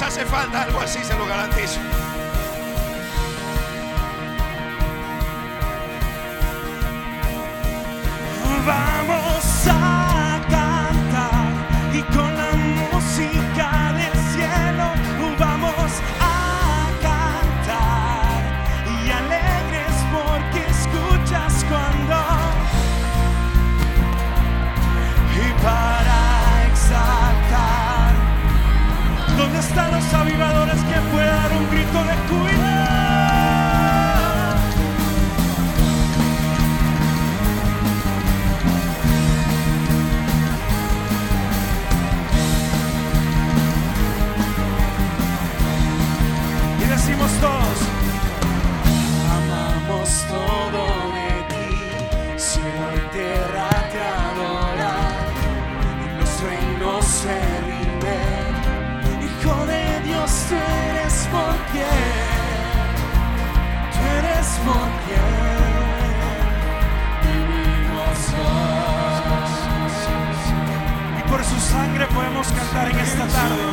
más 0.00 0.08
hace 0.12 0.24
falta 0.26 0.62
algo 0.62 0.80
así, 0.80 1.02
se 1.02 1.14
lo 1.14 1.26
garantizo. 1.26 1.80
Vamos 8.66 9.27
dar 31.92 32.00
un 32.00 32.06
grito 32.06 32.47
cantar 72.46 72.88
en 72.90 72.98
esta 72.98 73.26
tarde. 73.26 73.64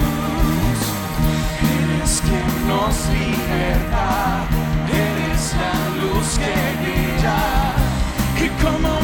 Eres 1.77 2.21
quien 2.21 2.67
nos 2.67 2.95
liberta, 3.09 4.47
eres 4.89 5.53
la 5.61 5.75
luz 6.01 6.39
que 6.39 6.53
brilla 6.81 7.39
y 8.43 8.49
como 8.63 8.94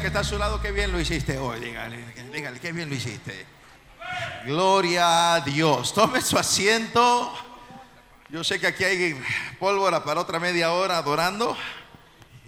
que 0.00 0.08
está 0.08 0.20
a 0.20 0.24
su 0.24 0.38
lado 0.38 0.60
que 0.60 0.72
bien 0.72 0.90
lo 0.92 1.00
hiciste 1.00 1.38
hoy. 1.38 1.60
Dígale, 1.60 2.04
dígale 2.32 2.58
que 2.58 2.72
bien 2.72 2.88
lo 2.88 2.94
hiciste. 2.94 3.46
Gloria 4.44 5.34
a 5.34 5.40
Dios. 5.40 5.94
Tome 5.94 6.20
su 6.20 6.36
asiento. 6.36 7.32
Yo 8.28 8.42
sé 8.42 8.58
que 8.58 8.66
aquí 8.66 8.84
hay 8.84 9.20
pólvora 9.58 10.02
para 10.02 10.20
otra 10.20 10.40
media 10.40 10.72
hora 10.72 10.98
adorando. 10.98 11.56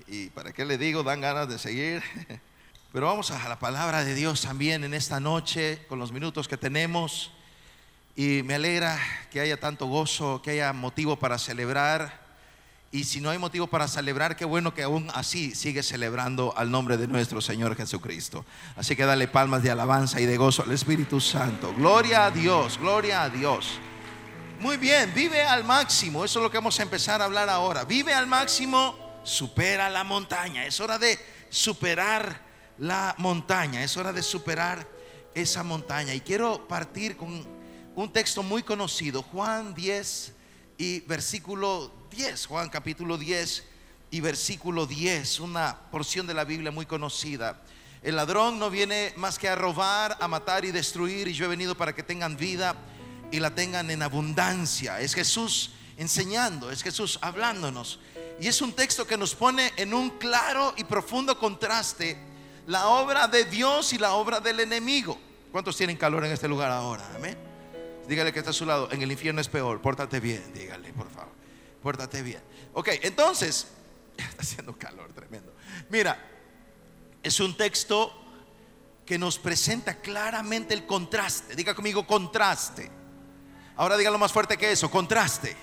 Y 0.09 0.31
para 0.31 0.53
qué 0.53 0.65
le 0.65 0.79
digo, 0.79 1.03
dan 1.03 1.21
ganas 1.21 1.49
de 1.49 1.59
seguir. 1.59 2.03
Pero 2.93 3.07
vamos 3.07 3.31
a 3.31 3.49
la 3.49 3.59
palabra 3.59 4.05
de 4.05 4.15
Dios 4.15 4.43
también 4.43 4.83
en 4.85 4.95
esta 4.95 5.21
noche, 5.21 5.85
con 5.89 5.99
los 5.99 6.13
minutos 6.13 6.49
que 6.49 6.57
tenemos. 6.57 7.31
Y 8.17 8.43
me 8.43 8.55
alegra 8.55 8.99
que 9.31 9.41
haya 9.41 9.61
tanto 9.61 9.87
gozo, 9.87 10.43
que 10.43 10.53
haya 10.53 10.73
motivo 10.73 11.17
para 11.17 11.39
celebrar. 11.39 12.26
Y 12.93 13.05
si 13.05 13.21
no 13.21 13.31
hay 13.31 13.39
motivo 13.39 13.67
para 13.67 13.89
celebrar, 13.89 14.37
qué 14.37 14.45
bueno 14.45 14.73
que 14.73 14.83
aún 14.83 15.11
así 15.13 15.55
sigue 15.55 15.83
celebrando 15.83 16.55
al 16.57 16.71
nombre 16.71 16.97
de 16.97 17.09
nuestro 17.09 17.41
Señor 17.41 17.77
Jesucristo. 17.77 18.45
Así 18.77 18.95
que 18.95 19.05
dale 19.05 19.29
palmas 19.29 19.63
de 19.63 19.71
alabanza 19.71 20.21
y 20.21 20.27
de 20.27 20.37
gozo 20.37 20.63
al 20.63 20.73
Espíritu 20.73 21.21
Santo. 21.21 21.75
Gloria 21.75 22.27
a 22.27 22.31
Dios, 22.31 22.79
gloria 22.79 23.25
a 23.25 23.29
Dios. 23.29 23.81
Muy 24.61 24.77
bien, 24.77 25.13
vive 25.15 25.43
al 25.43 25.65
máximo. 25.65 26.25
Eso 26.25 26.39
es 26.39 26.43
lo 26.45 26.51
que 26.51 26.59
vamos 26.59 26.79
a 26.79 26.85
empezar 26.85 27.21
a 27.21 27.27
hablar 27.27 27.51
ahora. 27.51 27.85
Vive 27.85 28.15
al 28.15 28.27
máximo, 28.27 28.97
supera 29.25 29.91
la 29.91 30.05
montaña. 30.05 30.65
Es 30.65 30.81
hora 30.81 30.99
de 30.99 31.19
superar 31.51 32.41
la 32.79 33.15
montaña. 33.19 33.83
Es 33.83 33.97
hora 33.97 34.13
de 34.13 34.23
superar 34.23 34.87
esa 35.35 35.63
montaña. 35.63 36.15
Y 36.15 36.21
quiero 36.21 36.67
partir 36.67 37.17
con 37.17 37.47
un 37.95 38.13
texto 38.13 38.43
muy 38.43 38.63
conocido, 38.63 39.23
Juan 39.23 39.75
10 39.75 40.33
y 40.79 41.01
versículo 41.01 41.93
10, 42.17 42.47
Juan 42.47 42.71
capítulo 42.71 43.19
10 43.19 43.63
y 44.11 44.21
versículo 44.21 44.87
10, 44.87 45.41
una 45.41 45.79
porción 45.91 46.27
de 46.27 46.33
la 46.33 46.45
Biblia 46.45 46.71
muy 46.71 46.87
conocida. 46.87 47.61
El 48.03 48.17
ladrón 48.17 48.59
no 48.59 48.71
viene 48.71 49.13
más 49.17 49.39
que 49.39 49.51
a 49.51 49.55
robar, 49.55 50.17
a 50.19 50.27
matar 50.27 50.65
y 50.65 50.73
destruir, 50.73 51.29
y 51.29 51.35
yo 51.35 51.45
he 51.45 51.49
venido 51.49 51.77
para 51.77 51.95
que 51.95 52.03
tengan 52.03 52.39
vida 52.39 52.75
y 53.31 53.39
la 53.39 53.55
tengan 53.55 53.91
en 53.91 54.03
abundancia. 54.03 54.99
Es 54.99 55.13
Jesús 55.13 55.73
enseñando, 55.99 56.71
es 56.71 56.83
Jesús 56.83 57.19
hablándonos. 57.21 58.01
Y 58.41 58.49
es 58.49 58.63
un 58.63 58.73
texto 58.73 59.07
que 59.07 59.19
nos 59.19 59.35
pone 59.35 59.73
en 59.77 59.93
un 59.93 60.09
claro 60.09 60.73
y 60.79 60.85
profundo 60.85 61.39
contraste 61.39 62.17
la 62.67 62.89
obra 62.89 63.29
de 63.29 63.45
Dios 63.45 63.93
y 63.93 63.99
la 63.99 64.15
obra 64.15 64.41
del 64.41 64.61
enemigo. 64.61 65.19
¿Cuántos 65.53 65.77
tienen 65.77 65.99
calor 65.99 66.25
en 66.25 66.33
este 66.33 66.49
lugar 66.49 66.71
ahora? 66.71 67.07
Amén. 67.15 67.37
Dígale 68.09 68.33
que 68.33 68.39
está 68.39 68.53
a 68.53 68.55
su 68.55 68.65
lado. 68.65 68.91
En 68.91 69.03
el 69.03 69.13
infierno 69.13 69.43
es 69.43 69.49
peor. 69.49 69.83
Pórtate 69.83 70.19
bien. 70.19 70.55
Dígale, 70.55 70.95
por 70.95 71.11
favor. 71.11 71.36
Pórtate 71.87 72.21
bien. 72.21 72.43
Ok, 72.73 72.89
entonces. 73.03 73.69
Está 74.17 74.43
haciendo 74.43 74.77
calor 74.77 75.13
tremendo. 75.13 75.55
Mira, 75.89 76.19
es 77.23 77.39
un 77.39 77.57
texto 77.57 78.13
que 79.07 79.17
nos 79.17 79.39
presenta 79.39 79.95
claramente 80.01 80.75
el 80.75 80.85
contraste. 80.85 81.55
Diga 81.55 81.77
conmigo 81.77 82.05
contraste. 82.05 82.91
Ahora 83.77 83.97
dígalo 83.97 84.19
más 84.19 84.33
fuerte 84.33 84.59
que 84.59 84.73
eso. 84.73 84.91
Contraste. 84.91 85.57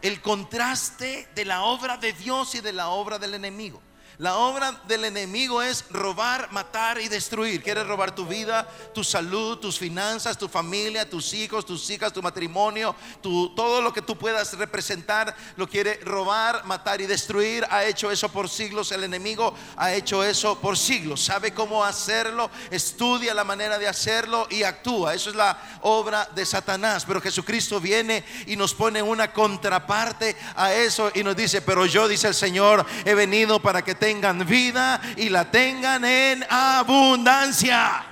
El 0.00 0.20
contraste 0.20 1.26
de 1.34 1.44
la 1.44 1.62
obra 1.62 1.96
de 1.96 2.12
Dios 2.12 2.54
y 2.54 2.60
de 2.60 2.72
la 2.72 2.90
obra 2.90 3.18
del 3.18 3.34
enemigo. 3.34 3.82
La 4.18 4.36
obra 4.36 4.80
del 4.86 5.06
enemigo 5.06 5.62
es 5.62 5.86
robar, 5.88 6.52
matar 6.52 7.00
y 7.00 7.08
destruir. 7.08 7.62
Quiere 7.62 7.82
robar 7.82 8.14
tu 8.14 8.26
vida, 8.26 8.68
tu 8.94 9.02
salud, 9.02 9.58
tus 9.58 9.78
finanzas, 9.78 10.36
tu 10.36 10.48
familia, 10.48 11.08
tus 11.08 11.32
hijos, 11.32 11.64
tus 11.64 11.88
hijas, 11.88 12.12
tu 12.12 12.22
matrimonio, 12.22 12.94
todo 13.22 13.80
lo 13.80 13.92
que 13.92 14.02
tú 14.02 14.16
puedas 14.16 14.56
representar. 14.58 15.34
Lo 15.56 15.66
quiere 15.66 15.98
robar, 16.04 16.64
matar 16.66 17.00
y 17.00 17.06
destruir. 17.06 17.66
Ha 17.70 17.84
hecho 17.84 18.10
eso 18.10 18.28
por 18.28 18.50
siglos. 18.50 18.92
El 18.92 19.04
enemigo 19.04 19.54
ha 19.76 19.94
hecho 19.94 20.22
eso 20.22 20.58
por 20.58 20.76
siglos. 20.76 21.24
Sabe 21.24 21.54
cómo 21.54 21.82
hacerlo, 21.82 22.50
estudia 22.70 23.32
la 23.32 23.44
manera 23.44 23.78
de 23.78 23.88
hacerlo 23.88 24.46
y 24.50 24.62
actúa. 24.62 25.14
Eso 25.14 25.30
es 25.30 25.36
la 25.36 25.58
obra 25.80 26.28
de 26.34 26.44
Satanás. 26.44 27.04
Pero 27.06 27.20
Jesucristo 27.20 27.80
viene 27.80 28.24
y 28.46 28.56
nos 28.56 28.74
pone 28.74 29.02
una 29.02 29.32
contraparte 29.32 30.36
a 30.54 30.74
eso 30.74 31.10
y 31.14 31.22
nos 31.22 31.34
dice, 31.34 31.62
pero 31.62 31.86
yo, 31.86 32.08
dice 32.08 32.28
el 32.28 32.34
Señor, 32.34 32.84
he 33.04 33.14
venido 33.14 33.60
para 33.60 33.82
que 33.82 34.01
tengan 34.02 34.44
vida 34.44 35.00
y 35.16 35.28
la 35.28 35.48
tengan 35.48 36.04
en 36.04 36.44
abundancia. 36.50 38.04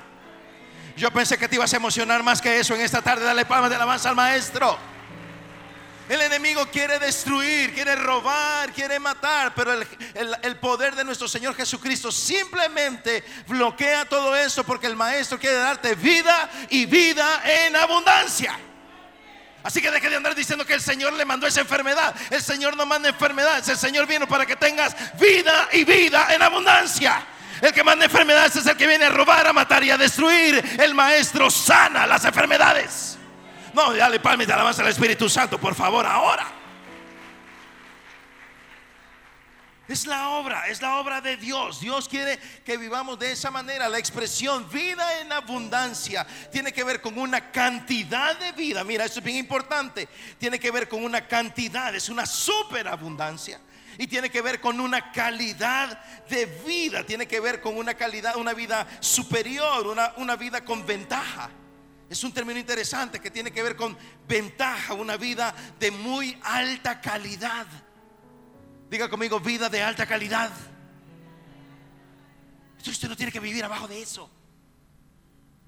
Yo 0.96 1.10
pensé 1.10 1.36
que 1.36 1.48
te 1.48 1.56
ibas 1.56 1.72
a 1.72 1.78
emocionar 1.78 2.22
más 2.22 2.40
que 2.40 2.60
eso 2.60 2.76
en 2.76 2.80
esta 2.82 3.02
tarde. 3.02 3.24
Dale 3.24 3.44
palmas 3.44 3.70
de 3.70 3.74
alabanza 3.76 4.08
al 4.10 4.14
maestro. 4.14 4.78
El 6.08 6.20
enemigo 6.20 6.64
quiere 6.70 7.00
destruir, 7.00 7.74
quiere 7.74 7.96
robar, 7.96 8.72
quiere 8.72 9.00
matar, 9.00 9.52
pero 9.54 9.72
el, 9.72 9.84
el- 10.14 10.36
el 10.42 10.56
poder 10.58 10.94
de 10.94 11.02
nuestro 11.04 11.26
Señor 11.26 11.56
Jesucristo 11.56 12.12
simplemente 12.12 13.24
bloquea 13.48 14.04
todo 14.04 14.36
eso 14.36 14.62
porque 14.62 14.86
el 14.86 14.94
maestro 14.94 15.40
quiere 15.40 15.56
darte 15.56 15.96
vida 15.96 16.48
y 16.68 16.86
vida 16.86 17.42
en 17.66 17.74
abundancia. 17.74 18.56
Así 19.62 19.82
que 19.82 19.90
deje 19.90 20.08
de 20.08 20.16
andar 20.16 20.34
diciendo 20.34 20.64
que 20.64 20.74
el 20.74 20.80
Señor 20.80 21.12
le 21.12 21.24
mandó 21.24 21.46
esa 21.46 21.60
enfermedad. 21.60 22.14
El 22.30 22.42
Señor 22.42 22.76
no 22.76 22.86
manda 22.86 23.08
enfermedades. 23.08 23.68
El 23.68 23.76
Señor 23.76 24.06
vino 24.06 24.26
para 24.26 24.46
que 24.46 24.56
tengas 24.56 24.94
vida 25.18 25.68
y 25.72 25.84
vida 25.84 26.34
en 26.34 26.42
abundancia. 26.42 27.22
El 27.60 27.72
que 27.72 27.84
manda 27.84 28.06
enfermedades 28.06 28.56
es 28.56 28.66
el 28.66 28.76
que 28.76 28.86
viene 28.86 29.04
a 29.04 29.10
robar, 29.10 29.46
a 29.46 29.52
matar 29.52 29.84
y 29.84 29.90
a 29.90 29.98
destruir. 29.98 30.78
El 30.78 30.94
maestro 30.94 31.50
sana 31.50 32.06
las 32.06 32.24
enfermedades. 32.24 33.18
No, 33.74 33.92
dale 33.92 34.18
palmas 34.18 34.46
de 34.46 34.52
alabanza 34.52 34.82
al 34.82 34.88
Espíritu 34.88 35.28
Santo, 35.28 35.58
por 35.58 35.74
favor, 35.74 36.06
ahora. 36.06 36.59
Es 39.90 40.06
la 40.06 40.28
obra, 40.30 40.68
es 40.68 40.80
la 40.80 41.00
obra 41.00 41.20
de 41.20 41.36
Dios. 41.36 41.80
Dios 41.80 42.08
quiere 42.08 42.38
que 42.64 42.76
vivamos 42.76 43.18
de 43.18 43.32
esa 43.32 43.50
manera. 43.50 43.88
La 43.88 43.98
expresión 43.98 44.70
vida 44.70 45.20
en 45.20 45.32
abundancia 45.32 46.24
tiene 46.52 46.72
que 46.72 46.84
ver 46.84 47.00
con 47.00 47.18
una 47.18 47.50
cantidad 47.50 48.38
de 48.38 48.52
vida. 48.52 48.84
Mira, 48.84 49.04
esto 49.04 49.18
es 49.18 49.24
bien 49.24 49.38
importante. 49.38 50.08
Tiene 50.38 50.60
que 50.60 50.70
ver 50.70 50.88
con 50.88 51.02
una 51.02 51.26
cantidad, 51.26 51.92
es 51.92 52.08
una 52.08 52.24
superabundancia. 52.24 53.60
Y 53.98 54.06
tiene 54.06 54.30
que 54.30 54.40
ver 54.40 54.60
con 54.60 54.78
una 54.78 55.10
calidad 55.10 56.00
de 56.28 56.46
vida. 56.46 57.02
Tiene 57.02 57.26
que 57.26 57.40
ver 57.40 57.60
con 57.60 57.76
una 57.76 57.94
calidad, 57.94 58.36
una 58.36 58.54
vida 58.54 58.86
superior, 59.00 59.88
una, 59.88 60.14
una 60.18 60.36
vida 60.36 60.64
con 60.64 60.86
ventaja. 60.86 61.50
Es 62.08 62.22
un 62.22 62.32
término 62.32 62.60
interesante 62.60 63.18
que 63.18 63.32
tiene 63.32 63.50
que 63.50 63.64
ver 63.64 63.74
con 63.74 63.98
ventaja, 64.28 64.94
una 64.94 65.16
vida 65.16 65.52
de 65.80 65.90
muy 65.90 66.38
alta 66.44 67.00
calidad. 67.00 67.66
Diga 68.90 69.08
conmigo, 69.08 69.38
vida 69.38 69.68
de 69.68 69.80
alta 69.80 70.04
calidad. 70.04 70.50
Entonces 72.72 72.94
usted 72.94 73.08
no 73.08 73.16
tiene 73.16 73.30
que 73.30 73.38
vivir 73.38 73.64
abajo 73.64 73.86
de 73.86 74.02
eso. 74.02 74.28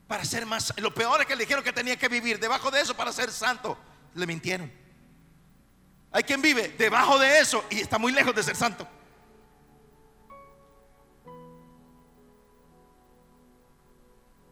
Para 0.09 0.25
ser 0.25 0.45
más... 0.45 0.75
Lo 0.79 0.93
peor 0.93 1.21
es 1.21 1.29
que 1.29 1.37
le 1.37 1.45
dijeron 1.45 1.63
que 1.63 1.73
tenía 1.73 1.97
que 1.97 2.09
vivir 2.09 2.41
debajo 2.41 2.73
de 2.73 2.81
eso 2.81 2.97
para 2.97 3.13
ser 3.13 3.31
santo. 3.31 3.79
Le 4.15 4.27
mintieron. 4.27 4.73
Hay 6.11 6.25
quien 6.25 6.43
vive 6.43 6.75
debajo 6.77 7.17
de 7.17 7.39
eso 7.39 7.65
y 7.71 7.81
está 7.81 7.97
muy 7.97 8.11
lejos 8.11 8.35
de 8.35 8.43
ser 8.43 8.57
santo. 8.57 8.89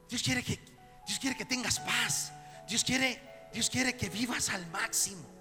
Dios 0.09 0.23
quiere 0.23 0.45
que, 0.45 0.61
Dios 1.07 1.19
quiere 1.19 1.37
que 1.37 1.45
tengas 1.45 1.81
paz. 1.81 2.33
Dios 2.69 2.85
quiere, 2.85 3.49
Dios 3.53 3.69
quiere 3.69 3.97
que 3.97 4.09
vivas 4.09 4.49
al 4.49 4.65
máximo. 4.69 5.40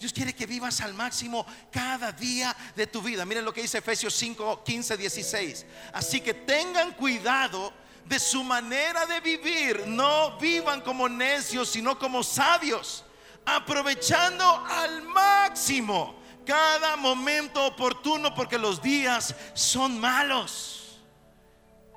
Dios 0.00 0.14
quiere 0.14 0.32
que 0.34 0.46
vivas 0.46 0.80
al 0.80 0.94
máximo 0.94 1.44
cada 1.70 2.10
día 2.10 2.56
de 2.74 2.86
tu 2.86 3.02
vida. 3.02 3.26
Miren 3.26 3.44
lo 3.44 3.52
que 3.52 3.60
dice 3.60 3.78
Efesios 3.78 4.14
5, 4.14 4.64
15, 4.64 4.96
16. 4.96 5.66
Así 5.92 6.22
que 6.22 6.32
tengan 6.32 6.92
cuidado 6.92 7.70
de 8.06 8.18
su 8.18 8.42
manera 8.42 9.04
de 9.04 9.20
vivir. 9.20 9.86
No 9.86 10.38
vivan 10.38 10.80
como 10.80 11.06
necios, 11.06 11.68
sino 11.68 11.98
como 11.98 12.22
sabios. 12.22 13.04
Aprovechando 13.44 14.64
al 14.66 15.02
máximo 15.02 16.18
cada 16.46 16.96
momento 16.96 17.66
oportuno 17.66 18.34
porque 18.34 18.56
los 18.56 18.80
días 18.80 19.34
son 19.52 20.00
malos. 20.00 20.98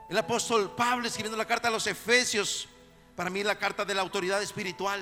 El 0.10 0.18
apóstol 0.18 0.76
Pablo 0.76 1.08
escribiendo 1.08 1.38
la 1.38 1.48
carta 1.48 1.70
a 1.70 1.72
los 1.72 1.88
Efesios, 1.88 2.68
para 3.16 3.30
mí 3.30 3.46
la 3.46 3.58
carta 3.58 3.86
de 3.86 3.96
la 3.96 4.02
autoridad 4.02 4.42
espiritual. 4.42 5.02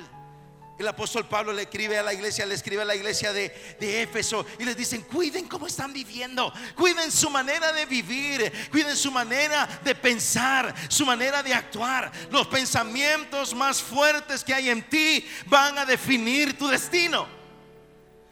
El 0.82 0.88
apóstol 0.88 1.28
Pablo 1.28 1.52
le 1.52 1.62
escribe 1.62 1.96
a 1.96 2.02
la 2.02 2.12
iglesia, 2.12 2.44
le 2.44 2.56
escribe 2.56 2.82
a 2.82 2.84
la 2.84 2.96
iglesia 2.96 3.32
de, 3.32 4.02
Éfeso 4.02 4.44
y 4.58 4.64
les 4.64 4.76
dicen, 4.76 5.02
cuiden 5.02 5.46
cómo 5.46 5.68
están 5.68 5.92
viviendo, 5.92 6.52
cuiden 6.74 7.12
su 7.12 7.30
manera 7.30 7.72
de 7.72 7.86
vivir, 7.86 8.52
cuiden 8.72 8.96
su 8.96 9.12
manera 9.12 9.68
de 9.84 9.94
pensar, 9.94 10.74
su 10.88 11.06
manera 11.06 11.40
de 11.40 11.54
actuar. 11.54 12.10
Los 12.32 12.48
pensamientos 12.48 13.54
más 13.54 13.80
fuertes 13.80 14.42
que 14.42 14.54
hay 14.54 14.70
en 14.70 14.82
ti 14.88 15.24
van 15.46 15.78
a 15.78 15.84
definir 15.84 16.58
tu 16.58 16.66
destino. 16.66 17.41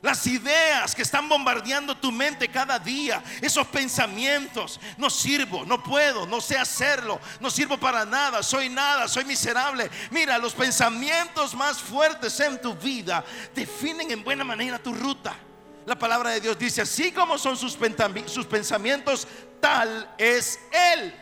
Las 0.02 0.26
ideas 0.26 0.94
que 0.94 1.02
están 1.02 1.28
bombardeando 1.28 1.94
tu 1.94 2.10
mente 2.10 2.48
cada 2.48 2.78
día, 2.78 3.22
esos 3.42 3.66
pensamientos, 3.66 4.80
no 4.96 5.10
sirvo, 5.10 5.66
no 5.66 5.82
puedo, 5.82 6.26
no 6.26 6.40
sé 6.40 6.56
hacerlo, 6.56 7.20
no 7.38 7.50
sirvo 7.50 7.78
para 7.78 8.06
nada, 8.06 8.42
soy 8.42 8.70
nada, 8.70 9.06
soy 9.08 9.26
miserable. 9.26 9.90
Mira, 10.10 10.38
los 10.38 10.54
pensamientos 10.54 11.54
más 11.54 11.78
fuertes 11.78 12.40
en 12.40 12.58
tu 12.62 12.74
vida 12.74 13.22
definen 13.54 14.10
en 14.10 14.24
buena 14.24 14.42
manera 14.42 14.78
tu 14.78 14.94
ruta. 14.94 15.36
La 15.84 15.98
palabra 15.98 16.30
de 16.30 16.40
Dios 16.40 16.58
dice, 16.58 16.80
así 16.80 17.12
como 17.12 17.36
son 17.36 17.58
sus, 17.58 17.76
pensamientos, 17.76 19.28
tal 19.60 20.14
es 20.16 20.60
Él. 20.94 21.14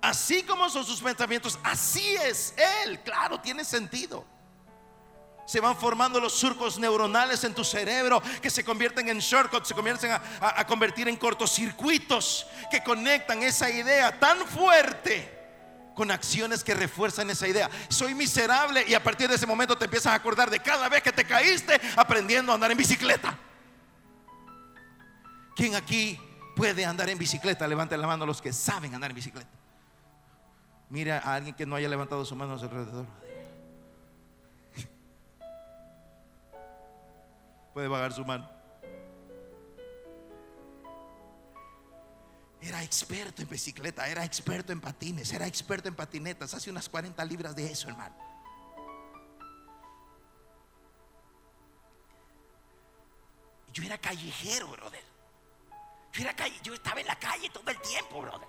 Así 0.00 0.42
como 0.42 0.68
son 0.68 0.84
sus 0.84 1.00
pensamientos, 1.00 1.60
así 1.62 2.16
es 2.16 2.54
Él. 2.84 2.98
Claro, 3.04 3.38
tiene 3.38 3.64
sentido. 3.64 4.24
Se 5.46 5.60
van 5.60 5.76
formando 5.76 6.18
los 6.20 6.32
surcos 6.32 6.78
neuronales 6.78 7.44
en 7.44 7.54
tu 7.54 7.64
cerebro 7.64 8.22
que 8.40 8.48
se 8.50 8.64
convierten 8.64 9.08
en 9.08 9.18
shortcuts, 9.18 9.68
se 9.68 9.74
comienzan 9.74 10.12
a, 10.12 10.60
a- 10.60 10.66
convertir 10.66 11.08
en 11.08 11.16
cortocircuitos 11.16 12.46
que 12.70 12.82
conectan 12.82 13.42
esa 13.42 13.68
idea 13.70 14.18
tan 14.18 14.38
fuerte 14.46 15.32
con 15.94 16.10
acciones 16.10 16.64
que 16.64 16.74
refuerzan 16.74 17.28
esa 17.30 17.46
idea. 17.46 17.70
Soy 17.88 18.14
miserable 18.14 18.84
y 18.88 18.94
a 18.94 19.02
partir 19.02 19.28
de 19.28 19.36
ese 19.36 19.46
momento 19.46 19.76
te 19.76 19.84
empiezas 19.84 20.12
a 20.12 20.16
acordar 20.16 20.50
de 20.50 20.60
cada 20.60 20.88
vez 20.88 21.02
que 21.02 21.12
te 21.12 21.24
caíste 21.24 21.80
aprendiendo 21.96 22.50
a 22.50 22.54
andar 22.56 22.70
en 22.72 22.78
bicicleta. 22.78 23.38
¿Quién 25.54 25.74
aquí 25.76 26.18
puede 26.56 26.84
andar 26.84 27.08
en 27.10 27.18
bicicleta? 27.18 27.68
Levanten 27.68 28.00
la 28.00 28.06
mano 28.06 28.26
los 28.26 28.42
que 28.42 28.52
saben 28.52 28.94
andar 28.94 29.10
en 29.10 29.14
bicicleta. 29.16 29.48
Mira 30.88 31.18
a 31.24 31.34
alguien 31.34 31.54
que 31.54 31.64
no 31.66 31.76
haya 31.76 31.88
levantado 31.88 32.24
su 32.24 32.34
mano 32.34 32.54
alrededor. 32.54 33.06
Puede 37.74 37.88
bajar 37.88 38.12
su 38.12 38.24
mano. 38.24 38.48
Era 42.62 42.82
experto 42.82 43.42
en 43.42 43.48
bicicleta, 43.48 44.08
era 44.08 44.24
experto 44.24 44.72
en 44.72 44.80
patines, 44.80 45.30
era 45.32 45.46
experto 45.46 45.88
en 45.88 45.94
patinetas. 45.94 46.54
Hace 46.54 46.70
unas 46.70 46.88
40 46.88 47.22
libras 47.24 47.54
de 47.54 47.70
eso, 47.70 47.88
hermano. 47.88 48.16
Yo 53.72 53.82
era 53.82 53.98
callejero, 53.98 54.68
brother. 54.68 55.02
Yo, 56.12 56.22
era 56.22 56.34
calle, 56.34 56.56
yo 56.62 56.74
estaba 56.74 57.00
en 57.00 57.08
la 57.08 57.18
calle 57.18 57.50
todo 57.50 57.68
el 57.70 57.80
tiempo, 57.80 58.22
brother. 58.22 58.48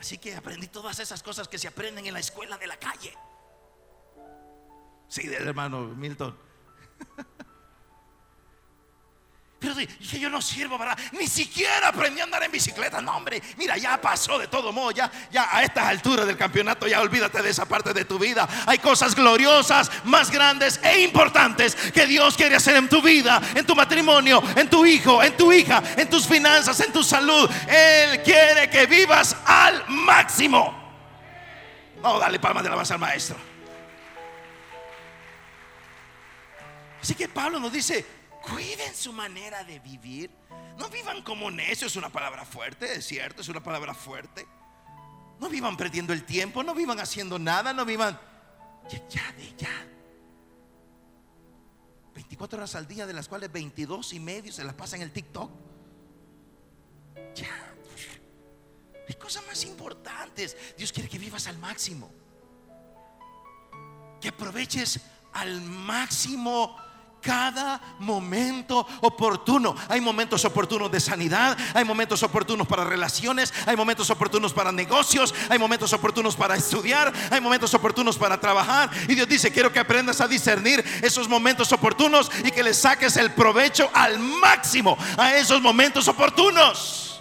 Así 0.00 0.18
que 0.18 0.34
aprendí 0.34 0.66
todas 0.66 0.98
esas 0.98 1.22
cosas 1.22 1.46
que 1.46 1.58
se 1.58 1.68
aprenden 1.68 2.04
en 2.04 2.12
la 2.12 2.20
escuela 2.20 2.58
de 2.58 2.66
la 2.66 2.76
calle. 2.76 3.16
Sí, 5.08 5.26
del 5.26 5.46
hermano 5.48 5.82
Milton. 5.82 6.36
Pero 9.58 9.74
dije, 9.74 10.20
yo 10.20 10.28
no 10.28 10.42
sirvo 10.42 10.76
para 10.76 10.94
ni 11.12 11.26
siquiera 11.26 11.88
aprendí 11.88 12.20
a 12.20 12.24
andar 12.24 12.42
en 12.44 12.52
bicicleta. 12.52 13.00
No, 13.00 13.16
hombre, 13.16 13.42
mira, 13.56 13.78
ya 13.78 13.98
pasó 13.98 14.38
de 14.38 14.48
todo 14.48 14.70
modo. 14.70 14.90
Ya, 14.90 15.10
ya 15.32 15.48
a 15.50 15.62
estas 15.62 15.86
alturas 15.86 16.26
del 16.26 16.36
campeonato, 16.36 16.86
ya 16.86 17.00
olvídate 17.00 17.40
de 17.40 17.50
esa 17.50 17.64
parte 17.64 17.94
de 17.94 18.04
tu 18.04 18.18
vida. 18.18 18.46
Hay 18.66 18.78
cosas 18.78 19.14
gloriosas, 19.14 19.90
más 20.04 20.30
grandes 20.30 20.78
e 20.82 21.00
importantes 21.00 21.74
que 21.74 22.06
Dios 22.06 22.36
quiere 22.36 22.56
hacer 22.56 22.76
en 22.76 22.88
tu 22.88 23.00
vida, 23.00 23.40
en 23.54 23.64
tu 23.64 23.74
matrimonio, 23.74 24.42
en 24.56 24.68
tu 24.68 24.84
hijo, 24.84 25.22
en 25.22 25.34
tu 25.38 25.50
hija, 25.50 25.82
en 25.96 26.10
tus 26.10 26.26
finanzas, 26.26 26.78
en 26.80 26.92
tu 26.92 27.02
salud. 27.02 27.50
Él 27.66 28.22
quiere 28.22 28.68
que 28.68 28.84
vivas 28.84 29.34
al 29.46 29.88
máximo. 29.88 30.84
No, 32.02 32.18
dale 32.18 32.38
palmas 32.38 32.62
de 32.62 32.68
alabanza 32.68 32.94
al 32.94 33.00
maestro. 33.00 33.55
Así 37.06 37.14
que 37.14 37.28
Pablo 37.28 37.60
nos 37.60 37.72
dice, 37.72 38.04
cuiden 38.42 38.92
su 38.92 39.12
manera 39.12 39.62
de 39.62 39.78
vivir. 39.78 40.28
No 40.76 40.88
vivan 40.88 41.22
como 41.22 41.52
necios, 41.52 41.92
es 41.92 41.96
una 41.96 42.10
palabra 42.10 42.44
fuerte, 42.44 42.94
es 42.94 43.06
cierto, 43.06 43.42
es 43.42 43.48
una 43.48 43.62
palabra 43.62 43.94
fuerte. 43.94 44.44
No 45.38 45.48
vivan 45.48 45.76
perdiendo 45.76 46.12
el 46.12 46.24
tiempo, 46.24 46.64
no 46.64 46.74
vivan 46.74 46.98
haciendo 46.98 47.38
nada, 47.38 47.72
no 47.72 47.84
vivan... 47.84 48.18
Ya, 48.90 49.08
ya, 49.08 49.32
de 49.34 49.54
ya. 49.56 49.86
24 52.12 52.58
horas 52.58 52.74
al 52.74 52.88
día, 52.88 53.06
de 53.06 53.12
las 53.12 53.28
cuales 53.28 53.52
22 53.52 54.12
y 54.12 54.18
medio 54.18 54.52
se 54.52 54.64
las 54.64 54.74
pasa 54.74 54.96
en 54.96 55.02
el 55.02 55.12
TikTok. 55.12 55.48
Ya. 57.36 57.72
Hay 59.08 59.14
cosas 59.14 59.46
más 59.46 59.62
importantes. 59.62 60.56
Dios 60.76 60.90
quiere 60.90 61.08
que 61.08 61.20
vivas 61.20 61.46
al 61.46 61.58
máximo. 61.58 62.10
Que 64.20 64.30
aproveches 64.30 64.98
al 65.34 65.60
máximo 65.60 66.84
cada 67.26 67.80
momento 67.98 68.86
oportuno. 69.00 69.74
Hay 69.88 70.00
momentos 70.00 70.44
oportunos 70.44 70.90
de 70.92 71.00
sanidad, 71.00 71.58
hay 71.74 71.84
momentos 71.84 72.22
oportunos 72.22 72.68
para 72.68 72.84
relaciones, 72.84 73.52
hay 73.66 73.76
momentos 73.76 74.08
oportunos 74.10 74.52
para 74.52 74.70
negocios, 74.70 75.34
hay 75.48 75.58
momentos 75.58 75.92
oportunos 75.92 76.36
para 76.36 76.54
estudiar, 76.54 77.12
hay 77.30 77.40
momentos 77.40 77.74
oportunos 77.74 78.16
para 78.16 78.38
trabajar. 78.38 78.90
Y 79.08 79.16
Dios 79.16 79.28
dice, 79.28 79.50
quiero 79.50 79.72
que 79.72 79.80
aprendas 79.80 80.20
a 80.20 80.28
discernir 80.28 80.84
esos 81.02 81.28
momentos 81.28 81.72
oportunos 81.72 82.30
y 82.44 82.52
que 82.52 82.62
le 82.62 82.72
saques 82.72 83.16
el 83.16 83.32
provecho 83.32 83.90
al 83.92 84.20
máximo 84.20 84.96
a 85.18 85.34
esos 85.34 85.60
momentos 85.60 86.06
oportunos. 86.06 87.20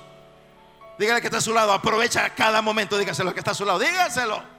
Dígale 0.99 1.19
que 1.19 1.27
está 1.27 1.39
a 1.39 1.41
su 1.41 1.53
lado, 1.53 1.73
aprovecha 1.73 2.29
cada 2.29 2.61
momento, 2.61 2.97
dígaselo 2.97 3.33
que 3.33 3.39
está 3.39 3.51
a 3.51 3.55
su 3.55 3.65
lado, 3.65 3.79
dígaselo. 3.79 4.54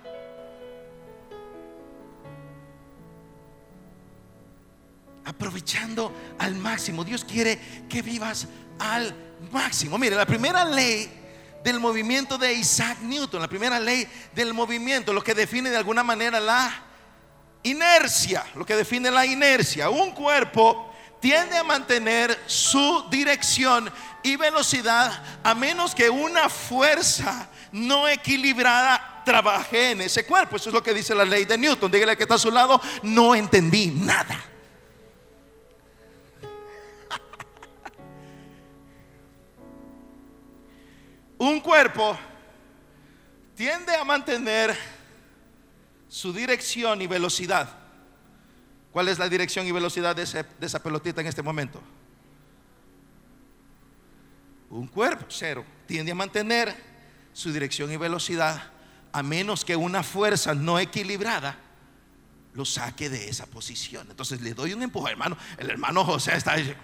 Aprovechando 5.26 6.12
al 6.38 6.54
máximo. 6.54 7.04
Dios 7.04 7.24
quiere 7.24 7.58
que 7.88 8.00
vivas 8.00 8.46
al 8.78 9.14
máximo. 9.52 9.98
Mire, 9.98 10.16
la 10.16 10.24
primera 10.24 10.64
ley 10.64 11.10
del 11.62 11.80
movimiento 11.80 12.38
de 12.38 12.54
Isaac 12.54 12.98
Newton, 13.00 13.42
la 13.42 13.48
primera 13.48 13.80
ley 13.80 14.08
del 14.34 14.54
movimiento, 14.54 15.12
lo 15.12 15.22
que 15.22 15.34
define 15.34 15.68
de 15.68 15.76
alguna 15.76 16.04
manera 16.04 16.38
la 16.38 16.72
inercia, 17.64 18.46
lo 18.54 18.64
que 18.64 18.76
define 18.76 19.10
la 19.10 19.26
inercia. 19.26 19.90
Un 19.90 20.12
cuerpo 20.12 20.92
tiende 21.20 21.56
a 21.56 21.64
mantener 21.64 22.38
su 22.46 23.06
dirección 23.10 23.92
y 24.22 24.36
velocidad 24.36 25.40
a 25.42 25.54
menos 25.56 25.92
que 25.92 26.08
una 26.08 26.48
fuerza 26.48 27.48
no 27.72 28.06
equilibrada 28.06 29.22
trabaje 29.24 29.90
en 29.90 30.02
ese 30.02 30.24
cuerpo. 30.24 30.54
Eso 30.54 30.68
es 30.68 30.74
lo 30.74 30.84
que 30.84 30.94
dice 30.94 31.16
la 31.16 31.24
ley 31.24 31.44
de 31.44 31.58
Newton. 31.58 31.90
Dígale 31.90 32.16
que 32.16 32.22
está 32.22 32.36
a 32.36 32.38
su 32.38 32.52
lado, 32.52 32.80
no 33.02 33.34
entendí 33.34 33.88
nada. 33.88 34.38
Un 41.46 41.60
cuerpo 41.60 42.18
tiende 43.54 43.94
a 43.94 44.02
mantener 44.02 44.76
su 46.08 46.32
dirección 46.32 47.00
y 47.00 47.06
velocidad. 47.06 47.68
¿Cuál 48.90 49.06
es 49.06 49.20
la 49.20 49.28
dirección 49.28 49.64
y 49.64 49.70
velocidad 49.70 50.16
de, 50.16 50.24
esa 50.24 50.82
pelotita 50.82 51.20
en 51.20 51.28
este 51.28 51.42
momento? 51.42 51.80
Un 54.70 54.88
cuerpo, 54.88 55.26
cero, 55.28 55.64
tiende 55.86 56.10
a 56.10 56.16
mantener 56.16 56.74
su 57.32 57.52
dirección 57.52 57.92
y 57.92 57.96
velocidad 57.96 58.72
a 59.12 59.22
menos 59.22 59.64
que 59.64 59.76
una 59.76 60.02
fuerza 60.02 60.52
no 60.52 60.80
equilibrada 60.80 61.60
lo 62.54 62.64
saque 62.64 63.08
de 63.08 63.28
esa 63.28 63.46
posición. 63.46 64.08
Entonces 64.10 64.40
le 64.40 64.52
doy 64.52 64.72
un 64.72 64.82
empujón, 64.82 65.12
hermano. 65.12 65.38
El 65.58 65.70
hermano 65.70 66.04
José 66.04 66.34
está 66.34 66.54
ahí, 66.54 66.74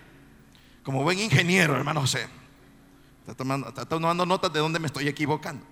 como 0.84 1.02
buen 1.02 1.18
ingeniero, 1.18 1.74
hermano 1.74 2.02
José. 2.02 2.41
Está 3.22 3.34
tomando, 3.34 3.68
está 3.68 3.86
tomando 3.86 4.26
notas 4.26 4.52
de 4.52 4.58
dónde 4.58 4.78
me 4.78 4.86
estoy 4.86 5.08
equivocando. 5.08 5.64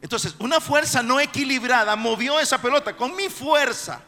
Entonces, 0.00 0.34
una 0.38 0.60
fuerza 0.60 1.02
no 1.02 1.18
equilibrada 1.18 1.96
movió 1.96 2.38
esa 2.38 2.62
pelota 2.62 2.96
con 2.96 3.16
mi 3.16 3.28
fuerza. 3.28 4.00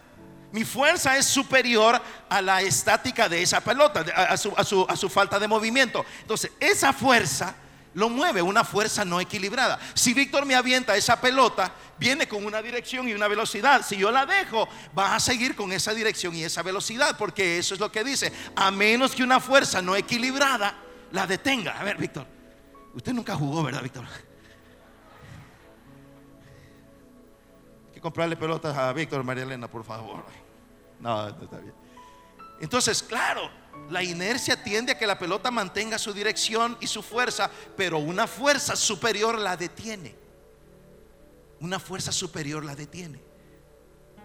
Mi 0.53 0.65
fuerza 0.65 1.17
es 1.17 1.27
superior 1.27 2.01
a 2.29 2.41
la 2.41 2.61
estática 2.63 3.29
de 3.29 3.43
esa 3.43 3.61
pelota, 3.61 4.05
a, 4.17 4.37
su- 4.37 4.87
a 4.89 4.97
su 4.97 5.09
falta 5.09 5.39
de 5.39 5.49
movimiento. 5.49 6.05
Entonces, 6.21 6.53
esa 6.61 6.93
fuerza 6.93 7.55
lo 7.95 8.09
mueve, 8.09 8.41
una 8.41 8.63
fuerza 8.63 9.05
no 9.05 9.21
equilibrada. 9.21 9.81
Si 9.95 10.15
Víctor 10.15 10.47
me 10.47 10.55
avienta 10.55 10.95
esa 10.97 11.21
pelota, 11.21 11.73
viene 11.99 12.29
con 12.29 12.45
una 12.47 12.63
dirección 12.63 13.09
y 13.09 13.15
una 13.15 13.27
velocidad. 13.27 13.85
Si 13.85 13.97
yo 13.97 14.13
la 14.13 14.27
dejo, 14.27 14.69
va 14.97 15.17
a 15.17 15.21
seguir 15.21 15.57
con 15.57 15.73
esa 15.73 15.93
dirección 15.93 16.37
y 16.37 16.45
esa 16.45 16.63
velocidad, 16.63 17.17
porque 17.19 17.59
eso 17.59 17.75
es 17.75 17.81
lo 17.81 17.91
que 17.91 18.05
dice. 18.05 18.33
A 18.55 18.71
menos 18.71 19.13
que 19.17 19.25
una 19.25 19.41
fuerza 19.41 19.83
no 19.83 19.97
equilibrada 19.97 20.77
la 21.13 21.27
detenga. 21.27 21.79
A 21.79 21.85
ver, 21.85 21.97
Víctor, 21.97 22.27
usted 22.95 23.13
nunca 23.13 23.35
jugó, 23.35 23.63
¿verdad, 23.63 23.83
Víctor? 23.83 24.05
Hay 27.87 27.95
que 27.95 28.01
comprarle 28.01 28.37
pelotas 28.37 28.77
a 28.77 28.93
Víctor, 28.93 29.23
María 29.25 29.45
Elena, 29.45 29.69
por 29.69 29.85
favor. 29.85 30.25
No, 31.01 31.31
no 31.31 31.45
está 31.45 31.59
bien. 31.59 31.75
Entonces, 32.61 33.03
claro, 33.03 33.51
la 33.89 34.03
inercia 34.03 34.63
tiende 34.63 34.93
a 34.93 34.99
que 34.99 35.07
la 35.07 35.19
pelota 35.19 35.51
mantenga 35.51 35.99
su 35.99 36.13
dirección 36.13 36.77
y 36.81 36.87
su 36.87 37.03
fuerza, 37.03 37.51
pero 37.77 37.99
una 37.99 38.27
fuerza 38.27 38.77
superior 38.77 39.39
la 39.39 39.57
detiene. 39.57 40.15
Una 41.61 41.79
fuerza 41.79 42.13
superior 42.13 42.65
la 42.65 42.75
detiene. 42.75 43.21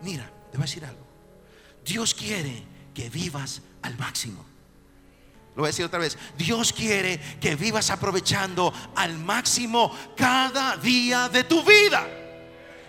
Mira, 0.02 0.26
te 0.52 0.58
voy 0.58 0.64
a 0.64 0.68
decir 0.68 0.86
algo. 0.86 1.06
Dios 1.84 2.14
quiere 2.14 2.64
que 2.94 3.10
vivas 3.10 3.62
al 3.82 3.98
máximo. 3.98 4.46
Lo 5.56 5.62
voy 5.62 5.68
a 5.68 5.72
decir 5.72 5.86
otra 5.86 6.00
vez. 6.00 6.18
Dios 6.38 6.74
quiere 6.74 7.18
que 7.40 7.56
vivas 7.56 7.90
aprovechando 7.90 8.74
al 8.94 9.18
máximo 9.18 9.96
cada 10.18 10.76
día 10.76 11.30
de 11.30 11.46
tu 11.46 11.64
vida. 11.64 12.06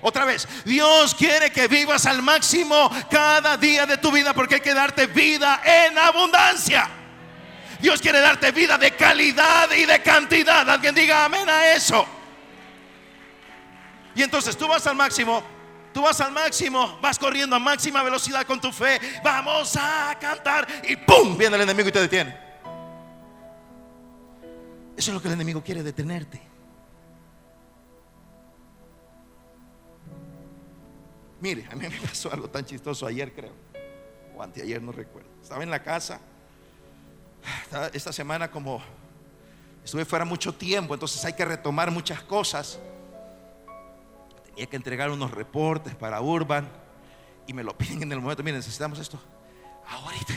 Otra 0.03 0.25
vez, 0.25 0.49
Dios 0.65 1.15
quiere 1.15 1.51
que 1.51 1.69
vivas 1.69 2.07
al 2.07 2.23
máximo 2.23 2.91
cada 3.09 3.57
día 3.57 3.87
de 3.87 3.99
tu 3.99 4.11
vida 4.11 4.35
porque 4.35 4.57
hay 4.57 4.61
que 4.61 4.75
darte 4.75 5.07
vida 5.07 5.63
en 5.65 5.97
abundancia. 5.97 6.91
Dios 7.81 8.01
quiere 8.01 8.19
darte 8.19 8.51
vida 8.51 8.77
de 8.79 8.91
calidad 8.93 9.71
y 9.71 9.85
de 9.85 10.03
cantidad. 10.03 10.69
Alguien 10.69 10.95
diga 10.95 11.25
amén 11.25 11.49
a 11.49 11.73
eso. 11.73 12.05
Y 14.17 14.23
entonces 14.23 14.57
tú 14.57 14.67
vas 14.67 14.85
al 14.89 14.97
máximo, 14.97 15.43
tú 15.93 16.03
vas 16.03 16.21
al 16.21 16.33
máximo, 16.33 16.99
vas 17.01 17.19
corriendo 17.19 17.55
a 17.55 17.59
máxima 17.61 18.03
velocidad 18.03 18.45
con 18.45 18.61
tu 18.61 18.73
fe. 18.73 19.01
Vamos 19.23 19.77
a 19.77 20.17
cantar 20.21 20.67
y 20.83 20.97
¡pum! 20.97 21.37
Viene 21.39 21.55
el 21.55 21.63
enemigo 21.63 21.89
y 21.89 21.93
te 21.93 22.01
detiene. 22.01 22.46
Eso 24.97 25.11
es 25.11 25.15
lo 25.15 25.21
que 25.21 25.29
el 25.29 25.35
enemigo 25.35 25.63
quiere 25.63 25.83
detenerte. 25.83 26.41
Mire, 31.41 31.67
a 31.71 31.77
mí 31.77 31.87
me 31.87 32.01
pasó 32.01 32.33
algo 32.33 32.49
tan 32.49 32.65
chistoso 32.65 33.07
ayer, 33.07 33.33
creo. 33.35 33.53
O 34.37 34.43
anteayer, 34.43 34.83
no 34.83 34.93
recuerdo. 34.93 35.29
Estaba 35.43 35.63
en 35.63 35.71
la 35.71 35.83
casa. 35.83 36.21
Esta 37.93 38.13
semana 38.13 38.51
como 38.51 38.83
estuve 39.85 40.05
fuera 40.05 40.25
mucho 40.25 40.53
tiempo, 40.55 40.95
entonces 40.95 41.25
hay 41.25 41.35
que 41.35 41.45
retomar 41.45 41.91
muchas 41.91 42.23
cosas. 42.23 42.79
Tenía 44.47 44.67
que 44.67 44.77
entregar 44.77 45.11
unos 45.11 45.31
reportes 45.31 45.95
para 45.95 46.21
Urban 46.21 46.69
y 47.47 47.53
me 47.53 47.63
lo 47.63 47.77
piden 47.77 48.03
en 48.03 48.13
el 48.13 48.21
momento. 48.21 48.43
Miren, 48.43 48.59
necesitamos 48.59 48.99
esto. 48.99 49.21
Ahorita. 49.87 50.35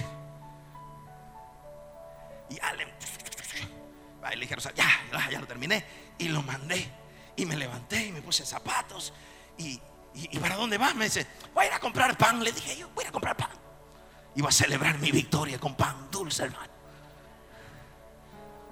Ahí 4.24 4.36
le 4.36 4.42
dijeron, 4.42 4.64
ya, 4.76 4.90
ya, 5.30 5.40
lo 5.40 5.48
terminé. 5.48 5.86
Y 6.18 6.28
lo 6.30 6.42
mandé. 6.42 6.90
Y 7.36 7.46
me 7.46 7.56
levanté 7.56 8.08
y 8.08 8.12
me 8.12 8.22
puse 8.22 8.46
zapatos. 8.46 9.14
¿y 9.58 10.40
para 10.40 10.56
dónde 10.56 10.78
vas? 10.78 10.96
Me 10.96 11.06
dice, 11.06 11.26
voy 11.54 11.66
a 11.66 11.68
ir 11.68 11.74
a 11.74 11.80
comprar 11.80 12.18
pan. 12.18 12.44
Le 12.44 12.52
dije 12.52 12.78
yo, 12.78 12.90
voy 12.96 13.04
a 13.04 13.06
ir 13.06 13.10
a 13.10 13.12
comprar 13.12 13.36
pan. 13.38 13.52
Iba 14.36 14.50
a 14.50 14.52
celebrar 14.52 14.98
mi 15.00 15.12
victoria 15.12 15.60
con 15.60 15.76
pan 15.76 16.10
dulce, 16.12 16.44
hermano. 16.44 16.70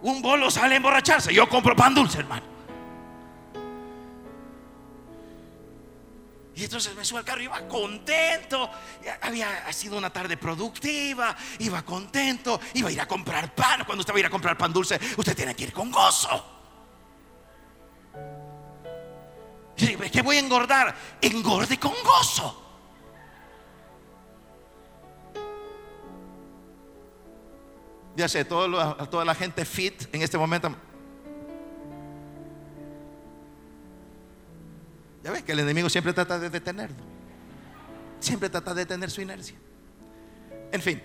Un 0.02 0.22
bolo 0.22 0.52
sale 0.52 0.76
a 0.76 0.78
emborracharse. 0.78 1.34
Yo 1.34 1.48
compro 1.50 1.76
pan 1.76 1.94
dulce, 1.96 2.20
hermano. 2.20 2.57
Y 6.58 6.64
entonces 6.64 6.96
me 6.96 7.06
subo 7.06 7.20
al 7.20 7.24
carro, 7.24 7.40
iba 7.44 7.68
contento. 7.68 8.68
Había 9.22 9.72
sido 9.72 9.96
una 9.96 10.10
tarde 10.10 10.38
productiva, 10.38 11.38
iba 11.60 11.84
contento, 11.84 12.60
iba 12.74 12.90
a 12.90 12.92
ir 12.92 13.00
a 13.00 13.08
comprar 13.08 13.54
pan. 13.54 13.84
Cuando 13.86 14.02
usted 14.02 14.12
va 14.12 14.18
a 14.18 14.20
ir 14.22 14.26
a 14.26 14.32
comprar 14.32 14.58
pan 14.58 14.74
dulce, 14.74 15.00
usted 15.18 15.36
tiene 15.36 15.56
que 15.56 15.66
ir 15.66 15.72
con 15.72 15.92
gozo. 15.92 16.44
Y 19.78 19.96
¿Qué 20.10 20.24
voy 20.24 20.38
a 20.38 20.40
engordar? 20.40 20.96
Engorde 21.22 21.78
con 21.78 21.94
gozo. 22.04 22.64
Ya 28.16 28.28
sé, 28.28 28.46
todo 28.46 28.96
toda 29.10 29.24
la 29.24 29.36
gente 29.36 29.64
fit 29.64 30.06
en 30.12 30.24
este 30.24 30.40
momento. 30.40 30.76
Ya 35.28 35.34
ves 35.34 35.44
que 35.44 35.52
el 35.52 35.60
enemigo 35.60 35.90
siempre 35.90 36.14
trata 36.14 36.40
de 36.40 36.50
detenerlo. 36.50 37.04
Siempre 38.18 38.50
trata 38.50 38.74
de 38.74 38.86
detener 38.86 39.12
su 39.12 39.20
inercia. 39.20 39.58
En 40.72 40.82
fin. 40.82 41.04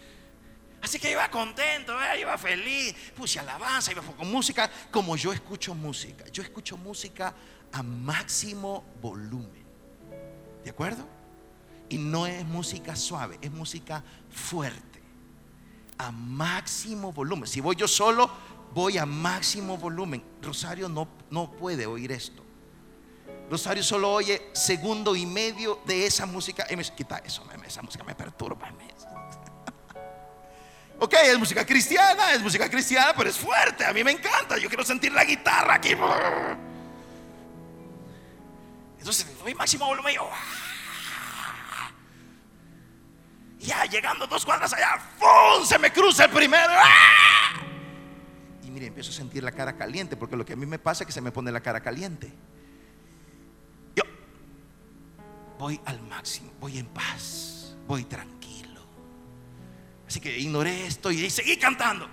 Así 0.80 1.00
que 1.00 1.10
iba 1.10 1.28
contento, 1.28 2.00
¿eh? 2.00 2.20
iba 2.20 2.38
feliz, 2.38 2.94
puse 3.16 3.40
alabanza, 3.40 3.90
iba 3.90 4.02
con 4.02 4.30
música, 4.30 4.70
como 4.92 5.16
yo 5.16 5.32
escucho 5.32 5.74
música. 5.74 6.26
Yo 6.28 6.44
escucho 6.44 6.76
música 6.76 7.34
a 7.72 7.82
máximo 7.82 8.84
volumen. 9.02 9.64
¿De 10.62 10.70
acuerdo? 10.70 11.04
Y 11.88 11.98
no 11.98 12.28
es 12.28 12.44
música 12.44 12.94
suave, 12.94 13.36
es 13.42 13.50
música 13.50 14.04
fuerte. 14.30 15.02
A 15.98 16.12
máximo 16.12 17.12
volumen. 17.12 17.48
Si 17.48 17.60
voy 17.60 17.74
yo 17.74 17.88
solo, 17.88 18.30
voy 18.72 18.96
a 18.96 19.06
máximo 19.06 19.76
volumen. 19.76 20.22
Rosario 20.40 20.88
no, 20.88 21.08
no 21.30 21.50
puede 21.50 21.86
oír 21.86 22.12
esto. 22.12 22.44
Rosario 23.50 23.82
solo 23.82 24.12
oye 24.12 24.50
segundo 24.52 25.16
y 25.16 25.26
medio 25.26 25.80
de 25.84 26.06
esa 26.06 26.24
música. 26.24 26.64
Y 26.70 26.76
me 26.76 26.84
dice, 26.84 26.94
quita 26.94 27.18
eso, 27.18 27.44
esa 27.66 27.82
música 27.82 28.04
me 28.04 28.14
perturba. 28.14 28.70
Ok, 31.02 31.14
es 31.14 31.38
música 31.38 31.64
cristiana, 31.64 32.32
es 32.34 32.42
música 32.42 32.68
cristiana, 32.68 33.14
pero 33.16 33.30
es 33.30 33.38
fuerte. 33.38 33.86
A 33.86 33.92
mí 33.94 34.04
me 34.04 34.10
encanta. 34.10 34.58
Yo 34.58 34.68
quiero 34.68 34.84
sentir 34.84 35.10
la 35.10 35.24
guitarra 35.24 35.76
aquí. 35.76 35.92
Entonces, 38.98 39.26
doy 39.42 39.54
máximo 39.54 39.86
volumen 39.86 40.14
yo. 40.14 40.28
¡ah! 40.30 41.90
Ya 43.58 43.86
llegando 43.86 44.26
dos 44.26 44.44
cuadras 44.44 44.74
allá, 44.74 44.98
¡fum! 45.18 45.64
Se 45.64 45.78
me 45.78 45.90
cruza 45.90 46.26
el 46.26 46.30
primero. 46.30 46.68
¡ah! 46.68 47.62
Y 48.62 48.70
mire, 48.70 48.88
empiezo 48.88 49.10
a 49.10 49.14
sentir 49.14 49.42
la 49.42 49.52
cara 49.52 49.74
caliente, 49.78 50.18
porque 50.18 50.36
lo 50.36 50.44
que 50.44 50.52
a 50.52 50.56
mí 50.56 50.66
me 50.66 50.78
pasa 50.78 51.04
es 51.04 51.06
que 51.06 51.14
se 51.14 51.22
me 51.22 51.32
pone 51.32 51.50
la 51.50 51.60
cara 51.60 51.80
caliente. 51.80 52.30
Voy 55.60 55.78
al 55.84 56.00
máximo, 56.00 56.50
voy 56.58 56.78
en 56.78 56.86
paz, 56.86 57.76
voy 57.86 58.04
tranquilo. 58.04 58.80
Así 60.08 60.18
que 60.18 60.36
ignoré 60.38 60.86
esto 60.86 61.10
y 61.10 61.28
seguí 61.28 61.58
cantando. 61.58 62.08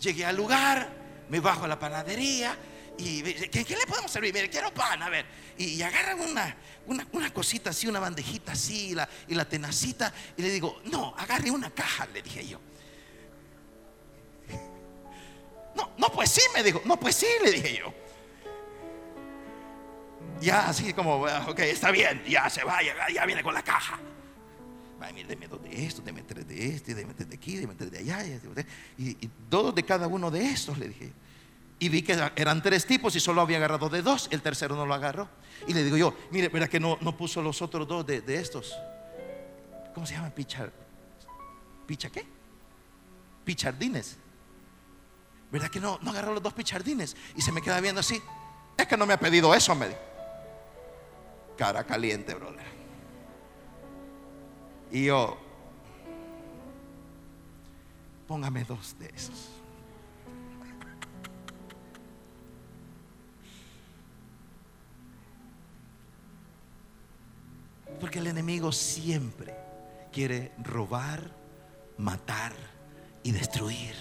Llegué 0.00 0.24
al 0.24 0.36
lugar, 0.36 0.88
me 1.28 1.40
bajo 1.40 1.64
a 1.64 1.68
la 1.68 1.76
panadería 1.76 2.56
y 2.96 3.22
¿qué, 3.22 3.64
qué 3.64 3.76
le 3.76 3.84
podemos 3.86 4.12
servir? 4.12 4.32
Mire, 4.32 4.48
quiero 4.48 4.72
pan, 4.72 5.02
a 5.02 5.08
ver. 5.08 5.26
Y, 5.58 5.64
y 5.74 5.82
agarran 5.82 6.20
una, 6.20 6.56
una, 6.86 7.06
una 7.10 7.34
cosita 7.34 7.70
así, 7.70 7.88
una 7.88 7.98
bandejita 7.98 8.52
así, 8.52 8.90
y 8.90 8.94
la, 8.94 9.08
y 9.26 9.34
la 9.34 9.44
tenacita. 9.44 10.14
Y 10.36 10.42
le 10.42 10.50
digo, 10.50 10.80
no, 10.84 11.16
agarre 11.18 11.50
una 11.50 11.70
caja, 11.70 12.06
le 12.06 12.22
dije 12.22 12.46
yo. 12.46 12.60
No, 15.74 15.90
no, 15.98 16.08
pues 16.12 16.30
sí, 16.30 16.42
me 16.54 16.62
dijo. 16.62 16.80
No, 16.84 16.96
pues 17.00 17.16
sí, 17.16 17.26
le 17.42 17.50
dije 17.50 17.78
yo. 17.78 17.92
Ya, 20.40 20.68
así 20.68 20.92
como, 20.92 21.26
ah, 21.26 21.46
ok, 21.48 21.58
está 21.60 21.90
bien, 21.90 22.22
ya 22.28 22.50
se 22.50 22.64
va, 22.64 22.78
ya, 22.82 23.24
viene 23.24 23.42
con 23.42 23.54
la 23.54 23.62
caja. 23.62 23.98
Ay, 25.00 25.12
mire, 25.12 25.28
deme 25.28 25.48
dos 25.48 25.62
de 25.62 25.84
esto, 25.86 26.02
deme 26.02 26.22
tres 26.22 26.46
de 26.46 26.66
este, 26.74 26.94
deme 26.94 27.14
tres 27.14 27.28
de 27.28 27.36
aquí, 27.36 27.56
deme 27.56 27.74
tres 27.74 27.90
de 27.90 27.98
allá. 27.98 28.24
y- 28.98 29.10
Y, 29.10 29.30
dos 29.50 29.74
de 29.74 29.82
cada 29.84 30.06
uno 30.06 30.30
de 30.30 30.44
estos, 30.50 30.76
le 30.78 30.88
dije. 30.88 31.12
Y 31.78 31.88
vi 31.88 32.02
que 32.02 32.16
eran 32.36 32.62
tres 32.62 32.86
tipos 32.86 33.14
y 33.16 33.20
solo 33.20 33.40
había 33.40 33.56
agarrado 33.58 33.88
de 33.88 34.00
dos, 34.02 34.28
el 34.30 34.40
tercero 34.42 34.76
no 34.76 34.86
lo 34.86 34.94
agarró. 34.94 35.28
Y 35.66 35.74
le 35.74 35.82
digo 35.84 35.96
yo, 35.96 36.14
mire, 36.30 36.48
¿verdad 36.48 36.68
que 36.68 36.80
no, 36.80 36.98
no 37.00 37.16
puso 37.16 37.42
los 37.42 37.60
otros 37.62 37.86
dos 37.86 38.06
de, 38.06 38.20
de 38.20 38.36
estos? 38.36 38.74
¿Cómo 39.94 40.06
se 40.06 40.14
llama? 40.14 40.30
Pichar. 40.30 40.72
¿Picha 41.86 42.10
qué? 42.10 42.24
Pichardines. 43.44 44.16
¿Verdad 45.50 45.68
que 45.70 45.80
no, 45.80 45.98
no 46.02 46.10
agarró 46.10 46.32
los 46.32 46.42
dos 46.42 46.52
pichardines? 46.54 47.16
Y 47.36 47.42
se 47.42 47.52
me 47.52 47.60
queda 47.60 47.80
viendo 47.80 48.00
así. 48.00 48.20
Es 48.76 48.86
que 48.86 48.96
no 48.96 49.06
me 49.06 49.14
ha 49.14 49.20
pedido 49.20 49.54
eso, 49.54 49.74
me 49.74 49.88
dijo. 49.88 50.00
Cara 51.56 51.84
caliente, 51.84 52.34
brother. 52.34 52.66
Y 54.90 55.06
yo, 55.06 55.36
póngame 58.26 58.64
dos 58.64 58.96
de 58.98 59.06
esos. 59.06 59.50
Porque 68.00 68.18
el 68.18 68.26
enemigo 68.26 68.70
siempre 68.70 69.56
quiere 70.12 70.52
robar, 70.62 71.30
matar 71.96 72.52
y 73.22 73.32
destruir. 73.32 73.94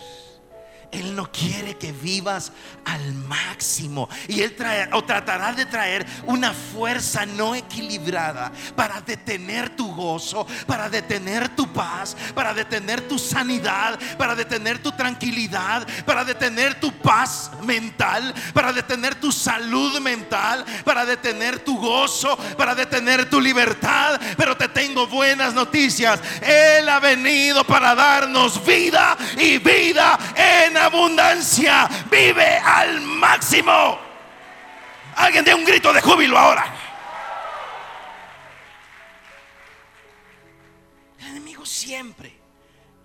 Él 0.94 1.16
no 1.16 1.32
quiere 1.32 1.76
que 1.76 1.92
vivas 1.92 2.52
al 2.86 3.14
máximo. 3.14 4.08
Y 4.28 4.42
Él 4.42 4.56
trae, 4.56 4.90
o 4.94 5.04
tratará 5.04 5.52
de 5.54 5.66
traer 5.66 6.06
una 6.26 6.54
fuerza 6.54 7.26
no 7.26 7.56
equilibrada 7.56 8.52
para 8.76 9.02
detener 9.02 9.76
tu 9.76 9.94
gozo, 9.94 10.46
para 10.68 10.90
detener 10.90 11.50
tu 11.50 11.72
paz, 11.74 12.16
para 12.36 12.54
detener 12.54 13.02
tu 13.08 13.18
sanidad, 13.18 14.00
para 14.18 14.36
detener 14.36 14.80
tu 14.80 14.92
tranquilidad, 14.92 15.88
para 16.06 16.24
detener 16.24 16.80
tu 16.80 16.92
paz 16.92 17.52
mental, 17.64 18.34
para 18.54 18.72
detener 18.72 19.16
tu 19.16 19.32
salud 19.32 20.00
mental, 20.00 20.64
para 20.86 21.06
detener 21.06 21.60
tu 21.60 21.78
gozo, 21.78 22.38
para 22.56 22.76
detener 22.76 23.30
tu 23.30 23.42
libertad. 23.42 24.22
Pero 24.38 24.56
te 24.56 24.68
tengo 24.68 25.08
buenas 25.08 25.54
noticias. 25.54 26.20
Él 26.42 26.88
ha 26.88 27.00
venido 27.00 27.64
para 27.64 27.96
darnos 27.96 28.64
vida 28.64 29.18
y 29.38 29.58
vida 29.58 30.20
en 30.36 30.78
abundancia. 30.78 31.90
Vive 32.10 32.58
al 32.58 33.02
máximo. 33.02 34.00
Alguien 35.16 35.46
dé 35.46 35.54
un 35.54 35.64
grito 35.64 35.94
de 35.94 36.02
júbilo 36.02 36.38
ahora. 36.38 36.66
El 41.20 41.28
enemigo 41.28 41.66
siempre 41.66 42.34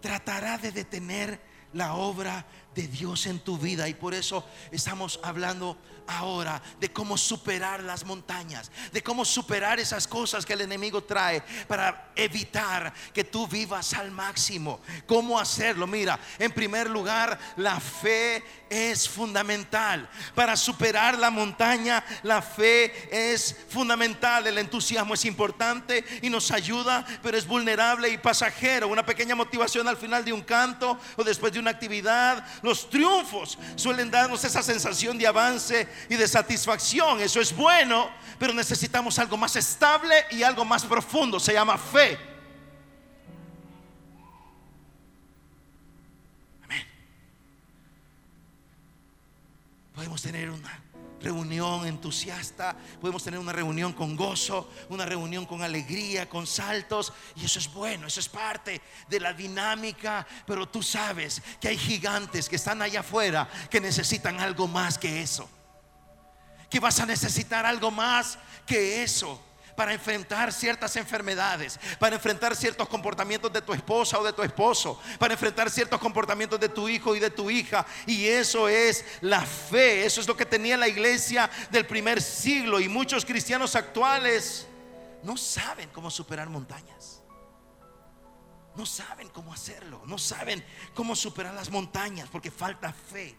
tratará 0.00 0.58
de 0.58 0.72
detener 0.72 1.40
la 1.72 1.94
obra 1.94 2.46
de 2.74 2.88
Dios 2.88 3.26
en 3.26 3.40
tu 3.40 3.58
vida 3.58 3.88
y 3.88 3.94
por 3.94 4.14
eso 4.14 4.46
estamos 4.70 5.20
hablando 5.22 5.76
ahora 6.08 6.60
de 6.80 6.92
cómo 6.92 7.16
superar 7.16 7.82
las 7.82 8.04
montañas, 8.04 8.70
de 8.92 9.02
cómo 9.02 9.24
superar 9.24 9.78
esas 9.78 10.08
cosas 10.08 10.44
que 10.44 10.54
el 10.54 10.62
enemigo 10.62 11.04
trae 11.04 11.42
para 11.68 12.10
evitar 12.16 12.92
que 13.12 13.24
tú 13.24 13.46
vivas 13.46 13.94
al 13.94 14.10
máximo. 14.10 14.80
¿Cómo 15.06 15.38
hacerlo? 15.38 15.86
Mira, 15.86 16.18
en 16.38 16.50
primer 16.50 16.88
lugar, 16.90 17.38
la 17.56 17.78
fe 17.78 18.42
es 18.70 19.08
fundamental. 19.08 20.08
Para 20.34 20.56
superar 20.56 21.18
la 21.18 21.30
montaña, 21.30 22.04
la 22.22 22.42
fe 22.42 23.08
es 23.10 23.56
fundamental. 23.68 24.46
El 24.46 24.58
entusiasmo 24.58 25.14
es 25.14 25.24
importante 25.24 26.04
y 26.22 26.30
nos 26.30 26.50
ayuda, 26.50 27.06
pero 27.22 27.36
es 27.36 27.46
vulnerable 27.46 28.08
y 28.08 28.18
pasajero. 28.18 28.88
Una 28.88 29.06
pequeña 29.06 29.34
motivación 29.34 29.86
al 29.88 29.96
final 29.96 30.24
de 30.24 30.32
un 30.32 30.42
canto 30.42 30.98
o 31.16 31.24
después 31.24 31.52
de 31.52 31.58
una 31.58 31.70
actividad. 31.70 32.44
Los 32.62 32.88
triunfos 32.88 33.58
suelen 33.76 34.10
darnos 34.10 34.44
esa 34.44 34.62
sensación 34.62 35.18
de 35.18 35.26
avance 35.26 35.88
y 36.08 36.16
de 36.16 36.28
satisfacción. 36.28 37.20
Eso 37.20 37.40
es 37.40 37.54
bueno, 37.54 38.10
pero 38.38 38.52
necesitamos 38.52 39.18
algo 39.18 39.36
más 39.36 39.56
estable 39.56 40.26
y 40.30 40.42
algo 40.42 40.64
más 40.64 40.84
profundo. 40.84 41.40
Se 41.40 41.52
llama 41.52 41.78
fe. 41.78 42.18
Amén. 46.64 46.86
Podemos 49.94 50.22
tener 50.22 50.50
una 50.50 50.82
reunión 51.20 51.86
entusiasta, 51.86 52.76
podemos 53.00 53.22
tener 53.22 53.40
una 53.40 53.52
reunión 53.52 53.92
con 53.92 54.16
gozo, 54.16 54.70
una 54.88 55.04
reunión 55.04 55.46
con 55.46 55.62
alegría, 55.62 56.28
con 56.28 56.46
saltos, 56.46 57.12
y 57.36 57.44
eso 57.44 57.58
es 57.58 57.72
bueno, 57.72 58.06
eso 58.06 58.20
es 58.20 58.28
parte 58.28 58.80
de 59.08 59.20
la 59.20 59.32
dinámica, 59.32 60.26
pero 60.46 60.68
tú 60.68 60.82
sabes 60.82 61.42
que 61.60 61.68
hay 61.68 61.76
gigantes 61.76 62.48
que 62.48 62.56
están 62.56 62.82
allá 62.82 63.00
afuera 63.00 63.48
que 63.70 63.80
necesitan 63.80 64.40
algo 64.40 64.68
más 64.68 64.98
que 64.98 65.22
eso, 65.22 65.48
que 66.68 66.80
vas 66.80 67.00
a 67.00 67.06
necesitar 67.06 67.64
algo 67.66 67.90
más 67.90 68.38
que 68.66 69.02
eso 69.02 69.42
para 69.78 69.92
enfrentar 69.92 70.52
ciertas 70.52 70.96
enfermedades, 70.96 71.78
para 72.00 72.16
enfrentar 72.16 72.56
ciertos 72.56 72.88
comportamientos 72.88 73.52
de 73.52 73.62
tu 73.62 73.72
esposa 73.72 74.18
o 74.18 74.24
de 74.24 74.32
tu 74.32 74.42
esposo, 74.42 75.00
para 75.20 75.34
enfrentar 75.34 75.70
ciertos 75.70 76.00
comportamientos 76.00 76.58
de 76.58 76.68
tu 76.68 76.88
hijo 76.88 77.14
y 77.14 77.20
de 77.20 77.30
tu 77.30 77.48
hija. 77.48 77.86
Y 78.04 78.26
eso 78.26 78.68
es 78.68 79.04
la 79.20 79.40
fe, 79.42 80.04
eso 80.04 80.20
es 80.20 80.26
lo 80.26 80.36
que 80.36 80.44
tenía 80.44 80.76
la 80.76 80.88
iglesia 80.88 81.48
del 81.70 81.86
primer 81.86 82.20
siglo 82.20 82.80
y 82.80 82.88
muchos 82.88 83.24
cristianos 83.24 83.76
actuales 83.76 84.66
no 85.22 85.36
saben 85.36 85.88
cómo 85.90 86.10
superar 86.10 86.48
montañas. 86.48 87.22
No 88.74 88.84
saben 88.84 89.28
cómo 89.28 89.52
hacerlo, 89.52 90.02
no 90.06 90.18
saben 90.18 90.64
cómo 90.92 91.14
superar 91.14 91.54
las 91.54 91.70
montañas 91.70 92.28
porque 92.30 92.50
falta 92.50 92.92
fe. 92.92 93.36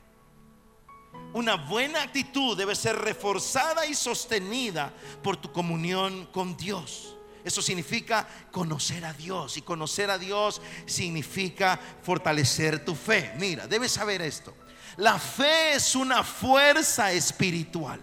Una 1.34 1.56
buena 1.56 2.02
actitud 2.02 2.58
debe 2.58 2.76
ser 2.76 2.96
reforzada 2.96 3.86
y 3.86 3.94
sostenida 3.94 4.92
por 5.22 5.38
tu 5.38 5.52
comunión 5.52 6.26
con 6.28 6.58
Dios. 6.58 7.16
Eso 7.44 7.62
significa 7.62 8.28
conocer 8.52 9.06
a 9.06 9.14
Dios 9.14 9.58
y 9.58 9.62
conocer 9.62 10.10
a 10.10 10.18
Dios 10.18 10.62
significa 10.86 11.80
fortalecer 12.02 12.84
tu 12.84 12.96
fe. 12.96 13.34
Mira, 13.38 13.68
debes 13.68 13.92
saber 13.92 14.22
esto. 14.22 14.54
La 14.98 15.18
fe 15.18 15.74
es 15.74 15.96
una 15.96 16.24
fuerza 16.24 17.12
espiritual. 17.12 18.02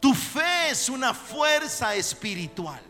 Tu 0.00 0.14
fe 0.14 0.70
es 0.70 0.88
una 0.88 1.14
fuerza 1.14 1.94
espiritual. 1.94 2.82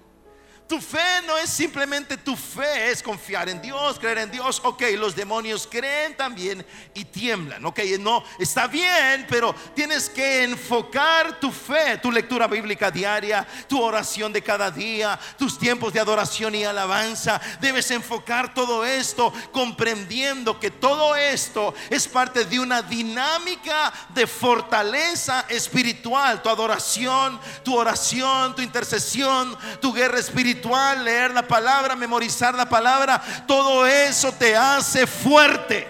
Tu 0.71 0.81
fe 0.81 1.21
no 1.27 1.37
es 1.37 1.51
simplemente 1.51 2.17
tu 2.17 2.37
fe, 2.37 2.93
es 2.93 3.03
confiar 3.03 3.49
en 3.49 3.61
Dios, 3.61 3.99
creer 3.99 4.19
en 4.19 4.31
Dios. 4.31 4.61
Ok, 4.63 4.85
los 4.97 5.17
demonios 5.17 5.67
creen 5.69 6.17
también 6.17 6.65
y 6.95 7.05
tiemblan. 7.05 7.67
Ok, 7.67 7.81
no, 7.99 8.23
está 8.39 8.69
bien, 8.69 9.27
pero 9.29 9.53
tienes 9.75 10.09
que 10.09 10.45
enfocar 10.45 11.41
tu 11.41 11.51
fe, 11.51 11.99
tu 11.99 12.13
lectura 12.13 12.47
bíblica 12.47 12.89
diaria, 12.89 13.45
tu 13.69 13.83
oración 13.83 14.33
de 14.33 14.45
cada 14.45 14.71
día, 14.71 15.19
tus 15.37 15.59
tiempos 15.59 15.93
de 15.93 15.99
adoración 15.99 16.55
y 16.55 16.63
alabanza. 16.63 17.41
Debes 17.61 17.91
enfocar 17.91 18.55
todo 18.55 18.85
esto 18.85 19.33
comprendiendo 19.51 20.61
que 20.61 20.71
todo 20.71 21.17
esto 21.17 21.75
es 21.91 22.07
parte 22.07 22.45
de 22.45 22.61
una 22.61 22.81
dinámica 22.81 23.93
de 24.15 24.25
fortaleza 24.25 25.47
espiritual. 25.49 26.41
Tu 26.41 26.49
adoración, 26.49 27.41
tu 27.65 27.77
oración, 27.77 28.55
tu 28.55 28.63
intercesión, 28.63 29.59
tu 29.81 29.93
guerra 29.93 30.21
espiritual 30.21 30.60
leer 31.03 31.33
la 31.33 31.47
palabra, 31.47 31.97
memorizar 31.97 32.55
la 32.55 32.69
palabra, 32.69 33.21
todo 33.47 33.87
eso 33.87 34.33
te 34.33 34.57
hace 34.57 35.07
fuerte. 35.07 35.87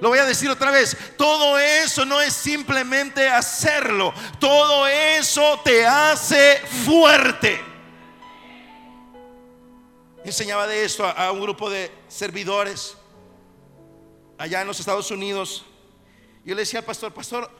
Lo 0.00 0.10
voy 0.10 0.18
a 0.18 0.24
decir 0.26 0.50
otra 0.50 0.70
vez, 0.70 0.96
todo 1.16 1.58
eso 1.58 2.04
no 2.04 2.20
es 2.20 2.34
simplemente 2.34 3.28
hacerlo, 3.28 4.12
todo 4.38 4.86
eso 4.86 5.60
te 5.64 5.86
hace 5.86 6.58
fuerte. 6.84 7.64
Enseñaba 10.24 10.66
de 10.66 10.84
esto 10.84 11.04
a, 11.04 11.12
a 11.12 11.32
un 11.32 11.40
grupo 11.40 11.70
de 11.70 11.90
servidores 12.08 12.96
allá 14.38 14.60
en 14.60 14.66
los 14.66 14.80
Estados 14.80 15.10
Unidos. 15.10 15.64
Yo 16.44 16.54
le 16.54 16.62
decía 16.62 16.80
al 16.80 16.84
pastor, 16.84 17.14
pastor, 17.14 17.50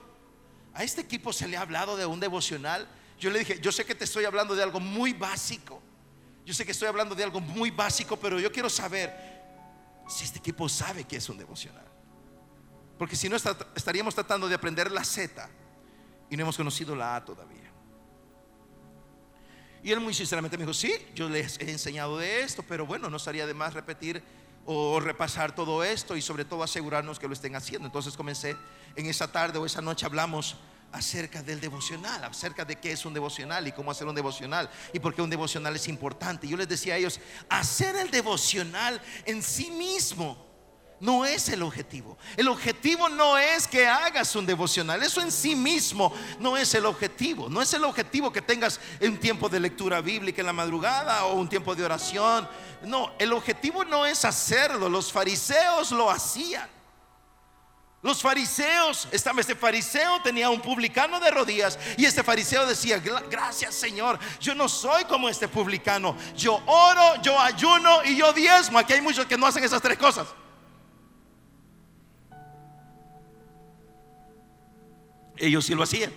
a 0.74 0.84
este 0.84 1.00
equipo 1.00 1.32
se 1.32 1.48
le 1.48 1.56
ha 1.56 1.62
hablado 1.62 1.96
de 1.96 2.04
un 2.04 2.20
devocional. 2.20 2.86
Yo 3.18 3.30
le 3.30 3.40
dije, 3.40 3.58
yo 3.60 3.72
sé 3.72 3.84
que 3.84 3.94
te 3.94 4.04
estoy 4.04 4.24
hablando 4.24 4.54
de 4.54 4.62
algo 4.62 4.80
muy 4.80 5.12
básico. 5.12 5.82
Yo 6.44 6.54
sé 6.54 6.64
que 6.64 6.72
estoy 6.72 6.88
hablando 6.88 7.14
de 7.14 7.24
algo 7.24 7.40
muy 7.40 7.70
básico, 7.70 8.16
pero 8.16 8.38
yo 8.38 8.52
quiero 8.52 8.68
saber 8.70 9.12
si 10.08 10.24
este 10.24 10.38
equipo 10.38 10.68
sabe 10.68 11.04
que 11.04 11.16
es 11.16 11.28
un 11.28 11.38
devocional. 11.38 11.86
Porque 12.98 13.16
si 13.16 13.28
no, 13.28 13.36
estaríamos 13.74 14.14
tratando 14.14 14.48
de 14.48 14.54
aprender 14.54 14.90
la 14.90 15.04
Z 15.04 15.48
y 16.30 16.36
no 16.36 16.42
hemos 16.42 16.56
conocido 16.56 16.94
la 16.94 17.16
A 17.16 17.24
todavía. 17.24 17.72
Y 19.82 19.92
él 19.92 20.00
muy 20.00 20.14
sinceramente 20.14 20.56
me 20.56 20.64
dijo, 20.64 20.74
sí, 20.74 20.92
yo 21.14 21.28
les 21.28 21.60
he 21.60 21.70
enseñado 21.70 22.18
de 22.18 22.40
esto, 22.40 22.62
pero 22.62 22.86
bueno, 22.86 23.08
no 23.08 23.18
estaría 23.18 23.46
de 23.46 23.54
más 23.54 23.74
repetir 23.74 24.22
o 24.64 24.98
repasar 24.98 25.54
todo 25.54 25.84
esto 25.84 26.16
y 26.16 26.22
sobre 26.22 26.44
todo 26.44 26.62
asegurarnos 26.62 27.18
que 27.18 27.28
lo 27.28 27.34
estén 27.34 27.54
haciendo. 27.54 27.86
Entonces 27.86 28.16
comencé 28.16 28.56
en 28.96 29.06
esa 29.06 29.30
tarde 29.30 29.58
o 29.58 29.66
esa 29.66 29.80
noche 29.80 30.04
hablamos 30.04 30.56
acerca 30.96 31.42
del 31.42 31.60
devocional, 31.60 32.24
acerca 32.24 32.64
de 32.64 32.76
qué 32.76 32.92
es 32.92 33.04
un 33.04 33.14
devocional 33.14 33.66
y 33.66 33.72
cómo 33.72 33.90
hacer 33.90 34.06
un 34.06 34.14
devocional 34.14 34.68
y 34.92 34.98
por 34.98 35.14
qué 35.14 35.22
un 35.22 35.30
devocional 35.30 35.76
es 35.76 35.88
importante. 35.88 36.48
Yo 36.48 36.56
les 36.56 36.68
decía 36.68 36.94
a 36.94 36.96
ellos, 36.96 37.20
hacer 37.48 37.96
el 37.96 38.10
devocional 38.10 39.00
en 39.24 39.42
sí 39.42 39.70
mismo 39.70 40.46
no 40.98 41.26
es 41.26 41.48
el 41.50 41.62
objetivo. 41.62 42.16
El 42.36 42.48
objetivo 42.48 43.08
no 43.08 43.36
es 43.36 43.68
que 43.68 43.86
hagas 43.86 44.34
un 44.34 44.46
devocional. 44.46 45.02
Eso 45.02 45.20
en 45.20 45.30
sí 45.30 45.54
mismo 45.54 46.12
no 46.40 46.56
es 46.56 46.74
el 46.74 46.86
objetivo. 46.86 47.50
No 47.50 47.60
es 47.60 47.72
el 47.74 47.84
objetivo 47.84 48.32
que 48.32 48.40
tengas 48.40 48.80
un 49.02 49.18
tiempo 49.18 49.48
de 49.48 49.60
lectura 49.60 50.00
bíblica 50.00 50.40
en 50.40 50.46
la 50.46 50.54
madrugada 50.54 51.26
o 51.26 51.34
un 51.34 51.48
tiempo 51.48 51.74
de 51.74 51.84
oración. 51.84 52.48
No, 52.82 53.12
el 53.18 53.32
objetivo 53.34 53.84
no 53.84 54.06
es 54.06 54.24
hacerlo. 54.24 54.88
Los 54.88 55.12
fariseos 55.12 55.92
lo 55.92 56.10
hacían. 56.10 56.75
Los 58.06 58.22
fariseos, 58.22 59.08
este 59.10 59.56
fariseo 59.56 60.22
tenía 60.22 60.48
un 60.48 60.60
publicano 60.60 61.18
de 61.18 61.28
rodillas 61.28 61.76
y 61.96 62.04
este 62.04 62.22
fariseo 62.22 62.64
decía, 62.64 63.02
"Gra- 63.02 63.24
gracias 63.28 63.74
Señor, 63.74 64.20
yo 64.38 64.54
no 64.54 64.68
soy 64.68 65.02
como 65.06 65.28
este 65.28 65.48
publicano, 65.48 66.16
yo 66.36 66.54
oro, 66.66 67.20
yo 67.20 67.36
ayuno 67.40 68.04
y 68.04 68.14
yo 68.14 68.32
diezmo. 68.32 68.78
Aquí 68.78 68.92
hay 68.92 69.00
muchos 69.00 69.26
que 69.26 69.36
no 69.36 69.44
hacen 69.44 69.64
esas 69.64 69.82
tres 69.82 69.98
cosas. 69.98 70.28
Ellos 75.36 75.64
sí 75.64 75.74
lo 75.74 75.82
hacían. 75.82 76.12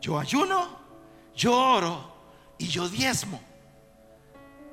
Yo 0.00 0.16
ayuno, 0.20 0.78
yo 1.34 1.52
oro 1.56 2.14
y 2.56 2.68
yo 2.68 2.88
diezmo. 2.88 3.42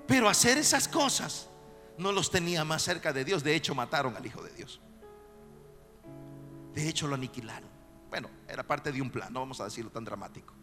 Pero 0.06 0.30
hacer 0.30 0.60
esas 0.60 0.88
cosas 0.88 1.48
no 1.98 2.12
los 2.12 2.30
tenía 2.30 2.64
más 2.64 2.84
cerca 2.84 3.12
de 3.12 3.26
Dios. 3.26 3.44
De 3.44 3.56
hecho, 3.56 3.74
mataron 3.74 4.16
al 4.16 4.24
Hijo 4.24 4.44
de 4.44 4.52
Dios. 4.52 4.80
De 6.74 6.88
hecho, 6.88 7.08
lo 7.08 7.16
aniquilaron. 7.16 7.70
Bueno, 8.10 8.30
era 8.48 8.64
parte 8.64 8.92
de 8.92 9.02
un 9.02 9.10
plan, 9.10 9.32
no 9.32 9.40
vamos 9.40 9.62
a 9.62 9.66
decirlo 9.66 9.90
tan 9.92 10.04
dramático. 10.04 10.54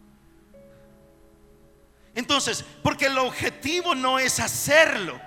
Entonces, 2.15 2.65
porque 2.83 3.07
el 3.07 3.17
objetivo 3.17 3.95
no 3.95 4.19
es 4.19 4.39
hacerlo. 4.39 5.19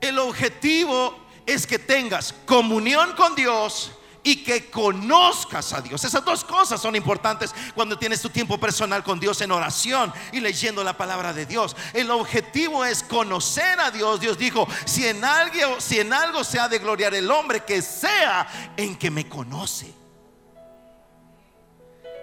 El 0.00 0.18
objetivo 0.18 1.16
es 1.46 1.66
que 1.66 1.78
tengas 1.78 2.32
comunión 2.46 3.12
con 3.16 3.34
Dios 3.34 3.92
y 4.22 4.44
que 4.44 4.70
conozcas 4.70 5.72
a 5.72 5.80
Dios. 5.80 6.04
Esas 6.04 6.24
dos 6.24 6.44
cosas 6.44 6.80
son 6.80 6.94
importantes 6.94 7.54
cuando 7.74 7.98
tienes 7.98 8.20
tu 8.20 8.28
tiempo 8.28 8.58
personal 8.58 9.02
con 9.02 9.18
Dios 9.18 9.40
en 9.40 9.50
oración 9.50 10.12
y 10.32 10.40
leyendo 10.40 10.84
la 10.84 10.96
palabra 10.96 11.32
de 11.32 11.46
Dios. 11.46 11.74
El 11.92 12.10
objetivo 12.10 12.84
es 12.84 13.02
conocer 13.02 13.80
a 13.80 13.90
Dios. 13.90 14.20
Dios 14.20 14.38
dijo, 14.38 14.68
si 14.84 15.06
en 15.06 15.24
algo, 15.24 15.80
si 15.80 16.00
en 16.00 16.12
algo 16.12 16.44
se 16.44 16.58
ha 16.58 16.68
de 16.68 16.78
gloriar 16.78 17.14
el 17.14 17.30
hombre, 17.30 17.64
que 17.64 17.82
sea 17.82 18.74
en 18.76 18.96
que 18.96 19.10
me 19.10 19.28
conoce. 19.28 19.99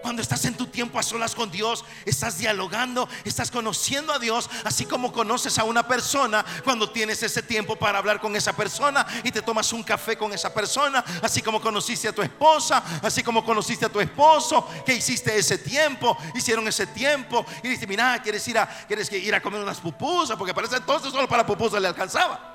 Cuando 0.02 0.22
estás 0.22 0.46
en 0.46 0.56
tu 0.56 0.68
tiempo 0.68 1.00
a 1.00 1.04
solas 1.04 1.36
con 1.36 1.52
Dios, 1.52 1.84
estás 2.06 2.38
dialogando, 2.38 3.10
estás 3.26 3.52
conociendo 3.52 4.14
a 4.14 4.20
Dios, 4.20 4.50
así 4.64 4.86
como 4.86 5.12
conoces 5.12 5.58
a 5.58 5.64
una 5.64 5.88
persona 5.88 6.46
cuando 6.64 6.90
tienes 6.90 7.22
ese 7.24 7.42
tiempo 7.42 7.76
para 7.76 7.98
hablar 7.98 8.22
con 8.22 8.36
esa 8.36 8.54
persona 8.56 9.06
y 9.24 9.32
te 9.32 9.42
tomas 9.42 9.74
un 9.74 9.84
café 9.84 10.18
con 10.18 10.32
esa 10.34 10.54
persona, 10.54 11.04
así 11.22 11.42
como 11.42 11.60
conociste 11.60 12.08
a 12.08 12.14
tu 12.16 12.22
esposa, 12.22 12.84
así 13.02 13.24
como 13.24 13.44
conociste 13.44 13.86
a 13.86 13.90
tu 13.90 14.00
esposo, 14.00 14.68
que 14.86 14.94
hiciste 14.94 15.36
ese 15.38 15.58
tiempo, 15.58 16.18
hicieron 16.36 16.68
ese 16.68 16.88
tiempo 16.88 17.46
y 17.64 17.70
dices, 17.70 17.88
mira, 17.88 18.22
quieres 18.22 18.48
ir 18.48 18.58
a, 18.60 18.68
quieres 18.88 19.12
ir 19.12 19.34
a 19.34 19.42
comer 19.42 19.62
unas 19.62 19.80
pupusas, 19.80 20.38
porque 20.38 20.54
para 20.54 20.68
ese 20.68 20.78
entonces 20.78 21.12
solo 21.12 21.28
para 21.28 21.46
pupusas 21.46 21.82
le 21.82 21.88
alcanzaba. 21.88 22.54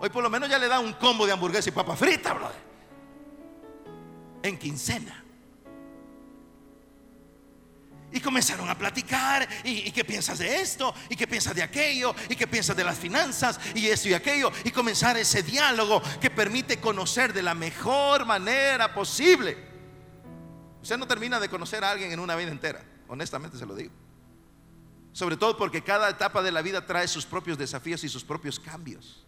Hoy 0.00 0.10
por 0.10 0.22
lo 0.22 0.28
menos 0.28 0.48
ya 0.50 0.58
le 0.58 0.68
da 0.68 0.80
un 0.80 0.92
combo 0.94 1.24
de 1.24 1.32
hamburguesa 1.32 1.68
y 1.68 1.72
papa 1.72 1.96
frita, 1.96 2.34
brother 2.34 2.73
en 4.44 4.58
quincena. 4.58 5.24
Y 8.12 8.20
comenzaron 8.20 8.68
a 8.68 8.78
platicar. 8.78 9.48
¿Y, 9.64 9.90
qué 9.90 10.04
piensas 10.04 10.38
de 10.38 10.60
esto? 10.60 10.94
¿Y 11.08 11.16
qué 11.16 11.26
piensas 11.26 11.56
de 11.56 11.64
aquello? 11.64 12.14
¿Y 12.28 12.36
qué 12.36 12.46
piensas 12.46 12.76
de 12.76 12.84
las 12.84 12.96
finanzas? 12.96 13.58
Y 13.74 13.88
esto 13.88 14.08
y 14.08 14.14
aquello. 14.14 14.52
Y 14.62 14.70
comenzar 14.70 15.16
ese 15.16 15.42
diálogo 15.42 16.00
que 16.20 16.30
permite 16.30 16.78
conocer 16.78 17.32
de 17.32 17.42
la 17.42 17.54
mejor 17.54 18.24
manera 18.24 18.94
posible. 18.94 19.56
Usted 20.80 20.96
no 20.96 21.08
termina 21.08 21.40
de 21.40 21.48
conocer 21.48 21.82
a 21.82 21.90
alguien 21.90 22.12
en 22.12 22.20
una 22.20 22.36
vida 22.36 22.52
entera. 22.52 22.84
Honestamente 23.08 23.58
se 23.58 23.66
lo 23.66 23.74
digo. 23.74 23.92
Sobre 25.12 25.36
todo 25.36 25.56
porque 25.56 25.82
cada 25.82 26.08
etapa 26.10 26.42
de 26.42 26.52
la 26.52 26.62
vida 26.62 26.86
trae 26.86 27.08
sus 27.08 27.26
propios 27.26 27.58
desafíos 27.58 28.04
y 28.04 28.08
sus 28.08 28.22
propios 28.22 28.60
cambios. 28.60 29.26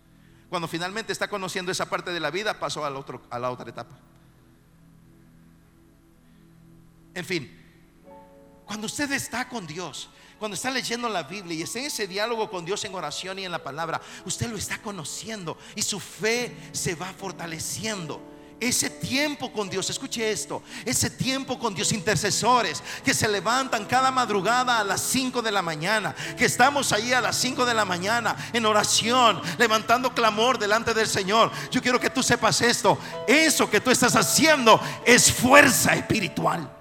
Cuando 0.48 0.68
finalmente 0.68 1.12
está 1.12 1.26
conociendo 1.26 1.72
esa 1.72 1.88
parte 1.88 2.12
de 2.12 2.20
la 2.20 2.30
vida, 2.30 2.60
pasó 2.60 2.84
al 2.84 2.94
otro, 2.94 3.22
a 3.30 3.38
la 3.40 3.50
otra 3.50 3.68
etapa. 3.70 3.98
En 7.16 7.24
fin, 7.24 7.50
cuando 8.66 8.84
usted 8.84 9.10
está 9.12 9.48
con 9.48 9.66
Dios, 9.66 10.10
cuando 10.38 10.54
está 10.54 10.70
leyendo 10.70 11.08
la 11.08 11.22
Biblia 11.22 11.56
y 11.56 11.62
está 11.62 11.78
en 11.78 11.86
ese 11.86 12.06
diálogo 12.06 12.50
con 12.50 12.62
Dios 12.62 12.84
en 12.84 12.94
oración 12.94 13.38
y 13.38 13.46
en 13.46 13.52
la 13.52 13.64
palabra, 13.64 14.02
usted 14.26 14.50
lo 14.50 14.58
está 14.58 14.76
conociendo 14.82 15.56
y 15.74 15.80
su 15.80 15.98
fe 15.98 16.54
se 16.72 16.94
va 16.94 17.10
fortaleciendo. 17.14 18.20
Ese 18.60 18.90
tiempo 18.90 19.50
con 19.50 19.70
Dios, 19.70 19.88
escuche 19.88 20.30
esto, 20.30 20.62
ese 20.84 21.08
tiempo 21.08 21.58
con 21.58 21.74
Dios, 21.74 21.90
intercesores 21.92 22.82
que 23.02 23.14
se 23.14 23.28
levantan 23.28 23.86
cada 23.86 24.10
madrugada 24.10 24.78
a 24.78 24.84
las 24.84 25.00
5 25.00 25.40
de 25.40 25.52
la 25.52 25.62
mañana, 25.62 26.14
que 26.36 26.44
estamos 26.44 26.92
ahí 26.92 27.14
a 27.14 27.22
las 27.22 27.36
5 27.36 27.64
de 27.64 27.72
la 27.72 27.86
mañana 27.86 28.36
en 28.52 28.66
oración, 28.66 29.40
levantando 29.56 30.14
clamor 30.14 30.58
delante 30.58 30.92
del 30.92 31.06
Señor. 31.06 31.50
Yo 31.70 31.80
quiero 31.80 31.98
que 31.98 32.10
tú 32.10 32.22
sepas 32.22 32.60
esto, 32.60 32.98
eso 33.26 33.70
que 33.70 33.80
tú 33.80 33.90
estás 33.90 34.14
haciendo 34.16 34.78
es 35.06 35.32
fuerza 35.32 35.94
espiritual. 35.94 36.75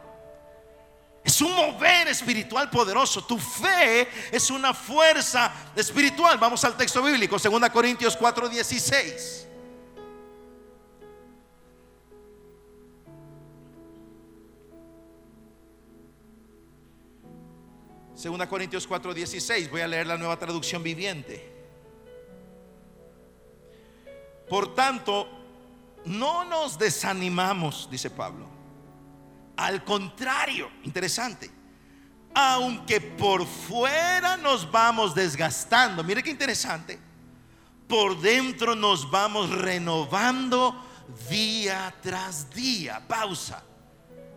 Es 1.25 1.41
un 1.41 1.51
mover 1.53 2.07
espiritual 2.07 2.69
poderoso. 2.69 3.25
Tu 3.25 3.39
fe 3.39 4.07
es 4.31 4.51
una 4.51 4.75
fuerza 4.75 5.51
espiritual. 5.75 6.38
Vamos 6.38 6.63
al 6.63 6.77
texto 6.77 7.01
bíblico, 7.01 7.39
2 7.39 7.69
Corintios 7.71 8.15
4:16. 8.15 9.47
Segunda 18.13 18.47
Corintios 18.47 18.88
4:16, 18.88 19.69
voy 19.69 19.81
a 19.81 19.88
leer 19.88 20.05
la 20.05 20.17
nueva 20.17 20.38
traducción 20.38 20.83
viviente. 20.83 21.53
Por 24.47 24.75
tanto, 24.75 25.27
no 26.05 26.45
nos 26.45 26.77
desanimamos, 26.77 27.89
dice 27.89 28.11
Pablo. 28.11 28.55
Al 29.58 29.84
contrario, 29.84 30.70
interesante. 30.84 31.52
Aunque 32.34 33.00
por 33.00 33.46
fuera 33.46 34.36
nos 34.36 34.70
vamos 34.70 35.15
desgastando, 35.15 36.04
mire 36.04 36.22
qué 36.22 36.30
interesante. 36.30 37.00
Por 37.88 38.20
dentro 38.20 38.76
nos 38.76 39.10
vamos 39.10 39.50
renovando 39.50 40.84
día 41.30 41.94
tras 42.02 42.50
día. 42.50 43.02
Pausa. 43.08 43.63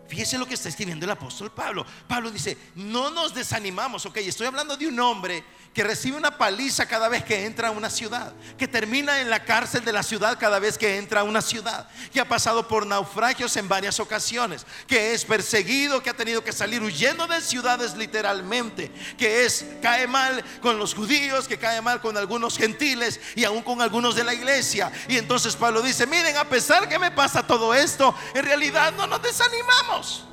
Fíjese 0.07 0.39
lo 0.39 0.47
que 0.47 0.55
está 0.55 0.69
escribiendo 0.69 1.05
el 1.05 1.11
apóstol 1.11 1.51
Pablo. 1.51 1.85
Pablo 2.07 2.31
dice, 2.31 2.57
no 2.75 3.11
nos 3.11 3.33
desanimamos. 3.33 4.05
Ok, 4.07 4.17
estoy 4.17 4.47
hablando 4.47 4.75
de 4.75 4.87
un 4.87 4.99
hombre 4.99 5.43
que 5.73 5.83
recibe 5.83 6.17
una 6.17 6.37
paliza 6.37 6.87
cada 6.87 7.09
vez 7.09 7.23
que 7.23 7.45
entra 7.45 7.67
a 7.67 7.71
una 7.71 7.89
ciudad, 7.89 8.33
que 8.57 8.67
termina 8.67 9.21
en 9.21 9.29
la 9.29 9.45
cárcel 9.45 9.85
de 9.85 9.93
la 9.93 10.03
ciudad 10.03 10.37
cada 10.39 10.59
vez 10.59 10.77
que 10.77 10.97
entra 10.97 11.21
a 11.21 11.23
una 11.23 11.41
ciudad, 11.41 11.87
que 12.11 12.19
ha 12.19 12.27
pasado 12.27 12.67
por 12.67 12.85
naufragios 12.85 13.55
en 13.55 13.69
varias 13.69 13.99
ocasiones, 13.99 14.65
que 14.87 15.13
es 15.13 15.25
perseguido, 15.25 16.01
que 16.01 16.09
ha 16.09 16.15
tenido 16.15 16.43
que 16.43 16.51
salir 16.51 16.81
huyendo 16.81 17.27
de 17.27 17.41
ciudades 17.41 17.95
literalmente, 17.95 18.91
que 19.17 19.45
es 19.45 19.65
cae 19.81 20.07
mal 20.07 20.43
con 20.61 20.79
los 20.79 20.93
judíos, 20.93 21.47
que 21.47 21.57
cae 21.57 21.81
mal 21.81 22.01
con 22.01 22.17
algunos 22.17 22.57
gentiles 22.57 23.19
y 23.35 23.43
aún 23.43 23.61
con 23.61 23.81
algunos 23.81 24.15
de 24.15 24.23
la 24.23 24.33
iglesia. 24.33 24.91
Y 25.07 25.17
entonces 25.17 25.55
Pablo 25.55 25.81
dice, 25.81 26.07
miren, 26.07 26.35
a 26.37 26.45
pesar 26.45 26.89
que 26.89 26.99
me 26.99 27.11
pasa 27.11 27.45
todo 27.45 27.73
esto, 27.73 28.15
en 28.33 28.43
realidad 28.43 28.93
no 28.93 29.07
nos 29.07 29.21
desanimamos. 29.21 30.25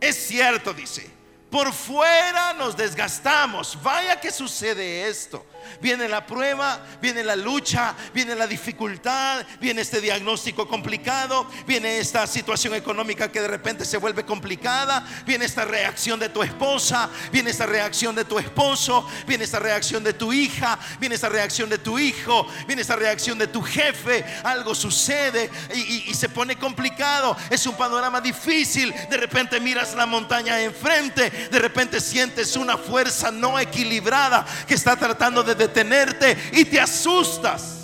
Es 0.00 0.26
cierto, 0.26 0.72
dice. 0.72 1.13
Por 1.54 1.72
fuera 1.72 2.52
nos 2.52 2.76
desgastamos. 2.76 3.80
Vaya 3.80 4.18
que 4.20 4.32
sucede 4.32 5.06
esto. 5.08 5.46
Viene 5.80 6.08
la 6.08 6.26
prueba, 6.26 6.84
viene 7.00 7.22
la 7.24 7.36
lucha, 7.36 7.94
viene 8.12 8.34
la 8.34 8.46
dificultad, 8.46 9.46
viene 9.60 9.80
este 9.80 10.00
diagnóstico 10.00 10.68
complicado, 10.68 11.48
viene 11.66 11.98
esta 11.98 12.26
situación 12.26 12.74
económica 12.74 13.32
que 13.32 13.40
de 13.40 13.48
repente 13.48 13.84
se 13.86 13.96
vuelve 13.96 14.26
complicada, 14.26 15.06
viene 15.24 15.46
esta 15.46 15.64
reacción 15.64 16.20
de 16.20 16.28
tu 16.28 16.42
esposa, 16.42 17.08
viene 17.32 17.50
esta 17.50 17.64
reacción 17.66 18.14
de 18.14 18.24
tu 18.26 18.38
esposo, 18.38 19.08
viene 19.26 19.44
esta 19.44 19.58
reacción 19.58 20.04
de 20.04 20.12
tu 20.12 20.32
hija, 20.34 20.78
viene 21.00 21.14
esta 21.14 21.30
reacción 21.30 21.70
de 21.70 21.78
tu 21.78 21.98
hijo, 21.98 22.46
viene 22.66 22.82
esta 22.82 22.96
reacción 22.96 23.38
de 23.38 23.46
tu 23.46 23.62
jefe, 23.62 24.22
algo 24.42 24.74
sucede 24.74 25.50
y, 25.74 26.10
y- 26.10 26.14
se 26.14 26.28
pone 26.28 26.56
complicado, 26.56 27.36
es 27.50 27.66
un 27.66 27.74
panorama 27.76 28.20
difícil, 28.20 28.94
de 29.08 29.16
repente 29.16 29.60
miras 29.60 29.94
la 29.94 30.06
montaña 30.06 30.60
enfrente, 30.60 31.43
de 31.50 31.58
repente 31.58 32.00
sientes 32.00 32.56
una 32.56 32.76
fuerza 32.76 33.30
no 33.30 33.58
equilibrada 33.58 34.46
que 34.66 34.74
está 34.74 34.96
tratando 34.96 35.42
de 35.42 35.54
detenerte 35.54 36.36
y 36.52 36.64
te 36.64 36.80
asustas 36.80 37.74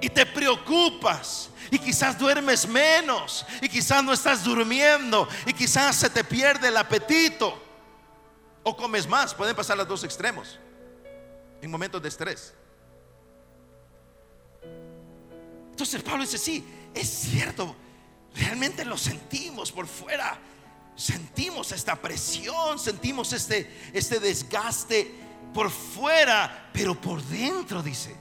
y 0.00 0.08
te 0.08 0.26
preocupas. 0.26 1.50
Y 1.70 1.78
quizás 1.78 2.18
duermes 2.18 2.66
menos. 2.66 3.46
Y 3.60 3.68
quizás 3.68 4.02
no 4.02 4.12
estás 4.12 4.42
durmiendo. 4.42 5.28
Y 5.46 5.52
quizás 5.52 5.94
se 5.96 6.10
te 6.10 6.24
pierde 6.24 6.68
el 6.68 6.76
apetito. 6.76 7.62
O 8.64 8.76
comes 8.76 9.06
más. 9.06 9.34
Pueden 9.34 9.54
pasar 9.54 9.76
los 9.76 9.86
dos 9.86 10.02
extremos. 10.02 10.58
En 11.62 11.70
momentos 11.70 12.02
de 12.02 12.08
estrés. 12.08 12.54
Entonces 15.70 16.02
Pablo 16.02 16.22
dice, 16.22 16.38
sí, 16.38 16.66
es 16.94 17.08
cierto. 17.08 17.76
Realmente 18.34 18.84
lo 18.84 18.98
sentimos 18.98 19.70
por 19.70 19.86
fuera. 19.86 20.38
Sentimos 21.00 21.72
esta 21.72 21.96
presión. 21.96 22.78
Sentimos 22.78 23.32
este, 23.32 23.90
este 23.92 24.20
desgaste 24.20 25.14
por 25.54 25.70
fuera. 25.70 26.70
Pero 26.72 27.00
por 27.00 27.22
dentro, 27.22 27.82
dice 27.82 28.14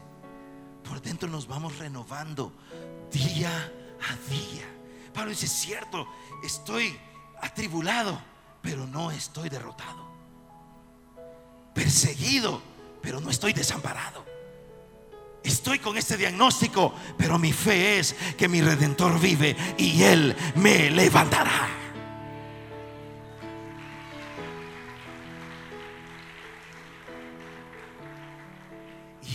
por 0.90 1.02
dentro 1.04 1.30
nos 1.30 1.48
vamos 1.48 1.78
renovando 1.78 2.52
día 3.12 3.52
a 3.52 4.32
día. 4.32 4.66
Pablo 5.14 5.30
dice, 5.30 5.48
cierto, 5.48 6.08
estoy 6.44 6.98
atribulado, 7.44 8.20
pero 8.60 8.88
no 8.88 9.12
estoy 9.12 9.50
derrotado. 9.50 10.10
Perseguido, 11.76 12.60
pero 13.04 13.22
no 13.22 13.30
estoy 13.30 13.54
desamparado. 13.54 14.26
Estoy 15.44 15.78
con 15.78 15.96
este 15.96 16.18
diagnóstico, 16.18 16.92
pero 17.20 17.38
mi 17.38 17.54
fe 17.54 18.00
es 18.00 18.16
que 18.36 18.48
mi 18.48 18.60
redentor 18.60 19.20
vive 19.20 19.56
y 19.78 20.02
él 20.02 20.36
me 20.56 20.90
levantará. 20.90 21.70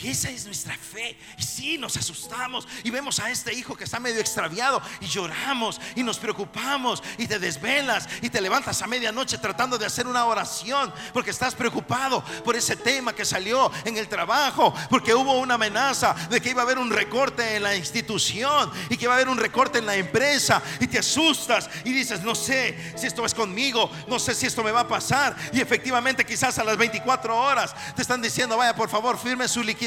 Esa 0.05 0.31
es 0.31 0.45
nuestra 0.45 0.77
fe. 0.77 1.17
Y 1.39 1.43
sí, 1.43 1.79
nos 1.79 1.97
asustamos 1.97 2.67
y 2.83 2.91
vemos 2.91 3.21
a 3.21 3.31
este 3.31 3.55
hijo 3.55 3.77
que 3.77 3.85
está 3.85 4.01
medio 4.01 4.21
extraviado 4.21 4.83
y 5.01 5.07
lloramos 5.07 5.81
y 5.95 6.03
nos 6.03 6.19
preocupamos 6.19 7.03
y 7.17 7.27
te 7.27 7.39
desvelas 7.39 8.09
y 8.21 8.29
te 8.29 8.41
levantas 8.41 8.83
a 8.83 8.87
medianoche 8.87 9.39
tratando 9.39 9.79
de 9.79 9.87
hacer 9.87 10.07
una 10.07 10.25
oración 10.27 10.93
porque 11.13 11.31
estás 11.31 11.55
preocupado 11.55 12.25
por 12.45 12.57
ese 12.57 12.77
tema 12.77 13.15
que 13.15 13.25
salió 13.25 13.71
en 13.85 13.97
el 13.97 14.09
trabajo, 14.09 14.75
porque 14.91 15.15
hubo 15.15 15.39
una 15.39 15.55
amenaza 15.55 16.15
de 16.29 16.41
que 16.41 16.51
iba 16.51 16.63
a 16.63 16.65
haber 16.65 16.79
un 16.79 16.91
recorte 16.91 17.57
en 17.57 17.63
la 17.63 17.77
institución 17.77 18.71
y 18.91 18.97
que 18.97 19.05
iba 19.05 19.13
a 19.13 19.17
haber 19.17 19.29
un 19.29 19.39
recorte 19.39 19.79
en 19.79 19.87
la 19.87 19.97
empresa 19.97 20.61
y 20.81 20.87
te 20.87 20.99
asustas 20.99 21.71
y 21.85 21.93
dices, 21.93 22.23
no 22.23 22.35
sé 22.35 22.95
si 22.97 23.07
esto 23.07 23.25
es 23.25 23.35
conmigo, 23.35 23.91
no 24.09 24.19
sé 24.19 24.35
si 24.35 24.47
esto 24.47 24.63
me 24.65 24.73
va 24.73 24.81
a 24.81 24.89
pasar 24.89 25.37
y 25.53 25.61
efectivamente 25.61 26.25
quizás 26.25 26.59
a 26.59 26.65
las 26.65 26.77
24 26.77 27.37
horas 27.37 27.75
te 27.95 28.03
están 28.03 28.21
diciendo, 28.21 28.57
vaya 28.57 28.75
por 28.75 28.89
favor, 28.89 29.19
firme 29.19 29.47
su 29.47 29.63
liquidación 29.63 29.85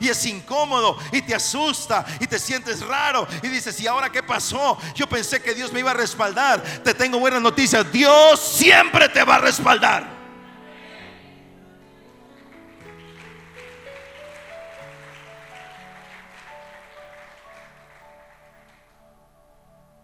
y 0.00 0.08
es 0.08 0.26
incómodo 0.26 0.98
y 1.12 1.22
te 1.22 1.34
asusta 1.34 2.04
y 2.20 2.26
te 2.26 2.38
sientes 2.38 2.80
raro 2.86 3.26
y 3.42 3.48
dices, 3.48 3.78
¿y 3.80 3.86
ahora 3.86 4.10
qué 4.10 4.22
pasó? 4.22 4.78
Yo 4.94 5.08
pensé 5.08 5.42
que 5.42 5.54
Dios 5.54 5.72
me 5.72 5.80
iba 5.80 5.90
a 5.90 5.94
respaldar. 5.94 6.62
Te 6.82 6.94
tengo 6.94 7.18
buenas 7.18 7.42
noticias, 7.42 7.90
Dios 7.92 8.40
siempre 8.40 9.08
te 9.08 9.22
va 9.24 9.36
a 9.36 9.38
respaldar. 9.38 10.18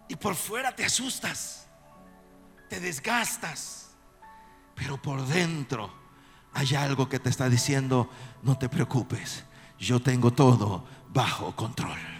Y 0.09 0.17
por 0.17 0.35
fuera 0.35 0.75
te 0.75 0.85
asustas, 0.85 1.67
te 2.69 2.79
desgastas, 2.79 3.89
pero 4.75 5.01
por 5.01 5.25
dentro 5.27 6.04
hay 6.55 6.75
algo 6.75 7.09
que 7.09 7.19
te 7.19 7.29
está 7.29 7.49
diciendo, 7.49 8.09
no 8.43 8.57
te 8.57 8.69
preocupes, 8.69 9.45
yo 9.79 10.01
tengo 10.01 10.33
todo 10.33 10.85
bajo 11.13 11.55
control. 11.55 12.14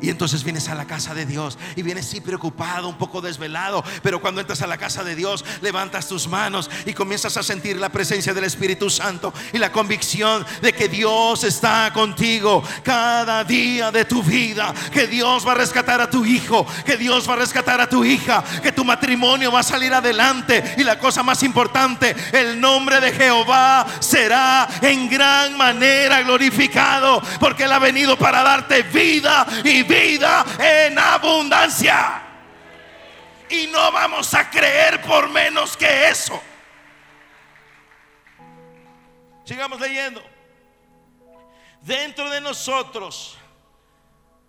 Y 0.00 0.10
entonces 0.10 0.44
vienes 0.44 0.68
a 0.68 0.74
la 0.74 0.86
casa 0.86 1.14
de 1.14 1.26
Dios 1.26 1.58
y 1.74 1.82
vienes 1.82 2.06
sí 2.06 2.20
preocupado, 2.20 2.88
un 2.88 2.98
poco 2.98 3.20
desvelado, 3.20 3.82
pero 4.02 4.20
cuando 4.20 4.40
entras 4.40 4.62
a 4.62 4.66
la 4.66 4.78
casa 4.78 5.02
de 5.02 5.16
Dios, 5.16 5.44
levantas 5.60 6.06
tus 6.06 6.28
manos 6.28 6.70
y 6.86 6.92
comienzas 6.92 7.36
a 7.36 7.42
sentir 7.42 7.78
la 7.78 7.88
presencia 7.88 8.32
del 8.32 8.44
Espíritu 8.44 8.90
Santo 8.90 9.32
y 9.52 9.58
la 9.58 9.72
convicción 9.72 10.46
de 10.62 10.72
que 10.72 10.88
Dios 10.88 11.42
está 11.44 11.90
contigo 11.92 12.62
cada 12.82 13.42
día 13.44 13.90
de 13.90 14.04
tu 14.04 14.22
vida, 14.22 14.72
que 14.92 15.06
Dios 15.06 15.46
va 15.46 15.52
a 15.52 15.56
rescatar 15.56 16.00
a 16.00 16.10
tu 16.10 16.24
hijo, 16.24 16.66
que 16.84 16.96
Dios 16.96 17.28
va 17.28 17.34
a 17.34 17.38
rescatar 17.38 17.80
a 17.80 17.88
tu 17.88 18.04
hija, 18.04 18.44
que 18.62 18.72
tu 18.72 18.84
matrimonio 18.84 19.50
va 19.50 19.60
a 19.60 19.64
salir 19.64 19.92
adelante. 19.92 20.76
Y 20.76 20.84
la 20.84 20.98
cosa 20.98 21.22
más 21.22 21.42
importante, 21.42 22.14
el 22.32 22.60
nombre 22.60 23.00
de 23.00 23.12
Jehová 23.12 23.86
será 24.00 24.68
en 24.80 25.08
gran 25.08 25.56
manera 25.56 26.22
glorificado, 26.22 27.20
porque 27.40 27.64
Él 27.64 27.72
ha 27.72 27.78
venido 27.78 28.16
para 28.16 28.42
darte 28.42 28.82
vida 28.82 29.46
y 29.64 29.87
vida 29.88 30.44
en 30.58 30.98
abundancia. 30.98 32.22
Y 33.50 33.66
no 33.68 33.90
vamos 33.90 34.34
a 34.34 34.48
creer 34.48 35.00
por 35.02 35.28
menos 35.30 35.76
que 35.76 36.08
eso. 36.08 36.40
Sigamos 39.44 39.80
leyendo. 39.80 40.22
Dentro 41.80 42.28
de 42.28 42.40
nosotros 42.40 43.38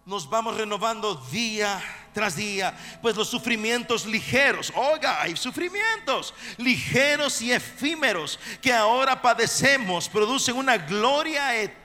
nos 0.06 0.30
vamos 0.30 0.58
renovando 0.58 1.16
día 1.32 1.82
tras 2.14 2.36
día, 2.36 2.76
pues 3.02 3.16
los 3.16 3.30
sufrimientos 3.30 4.06
ligeros, 4.06 4.74
oiga, 4.76 5.22
hay 5.22 5.38
sufrimientos 5.38 6.34
ligeros 6.58 7.42
y 7.42 7.54
efímeros 7.54 8.40
que 8.62 8.74
ahora 8.74 9.22
padecemos, 9.22 10.10
producen 10.10 10.58
una 10.58 10.78
gloria 10.78 11.56
eterna 11.56 11.79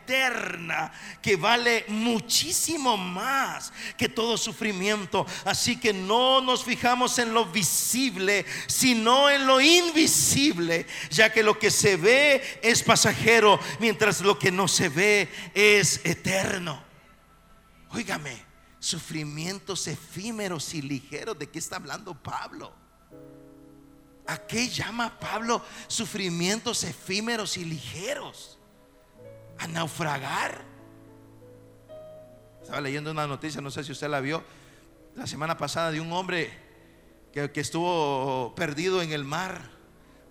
que 1.22 1.36
vale 1.36 1.84
muchísimo 1.88 2.96
más 2.96 3.72
que 3.96 4.08
todo 4.08 4.36
sufrimiento. 4.36 5.26
Así 5.44 5.76
que 5.78 5.92
no 5.92 6.40
nos 6.40 6.64
fijamos 6.64 7.18
en 7.18 7.32
lo 7.32 7.46
visible, 7.46 8.44
sino 8.66 9.30
en 9.30 9.46
lo 9.46 9.60
invisible, 9.60 10.86
ya 11.10 11.32
que 11.32 11.42
lo 11.42 11.58
que 11.58 11.70
se 11.70 11.96
ve 11.96 12.60
es 12.62 12.82
pasajero, 12.82 13.58
mientras 13.80 14.20
lo 14.20 14.38
que 14.38 14.50
no 14.50 14.68
se 14.68 14.88
ve 14.88 15.28
es 15.54 16.00
eterno. 16.04 16.82
Óigame, 17.90 18.42
sufrimientos 18.78 19.86
efímeros 19.86 20.74
y 20.74 20.82
ligeros. 20.82 21.38
¿De 21.38 21.48
qué 21.48 21.58
está 21.58 21.76
hablando 21.76 22.14
Pablo? 22.14 22.72
¿A 24.26 24.38
qué 24.38 24.68
llama 24.68 25.18
Pablo 25.18 25.62
sufrimientos 25.86 26.82
efímeros 26.82 27.56
y 27.56 27.64
ligeros? 27.64 28.53
¿A 29.58 29.66
naufragar? 29.66 30.64
Estaba 32.60 32.80
leyendo 32.80 33.10
una 33.10 33.26
noticia, 33.26 33.60
no 33.60 33.70
sé 33.70 33.84
si 33.84 33.92
usted 33.92 34.08
la 34.08 34.20
vio, 34.20 34.42
la 35.14 35.26
semana 35.26 35.56
pasada 35.56 35.92
de 35.92 36.00
un 36.00 36.12
hombre 36.12 36.50
que, 37.32 37.60
estuvo 37.60 38.54
perdido 38.54 39.02
en 39.02 39.12
el 39.12 39.24
mar 39.24 39.70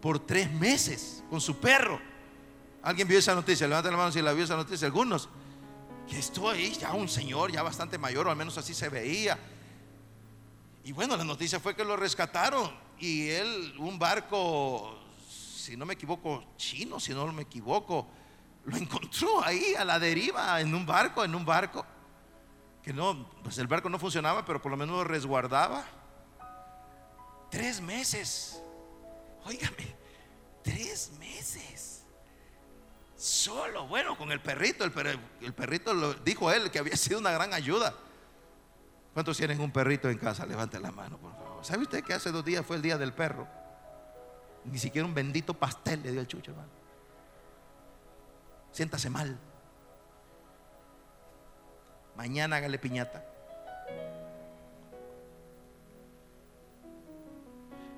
por 0.02 0.20
tres 0.20 0.52
meses 0.52 1.24
con 1.30 1.42
su 1.42 1.60
perro. 1.60 2.00
¿Alguien 2.82 3.08
vio 3.08 3.20
esa 3.20 3.36
noticia? 3.36 3.68
Levanta 3.68 3.92
la 3.92 3.98
mano 3.98 4.12
si 4.12 4.22
la 4.22 4.34
vio 4.34 4.46
esa 4.46 4.56
noticia. 4.56 4.88
Algunos 4.88 5.30
que 6.10 6.18
estuvo 6.18 6.50
ahí 6.50 6.72
ya 6.74 6.94
un 6.94 7.08
señor, 7.08 7.52
ya 7.52 7.62
bastante 7.62 7.98
mayor, 7.98 8.28
o 8.28 8.32
al 8.32 8.38
menos 8.38 8.58
así 8.58 8.74
se 8.74 8.90
veía. 8.90 9.38
Y 10.84 10.92
bueno, 10.92 11.16
la 11.16 11.24
noticia 11.24 11.60
fue 11.60 11.76
que 11.76 11.86
lo 11.86 11.96
rescataron 11.96 12.72
y 13.00 13.30
él, 13.30 13.76
un 13.80 14.00
barco, 14.00 14.98
si 15.28 15.78
no 15.78 15.86
me 15.86 15.94
equivoco, 15.94 16.44
chino, 16.58 17.00
si 17.00 17.14
no 17.14 17.32
me 17.32 17.44
equivoco, 17.44 18.08
lo 18.66 18.78
encontró 18.78 19.44
ahí 19.44 19.76
a 19.76 19.84
la 19.84 20.00
deriva, 20.00 20.60
en 20.62 20.74
un 20.74 20.86
barco, 20.86 21.24
en 21.24 21.36
un 21.36 21.46
barco. 21.46 21.86
Que 22.82 22.94
no, 22.94 23.30
pues 23.44 23.58
el 23.58 23.68
barco 23.68 23.90
no 23.90 24.00
funcionaba, 24.00 24.46
pero 24.46 24.62
por 24.62 24.72
lo 24.72 24.78
menos 24.78 24.98
lo 24.98 25.04
resguardaba. 25.04 25.86
Tres 27.50 27.82
meses. 27.82 28.62
Óigame, 29.46 29.96
tres 30.64 31.12
meses. 31.20 32.06
Solo, 33.16 33.88
bueno, 33.88 34.18
con 34.18 34.32
el 34.32 34.42
perrito. 34.42 34.84
El, 34.84 35.20
el 35.42 35.54
perrito 35.54 35.94
lo 35.94 36.14
dijo 36.14 36.52
él 36.52 36.72
que 36.72 36.80
había 36.80 36.98
sido 36.98 37.20
una 37.20 37.32
gran 37.32 37.54
ayuda. 37.54 37.94
¿Cuántos 39.14 39.38
tienen 39.38 39.62
un 39.62 39.72
perrito 39.72 40.10
en 40.10 40.18
casa? 40.18 40.46
Levante 40.46 40.80
la 40.80 40.92
mano, 40.92 41.18
por 41.18 41.32
favor. 41.34 41.64
¿Sabe 41.64 41.84
usted 41.84 42.04
que 42.04 42.14
hace 42.14 42.32
dos 42.32 42.44
días 42.44 42.66
fue 42.66 42.78
el 42.78 42.82
día 42.82 42.98
del 42.98 43.14
perro? 43.14 43.48
Ni 44.66 44.78
siquiera 44.78 45.06
un 45.06 45.14
bendito 45.14 45.54
pastel 45.54 46.02
le 46.02 46.12
dio 46.12 46.22
el 46.22 46.28
chucho, 46.28 46.52
hermano. 46.52 46.83
Siéntase 48.74 49.10
mal. 49.10 49.38
Mañana 52.18 52.58
hágale 52.58 52.80
piñata. 52.80 53.24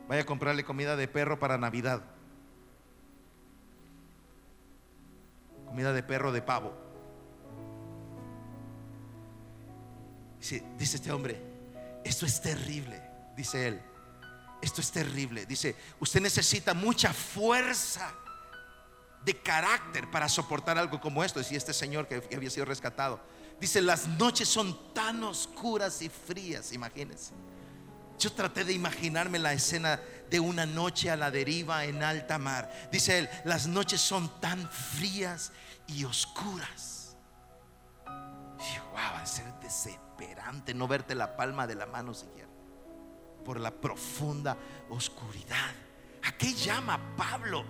Vaya 0.08 0.22
a 0.22 0.26
comprarle 0.26 0.66
comida 0.66 0.96
de 0.96 1.08
perro 1.08 1.40
para 1.40 1.58
Navidad. 1.58 2.04
Comida 5.66 5.94
de 5.94 6.04
perro 6.04 6.32
de 6.32 6.42
pavo. 6.42 6.74
Dice, 10.40 10.64
dice 10.78 10.98
este 10.98 11.12
hombre, 11.12 11.42
esto 12.04 12.26
es 12.26 12.40
terrible, 12.42 13.02
dice 13.36 13.68
él. 13.68 13.82
Esto 14.62 14.82
es 14.82 14.92
terrible. 14.92 15.46
Dice, 15.46 15.76
usted 16.00 16.22
necesita 16.22 16.74
mucha 16.74 17.14
fuerza 17.14 18.14
de 19.26 19.36
carácter 19.42 20.10
para 20.12 20.30
soportar 20.30 20.78
algo 20.78 21.02
como 21.02 21.24
esto. 21.24 21.40
Decía 21.40 21.58
este 21.58 21.74
señor 21.74 22.08
que 22.08 22.24
había 22.36 22.50
sido 22.50 22.66
rescatado. 22.66 23.20
Dice, 23.60 23.82
las 23.82 24.08
noches 24.08 24.48
son 24.48 24.94
tan 24.94 25.24
oscuras 25.24 26.02
y 26.02 26.10
frías, 26.10 26.72
imagínense. 26.72 27.34
Yo 28.20 28.32
traté 28.32 28.64
de 28.64 28.74
imaginarme 28.74 29.40
la 29.40 29.54
escena 29.54 30.00
de 30.30 30.40
una 30.40 30.66
noche 30.66 31.10
a 31.10 31.18
la 31.18 31.32
deriva 31.32 31.84
en 31.86 32.04
alta 32.04 32.38
mar. 32.38 32.72
Dice 32.92 33.20
él, 33.20 33.30
las 33.44 33.68
noches 33.68 34.00
son 34.00 34.40
tan 34.40 34.70
frías 34.70 35.52
y 35.88 36.06
oscuras. 36.06 37.18
Y 38.08 38.80
wow, 38.80 38.96
va 38.96 39.22
a 39.22 39.26
ser 39.26 39.46
desesperante 39.62 40.74
no 40.74 40.88
verte 40.88 41.16
la 41.16 41.36
palma 41.36 41.68
de 41.68 41.76
la 41.76 41.86
mano 41.86 42.14
siquiera. 42.14 42.48
Por 43.44 43.60
la 43.60 43.72
profunda 43.72 44.58
oscuridad. 44.90 45.72
¿A 46.24 46.32
qué 46.32 46.54
llama 46.54 47.00
Pablo? 47.18 47.66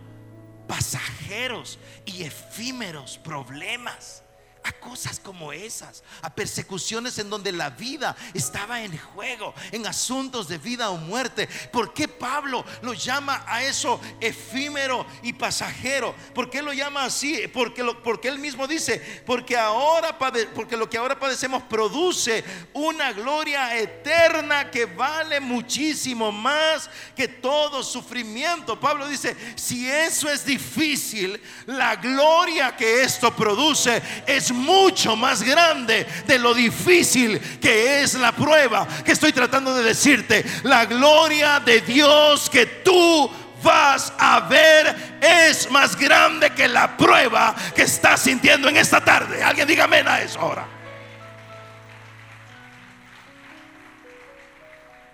Pasajeros 0.67 1.79
y 2.05 2.23
efímeros 2.23 3.17
problemas 3.17 4.24
a 4.67 4.71
cosas 4.73 5.19
como 5.19 5.53
esas, 5.53 6.03
a 6.23 6.33
persecuciones 6.33 7.19
en 7.19 7.29
donde 7.29 7.51
la 7.51 7.69
vida 7.69 8.15
estaba 8.33 8.81
en 8.81 8.97
juego, 8.97 9.53
en 9.71 9.85
asuntos 9.85 10.47
de 10.47 10.57
vida 10.57 10.89
o 10.89 10.97
muerte. 10.97 11.47
¿Por 11.71 11.93
qué 11.93 12.07
Pablo 12.07 12.65
lo 12.81 12.93
llama 12.93 13.43
a 13.47 13.61
eso 13.63 14.01
efímero 14.19 15.05
y 15.21 15.33
pasajero? 15.33 16.15
¿Por 16.33 16.49
qué 16.49 16.63
lo 16.63 16.73
llama 16.73 17.05
así? 17.05 17.47
Porque, 17.53 17.83
lo- 17.83 18.01
porque 18.01 18.27
él 18.27 18.39
mismo 18.39 18.65
dice, 18.67 18.99
porque 19.25 19.55
ahora 19.55 20.17
porque 20.55 20.75
lo 20.77 20.89
que 20.89 20.97
ahora 20.97 21.19
padecemos 21.19 21.61
produce 21.63 22.43
una 22.73 23.11
gloria 23.13 23.77
eterna 23.77 24.71
que 24.71 24.85
vale 24.85 25.39
muchísimo 25.39 26.31
más 26.31 26.89
que 27.15 27.27
todo 27.27 27.83
sufrimiento. 27.83 28.79
Pablo 28.79 29.07
dice, 29.07 29.35
si 29.55 29.87
eso 29.87 30.27
es 30.29 30.43
difícil, 30.43 31.39
la 31.67 31.95
gloria 31.97 32.75
que 32.75 33.03
esto 33.03 33.35
produce 33.35 34.01
es 34.25 34.54
mucho 34.55 35.15
más 35.15 35.43
grande 35.43 36.07
de 36.25 36.39
lo 36.39 36.53
difícil 36.53 37.39
que 37.61 38.01
es 38.01 38.15
la 38.15 38.31
prueba 38.31 38.87
que 39.03 39.11
estoy 39.11 39.31
tratando 39.31 39.73
de 39.75 39.83
decirte. 39.83 40.45
La 40.63 40.85
gloria 40.85 41.59
de 41.59 41.81
Dios 41.81 42.49
que 42.49 42.65
tú 42.65 43.29
vas 43.63 44.13
a 44.17 44.41
ver 44.41 45.17
es 45.21 45.69
más 45.71 45.95
grande 45.95 46.51
que 46.51 46.67
la 46.67 46.95
prueba 46.95 47.55
que 47.75 47.83
estás 47.83 48.21
sintiendo 48.21 48.69
en 48.69 48.77
esta 48.77 49.03
tarde. 49.03 49.43
Alguien 49.43 49.67
diga 49.67 49.85
amén 49.85 50.07
a 50.07 50.21
eso 50.21 50.39
ahora. 50.39 50.74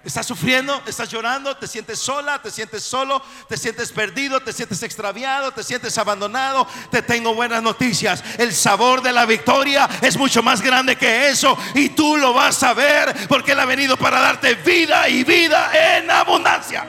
¿Estás 0.03 0.25
sufriendo? 0.25 0.81
¿Estás 0.87 1.09
llorando? 1.09 1.55
¿Te 1.55 1.67
sientes 1.67 1.99
sola? 1.99 2.41
¿Te 2.41 2.49
sientes 2.49 2.83
solo? 2.83 3.21
¿Te 3.47 3.55
sientes 3.55 3.91
perdido? 3.91 4.39
¿Te 4.41 4.51
sientes 4.51 4.81
extraviado? 4.81 5.51
¿Te 5.51 5.63
sientes 5.63 5.95
abandonado? 5.99 6.67
Te 6.89 7.03
tengo 7.03 7.35
buenas 7.35 7.61
noticias. 7.61 8.23
El 8.39 8.51
sabor 8.51 9.03
de 9.03 9.11
la 9.11 9.27
victoria 9.27 9.87
es 10.01 10.17
mucho 10.17 10.41
más 10.41 10.61
grande 10.61 10.95
que 10.95 11.29
eso 11.29 11.55
y 11.75 11.89
tú 11.89 12.17
lo 12.17 12.33
vas 12.33 12.63
a 12.63 12.73
ver 12.73 13.15
porque 13.27 13.51
Él 13.51 13.59
ha 13.59 13.65
venido 13.65 13.95
para 13.95 14.19
darte 14.19 14.55
vida 14.55 15.07
y 15.07 15.23
vida 15.23 15.71
en 15.97 16.09
abundancia. 16.09 16.83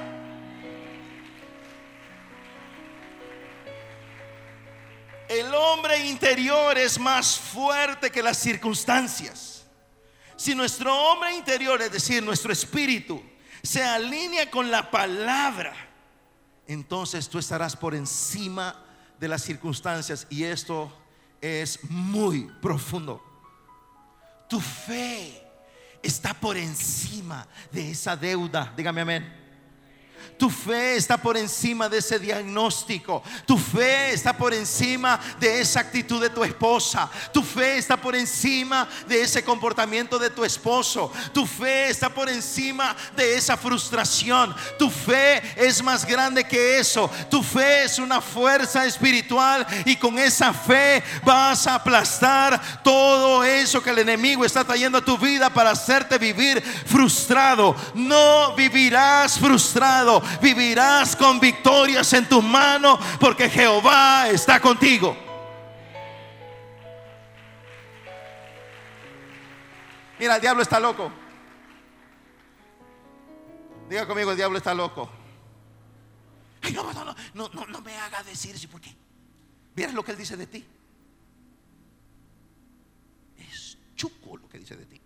El 5.28 5.54
hombre 5.54 5.98
interior 6.06 6.78
es 6.78 6.98
más 6.98 7.38
fuerte 7.38 8.10
que 8.10 8.22
las 8.22 8.38
circunstancias. 8.38 9.51
Si 10.42 10.56
nuestro 10.56 10.92
hombre 10.92 11.36
interior, 11.36 11.80
es 11.82 11.92
decir, 11.92 12.20
nuestro 12.20 12.52
espíritu, 12.52 13.22
se 13.62 13.80
alinea 13.80 14.50
con 14.50 14.72
la 14.72 14.90
palabra, 14.90 15.72
entonces 16.66 17.28
tú 17.28 17.38
estarás 17.38 17.76
por 17.76 17.94
encima 17.94 18.84
de 19.20 19.28
las 19.28 19.42
circunstancias 19.44 20.26
y 20.30 20.42
esto 20.42 20.92
es 21.40 21.78
muy 21.88 22.50
profundo. 22.60 23.22
Tu 24.48 24.60
fe 24.60 25.40
está 26.02 26.34
por 26.34 26.56
encima 26.56 27.46
de 27.70 27.92
esa 27.92 28.16
deuda. 28.16 28.74
Dígame 28.76 29.02
amén. 29.02 29.41
Tu 30.42 30.50
fe 30.50 30.96
está 30.96 31.16
por 31.16 31.36
encima 31.36 31.88
de 31.88 31.98
ese 31.98 32.18
diagnóstico. 32.18 33.22
Tu 33.46 33.56
fe 33.56 34.12
está 34.12 34.36
por 34.36 34.52
encima 34.52 35.20
de 35.38 35.60
esa 35.60 35.78
actitud 35.78 36.20
de 36.20 36.30
tu 36.30 36.42
esposa. 36.42 37.08
Tu 37.32 37.44
fe 37.44 37.78
está 37.78 37.96
por 37.96 38.16
encima 38.16 38.88
de 39.06 39.22
ese 39.22 39.44
comportamiento 39.44 40.18
de 40.18 40.30
tu 40.30 40.44
esposo. 40.44 41.12
Tu 41.32 41.46
fe 41.46 41.90
está 41.90 42.08
por 42.08 42.28
encima 42.28 42.96
de 43.14 43.36
esa 43.36 43.56
frustración. 43.56 44.52
Tu 44.80 44.90
fe 44.90 45.40
es 45.54 45.80
más 45.80 46.04
grande 46.04 46.42
que 46.42 46.80
eso. 46.80 47.08
Tu 47.30 47.40
fe 47.40 47.84
es 47.84 48.00
una 48.00 48.20
fuerza 48.20 48.84
espiritual 48.84 49.64
y 49.84 49.94
con 49.94 50.18
esa 50.18 50.52
fe 50.52 51.04
vas 51.22 51.68
a 51.68 51.76
aplastar 51.76 52.82
todo 52.82 53.44
eso 53.44 53.80
que 53.80 53.90
el 53.90 54.00
enemigo 54.00 54.44
está 54.44 54.64
trayendo 54.64 54.98
a 54.98 55.04
tu 55.04 55.16
vida 55.16 55.50
para 55.50 55.70
hacerte 55.70 56.18
vivir 56.18 56.60
frustrado. 56.60 57.76
No 57.94 58.56
vivirás 58.56 59.38
frustrado, 59.38 60.20
vivirás 60.40 61.16
con 61.16 61.38
victorias 61.40 62.12
en 62.12 62.28
tus 62.28 62.42
manos 62.42 62.98
porque 63.20 63.50
Jehová 63.50 64.28
está 64.28 64.60
contigo. 64.60 65.16
Mira, 70.18 70.36
el 70.36 70.40
diablo 70.40 70.62
está 70.62 70.78
loco. 70.78 71.10
Diga 73.90 74.06
conmigo, 74.06 74.30
el 74.30 74.36
diablo 74.36 74.56
está 74.56 74.72
loco. 74.72 75.10
Ay, 76.62 76.72
no, 76.72 76.92
no, 76.92 77.14
no, 77.34 77.66
no, 77.66 77.80
me 77.80 77.96
haga 77.98 78.22
decir 78.22 78.54
eso. 78.54 78.68
¿Por 78.68 78.80
qué? 78.80 78.94
¿Vieras 79.74 79.94
lo 79.94 80.04
que 80.04 80.12
él 80.12 80.18
dice 80.18 80.36
de 80.36 80.46
ti? 80.46 80.64
Es 83.36 83.76
chuco 83.96 84.36
lo 84.36 84.48
que 84.48 84.58
dice 84.58 84.76
de 84.76 84.86
ti. 84.86 85.01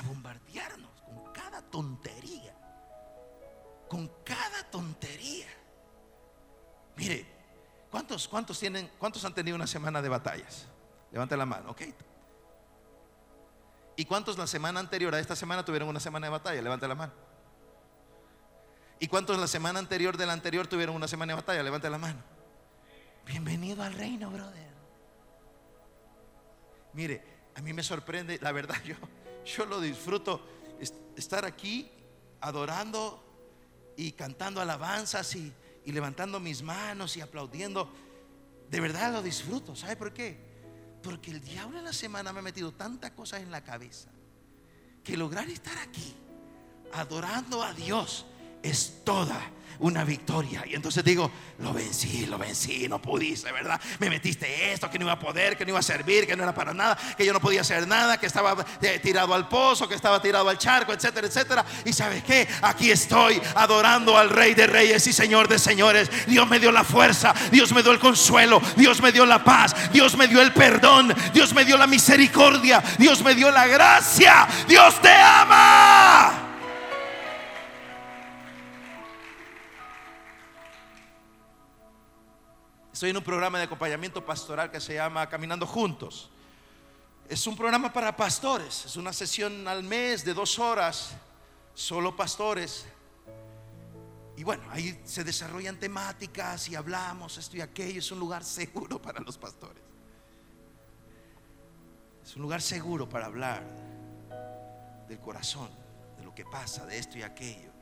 A 0.00 0.02
bombardearnos 0.02 0.90
con 1.02 1.32
cada 1.32 1.62
tontería. 1.62 2.54
Con 3.88 4.08
cada 4.24 4.62
tontería. 4.70 5.46
Mire, 6.96 7.26
¿cuántos, 7.90 8.26
cuántos 8.26 8.58
tienen, 8.58 8.90
cuántos 8.98 9.24
han 9.24 9.34
tenido 9.34 9.56
una 9.56 9.66
semana 9.66 10.00
de 10.00 10.08
batallas? 10.08 10.66
Levante 11.12 11.36
la 11.36 11.46
mano, 11.46 11.70
ok. 11.70 11.82
¿Y 13.96 14.04
cuántos 14.06 14.38
la 14.38 14.46
semana 14.46 14.80
anterior 14.80 15.14
a 15.14 15.20
esta 15.20 15.36
semana 15.36 15.64
tuvieron 15.64 15.88
una 15.88 16.00
semana 16.00 16.26
de 16.26 16.30
batalla? 16.30 16.62
Levante 16.62 16.88
la 16.88 16.94
mano. 16.94 17.12
¿Y 18.98 19.08
cuántos 19.08 19.38
la 19.38 19.46
semana 19.46 19.78
anterior 19.78 20.16
de 20.16 20.26
la 20.26 20.32
anterior 20.32 20.66
tuvieron 20.66 20.94
una 20.94 21.08
semana 21.08 21.32
de 21.32 21.40
batalla? 21.40 21.62
Levante 21.62 21.90
la 21.90 21.98
mano. 21.98 22.22
Bienvenido 23.26 23.82
al 23.82 23.92
reino, 23.92 24.30
brother. 24.30 24.70
Mire, 26.92 27.22
a 27.54 27.60
mí 27.60 27.72
me 27.72 27.82
sorprende, 27.82 28.38
la 28.40 28.52
verdad, 28.52 28.76
yo, 28.84 28.94
yo 29.44 29.66
lo 29.66 29.80
disfruto 29.80 30.40
es- 30.78 30.94
estar 31.16 31.44
aquí 31.44 31.90
adorando 32.40 33.24
y 33.96 34.12
cantando 34.12 34.60
alabanzas 34.60 35.34
y, 35.36 35.52
y 35.84 35.92
levantando 35.92 36.40
mis 36.40 36.62
manos 36.62 37.16
y 37.16 37.20
aplaudiendo. 37.20 37.90
De 38.70 38.80
verdad 38.80 39.12
lo 39.12 39.22
disfruto. 39.22 39.74
¿Sabe 39.76 39.96
por 39.96 40.12
qué? 40.12 40.38
Porque 41.02 41.30
el 41.30 41.40
diablo 41.40 41.78
en 41.78 41.84
la 41.84 41.92
semana 41.92 42.32
me 42.32 42.38
ha 42.38 42.42
metido 42.42 42.72
tantas 42.72 43.10
cosas 43.12 43.40
en 43.40 43.50
la 43.50 43.62
cabeza 43.64 44.10
que 45.04 45.16
lograr 45.16 45.48
estar 45.48 45.76
aquí 45.78 46.14
adorando 46.92 47.62
a 47.62 47.72
Dios 47.72 48.26
es 48.62 49.00
toda 49.04 49.40
una 49.80 50.04
victoria. 50.04 50.62
Y 50.66 50.74
entonces 50.74 51.02
digo, 51.02 51.30
lo 51.58 51.72
vencí, 51.72 52.26
lo 52.26 52.38
vencí, 52.38 52.88
no 52.88 53.00
pudiste, 53.00 53.50
¿verdad? 53.50 53.80
Me 53.98 54.08
metiste 54.08 54.72
esto, 54.72 54.90
que 54.90 54.98
no 54.98 55.06
iba 55.06 55.12
a 55.12 55.18
poder, 55.18 55.56
que 55.56 55.64
no 55.64 55.70
iba 55.70 55.78
a 55.78 55.82
servir, 55.82 56.26
que 56.26 56.36
no 56.36 56.42
era 56.42 56.54
para 56.54 56.72
nada, 56.72 56.96
que 57.16 57.24
yo 57.24 57.32
no 57.32 57.40
podía 57.40 57.62
hacer 57.62 57.88
nada, 57.88 58.18
que 58.18 58.26
estaba 58.26 58.64
eh, 58.82 59.00
tirado 59.02 59.34
al 59.34 59.48
pozo, 59.48 59.88
que 59.88 59.94
estaba 59.94 60.20
tirado 60.20 60.48
al 60.48 60.58
charco, 60.58 60.92
etcétera, 60.92 61.26
etcétera. 61.26 61.64
Y 61.84 61.92
sabes 61.92 62.22
qué, 62.22 62.46
aquí 62.62 62.90
estoy 62.90 63.40
adorando 63.54 64.16
al 64.16 64.30
Rey 64.30 64.54
de 64.54 64.66
Reyes 64.66 65.06
y 65.06 65.12
Señor 65.12 65.48
de 65.48 65.58
Señores. 65.58 66.10
Dios 66.26 66.48
me 66.48 66.60
dio 66.60 66.70
la 66.72 66.84
fuerza, 66.84 67.34
Dios 67.50 67.72
me 67.72 67.82
dio 67.82 67.92
el 67.92 67.98
consuelo, 67.98 68.60
Dios 68.76 69.00
me 69.00 69.12
dio 69.12 69.24
la 69.26 69.42
paz, 69.42 69.74
Dios 69.92 70.16
me 70.16 70.28
dio 70.28 70.42
el 70.42 70.52
perdón, 70.52 71.14
Dios 71.32 71.54
me 71.54 71.64
dio 71.64 71.76
la 71.76 71.86
misericordia, 71.86 72.82
Dios 72.98 73.22
me 73.22 73.34
dio 73.34 73.50
la 73.50 73.66
gracia. 73.66 74.46
Dios 74.68 75.00
te 75.00 75.10
ama. 75.10 76.39
Estoy 83.00 83.08
en 83.08 83.16
un 83.16 83.24
programa 83.24 83.56
de 83.56 83.64
acompañamiento 83.64 84.22
pastoral 84.22 84.70
que 84.70 84.78
se 84.78 84.92
llama 84.92 85.26
Caminando 85.26 85.66
Juntos. 85.66 86.28
Es 87.30 87.46
un 87.46 87.56
programa 87.56 87.90
para 87.90 88.14
pastores. 88.14 88.84
Es 88.84 88.94
una 88.96 89.14
sesión 89.14 89.66
al 89.66 89.82
mes 89.82 90.22
de 90.22 90.34
dos 90.34 90.58
horas, 90.58 91.12
solo 91.72 92.14
pastores. 92.14 92.84
Y 94.36 94.44
bueno, 94.44 94.64
ahí 94.68 95.00
se 95.06 95.24
desarrollan 95.24 95.80
temáticas 95.80 96.68
y 96.68 96.74
hablamos 96.74 97.38
esto 97.38 97.56
y 97.56 97.62
aquello. 97.62 98.00
Es 98.00 98.12
un 98.12 98.18
lugar 98.18 98.44
seguro 98.44 99.00
para 99.02 99.20
los 99.20 99.38
pastores. 99.38 99.82
Es 102.22 102.36
un 102.36 102.42
lugar 102.42 102.60
seguro 102.60 103.08
para 103.08 103.24
hablar 103.24 103.64
del 105.08 105.20
corazón, 105.20 105.70
de 106.18 106.24
lo 106.26 106.34
que 106.34 106.44
pasa, 106.44 106.84
de 106.84 106.98
esto 106.98 107.16
y 107.16 107.22
aquello. 107.22 107.72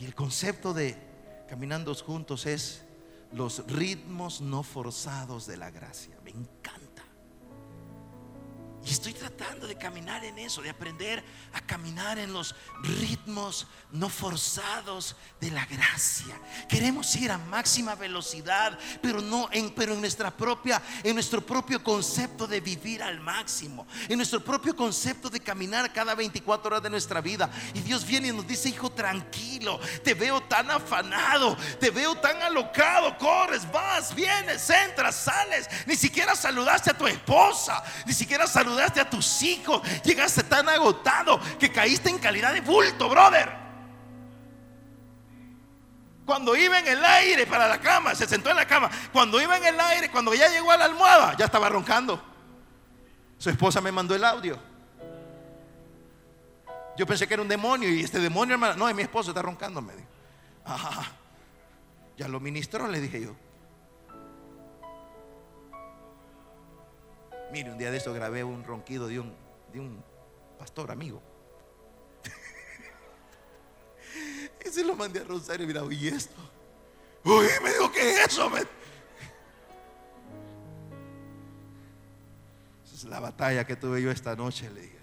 Y 0.00 0.04
el 0.04 0.16
concepto 0.16 0.74
de 0.74 1.05
caminando 1.48 1.94
juntos 1.94 2.46
es 2.46 2.82
los 3.32 3.66
ritmos 3.66 4.40
no 4.40 4.62
forzados 4.62 5.46
de 5.46 5.56
la 5.56 5.70
gracia. 5.70 6.16
Me 6.24 6.30
encanta. 6.30 6.75
Y 8.86 8.90
estoy 8.90 9.14
tratando 9.14 9.66
de 9.66 9.76
caminar 9.76 10.24
en 10.24 10.38
eso, 10.38 10.62
de 10.62 10.70
aprender 10.70 11.24
a 11.52 11.60
caminar 11.60 12.20
en 12.20 12.32
los 12.32 12.54
ritmos 12.84 13.66
no 13.90 14.08
forzados 14.08 15.16
de 15.40 15.50
la 15.50 15.66
gracia. 15.66 16.40
Queremos 16.68 17.16
ir 17.16 17.32
a 17.32 17.38
máxima 17.38 17.96
velocidad, 17.96 18.78
pero 19.02 19.20
no 19.20 19.48
en 19.50 19.70
pero 19.74 19.94
en 19.94 20.00
nuestra 20.00 20.30
propia 20.30 20.80
en 21.02 21.14
nuestro 21.14 21.44
propio 21.44 21.82
concepto 21.82 22.46
de 22.46 22.60
vivir 22.60 23.02
al 23.02 23.18
máximo, 23.18 23.88
en 24.08 24.18
nuestro 24.18 24.44
propio 24.44 24.76
concepto 24.76 25.28
de 25.30 25.40
caminar 25.40 25.92
cada 25.92 26.14
24 26.14 26.68
horas 26.68 26.82
de 26.82 26.90
nuestra 26.90 27.20
vida. 27.20 27.50
Y 27.74 27.80
Dios 27.80 28.06
viene 28.06 28.28
y 28.28 28.32
nos 28.32 28.46
dice, 28.46 28.68
"Hijo, 28.68 28.90
tranquilo, 28.90 29.80
te 30.04 30.14
veo 30.14 30.40
tan 30.44 30.70
afanado, 30.70 31.56
te 31.80 31.90
veo 31.90 32.14
tan 32.14 32.40
alocado, 32.40 33.18
corres, 33.18 33.68
vas, 33.72 34.14
vienes, 34.14 34.70
entras, 34.70 35.16
sales, 35.16 35.66
ni 35.86 35.96
siquiera 35.96 36.36
saludaste 36.36 36.92
a 36.92 36.96
tu 36.96 37.08
esposa, 37.08 37.82
ni 38.06 38.12
siquiera 38.12 38.46
saludaste 38.46 38.75
a 38.82 39.10
tus 39.10 39.42
hijos, 39.42 39.80
llegaste 40.02 40.42
tan 40.44 40.68
agotado 40.68 41.40
que 41.58 41.70
caíste 41.70 42.10
en 42.10 42.18
calidad 42.18 42.52
de 42.52 42.60
bulto, 42.60 43.08
brother. 43.08 43.52
Cuando 46.24 46.56
iba 46.56 46.78
en 46.80 46.88
el 46.88 47.04
aire 47.04 47.46
para 47.46 47.68
la 47.68 47.80
cama, 47.80 48.14
se 48.14 48.26
sentó 48.26 48.50
en 48.50 48.56
la 48.56 48.66
cama. 48.66 48.90
Cuando 49.12 49.40
iba 49.40 49.56
en 49.56 49.64
el 49.64 49.78
aire, 49.78 50.10
cuando 50.10 50.34
ya 50.34 50.48
llegó 50.48 50.72
a 50.72 50.76
la 50.76 50.86
almohada, 50.86 51.36
ya 51.36 51.44
estaba 51.44 51.68
roncando. 51.68 52.20
Su 53.38 53.50
esposa 53.50 53.80
me 53.80 53.92
mandó 53.92 54.14
el 54.14 54.24
audio. 54.24 54.58
Yo 56.96 57.06
pensé 57.06 57.28
que 57.28 57.34
era 57.34 57.42
un 57.42 57.48
demonio 57.48 57.88
y 57.88 58.02
este 58.02 58.18
demonio, 58.18 58.54
hermano, 58.54 58.74
no, 58.74 58.88
es 58.88 58.94
mi 58.94 59.02
esposo, 59.02 59.30
está 59.30 59.42
roncando, 59.42 59.80
me 59.80 59.94
dijo. 59.94 60.08
Ya 62.16 62.26
lo 62.28 62.40
ministró, 62.40 62.88
le 62.88 63.00
dije 63.00 63.20
yo. 63.20 63.36
Mire, 67.56 67.70
un 67.70 67.78
día 67.78 67.90
de 67.90 67.96
esto 67.96 68.12
grabé 68.12 68.44
un 68.44 68.62
ronquido 68.64 69.08
de 69.08 69.18
un, 69.18 69.34
de 69.72 69.80
un 69.80 70.04
pastor 70.58 70.90
amigo. 70.90 71.22
y 74.62 74.68
se 74.68 74.84
lo 74.84 74.94
mandé 74.94 75.20
a 75.20 75.24
Rosario 75.24 75.64
y 75.64 75.66
mira, 75.66 75.82
¿y 75.90 76.08
esto? 76.08 76.34
Uy, 77.24 77.46
me 77.62 77.70
dijo, 77.70 77.90
¿qué 77.90 78.10
es 78.10 78.26
eso? 78.26 78.50
me-?" 78.50 78.60
Esa 82.84 82.94
es 82.94 83.04
la 83.04 83.20
batalla 83.20 83.66
que 83.66 83.74
tuve 83.74 84.02
yo 84.02 84.10
esta 84.10 84.36
noche, 84.36 84.68
le 84.68 84.82
dije. 84.82 84.98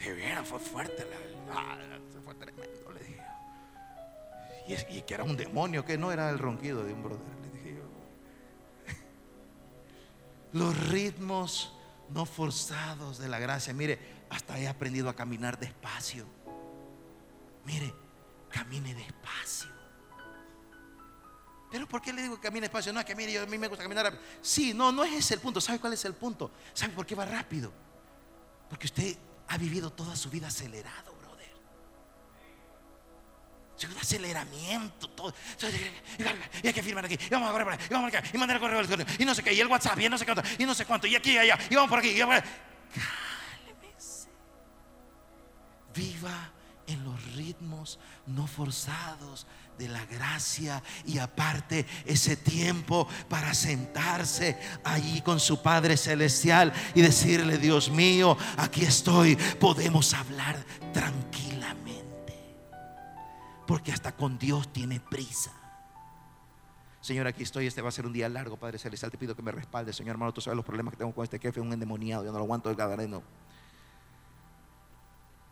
De 0.00 0.12
veras, 0.12 0.46
fue 0.46 0.58
fuerte, 0.58 1.06
la, 1.48 1.78
fue 2.22 2.34
tremendo, 2.34 2.92
le 2.92 3.00
dije. 3.00 3.22
Y, 4.68 4.74
y 4.98 5.02
que 5.04 5.14
era 5.14 5.24
un 5.24 5.38
demonio, 5.38 5.86
que 5.86 5.96
no 5.96 6.12
era 6.12 6.28
el 6.28 6.38
ronquido 6.38 6.84
de 6.84 6.92
un 6.92 7.02
brother, 7.02 7.45
Los 10.52 10.88
ritmos 10.88 11.72
no 12.10 12.24
forzados 12.24 13.18
de 13.18 13.28
la 13.28 13.38
gracia. 13.38 13.72
Mire, 13.72 13.98
hasta 14.30 14.58
he 14.58 14.68
aprendido 14.68 15.08
a 15.08 15.14
caminar 15.16 15.58
despacio. 15.58 16.26
Mire, 17.64 17.92
camine 18.48 18.94
despacio. 18.94 19.70
Pero 21.70 21.88
¿por 21.88 22.00
qué 22.00 22.12
le 22.12 22.22
digo 22.22 22.36
que 22.36 22.42
camine 22.42 22.62
despacio? 22.62 22.92
No, 22.92 23.00
es 23.00 23.06
que 23.06 23.14
mire, 23.14 23.32
yo, 23.32 23.42
a 23.42 23.46
mí 23.46 23.58
me 23.58 23.68
gusta 23.68 23.82
caminar 23.82 24.04
rápido. 24.04 24.22
Sí, 24.40 24.72
no, 24.72 24.92
no 24.92 25.04
es 25.04 25.12
ese 25.12 25.34
el 25.34 25.40
punto. 25.40 25.60
¿Sabe 25.60 25.80
cuál 25.80 25.92
es 25.92 26.04
el 26.04 26.14
punto? 26.14 26.50
¿Sabe 26.72 26.92
por 26.92 27.04
qué 27.04 27.14
va 27.14 27.24
rápido? 27.24 27.72
Porque 28.68 28.86
usted 28.86 29.16
ha 29.48 29.58
vivido 29.58 29.92
toda 29.92 30.16
su 30.16 30.30
vida 30.30 30.48
acelerado, 30.48 31.05
vida 33.76 34.00
aceleramiento, 34.00 35.08
todo. 35.10 35.34
Y 36.62 36.66
hay 36.66 36.72
que 36.72 36.82
firmar 36.82 37.04
aquí, 37.04 37.14
y 37.14 37.28
vamos 37.30 37.48
a 37.48 37.52
correr 37.52 37.66
por 37.66 37.74
ahí, 37.74 37.80
y 37.88 37.92
vamos 37.92 38.14
acá, 38.14 38.22
y 38.32 38.38
mandar 38.38 38.56
el 38.56 38.60
correo 38.60 38.78
electrónico, 38.78 39.10
y 39.18 39.24
no 39.24 39.34
sé 39.34 39.42
qué, 39.42 39.52
y 39.52 39.60
el 39.60 39.66
WhatsApp, 39.66 39.98
y 40.00 40.08
no 40.08 40.18
sé 40.18 40.24
cuánto, 40.24 40.42
y 40.58 40.64
no 40.64 40.74
sé 40.74 40.86
cuánto, 40.86 41.06
y 41.06 41.16
aquí 41.16 41.32
y 41.32 41.38
allá, 41.38 41.58
y 41.68 41.74
vamos 41.74 41.90
por 41.90 41.98
aquí, 41.98 42.08
y 42.10 42.20
vamos. 42.20 42.42
Cálmese. 42.94 44.28
Viva 45.94 46.52
en 46.86 47.04
los 47.04 47.34
ritmos 47.34 47.98
no 48.26 48.46
forzados 48.46 49.46
de 49.78 49.88
la 49.88 50.04
gracia 50.06 50.82
y 51.04 51.18
aparte 51.18 51.86
ese 52.04 52.36
tiempo 52.36 53.06
para 53.28 53.52
sentarse 53.54 54.58
allí 54.84 55.20
con 55.20 55.38
su 55.38 55.60
Padre 55.62 55.96
Celestial 55.96 56.72
y 56.94 57.02
decirle, 57.02 57.58
Dios 57.58 57.90
mío, 57.90 58.38
aquí 58.56 58.84
estoy, 58.84 59.36
podemos 59.36 60.14
hablar 60.14 60.64
tranquilamente. 60.92 61.85
Porque 63.66 63.92
hasta 63.92 64.12
con 64.12 64.38
Dios 64.38 64.72
tiene 64.72 65.00
prisa. 65.00 65.52
Señor, 67.00 67.26
aquí 67.26 67.42
estoy. 67.42 67.66
Este 67.66 67.82
va 67.82 67.88
a 67.88 67.92
ser 67.92 68.06
un 68.06 68.12
día 68.12 68.28
largo, 68.28 68.56
Padre 68.56 68.78
Celestial. 68.78 69.10
Te 69.10 69.18
pido 69.18 69.36
que 69.36 69.42
me 69.42 69.52
respalde, 69.52 69.92
Señor 69.92 70.10
hermano. 70.10 70.32
Tú 70.32 70.40
sabes 70.40 70.56
los 70.56 70.64
problemas 70.64 70.92
que 70.92 70.98
tengo 70.98 71.14
con 71.14 71.24
este 71.24 71.38
jefe, 71.38 71.60
un 71.60 71.72
endemoniado. 71.72 72.24
Yo 72.24 72.32
no 72.32 72.38
lo 72.38 72.44
aguanto 72.44 72.70
el 72.70 72.76
gadareno. 72.76 73.22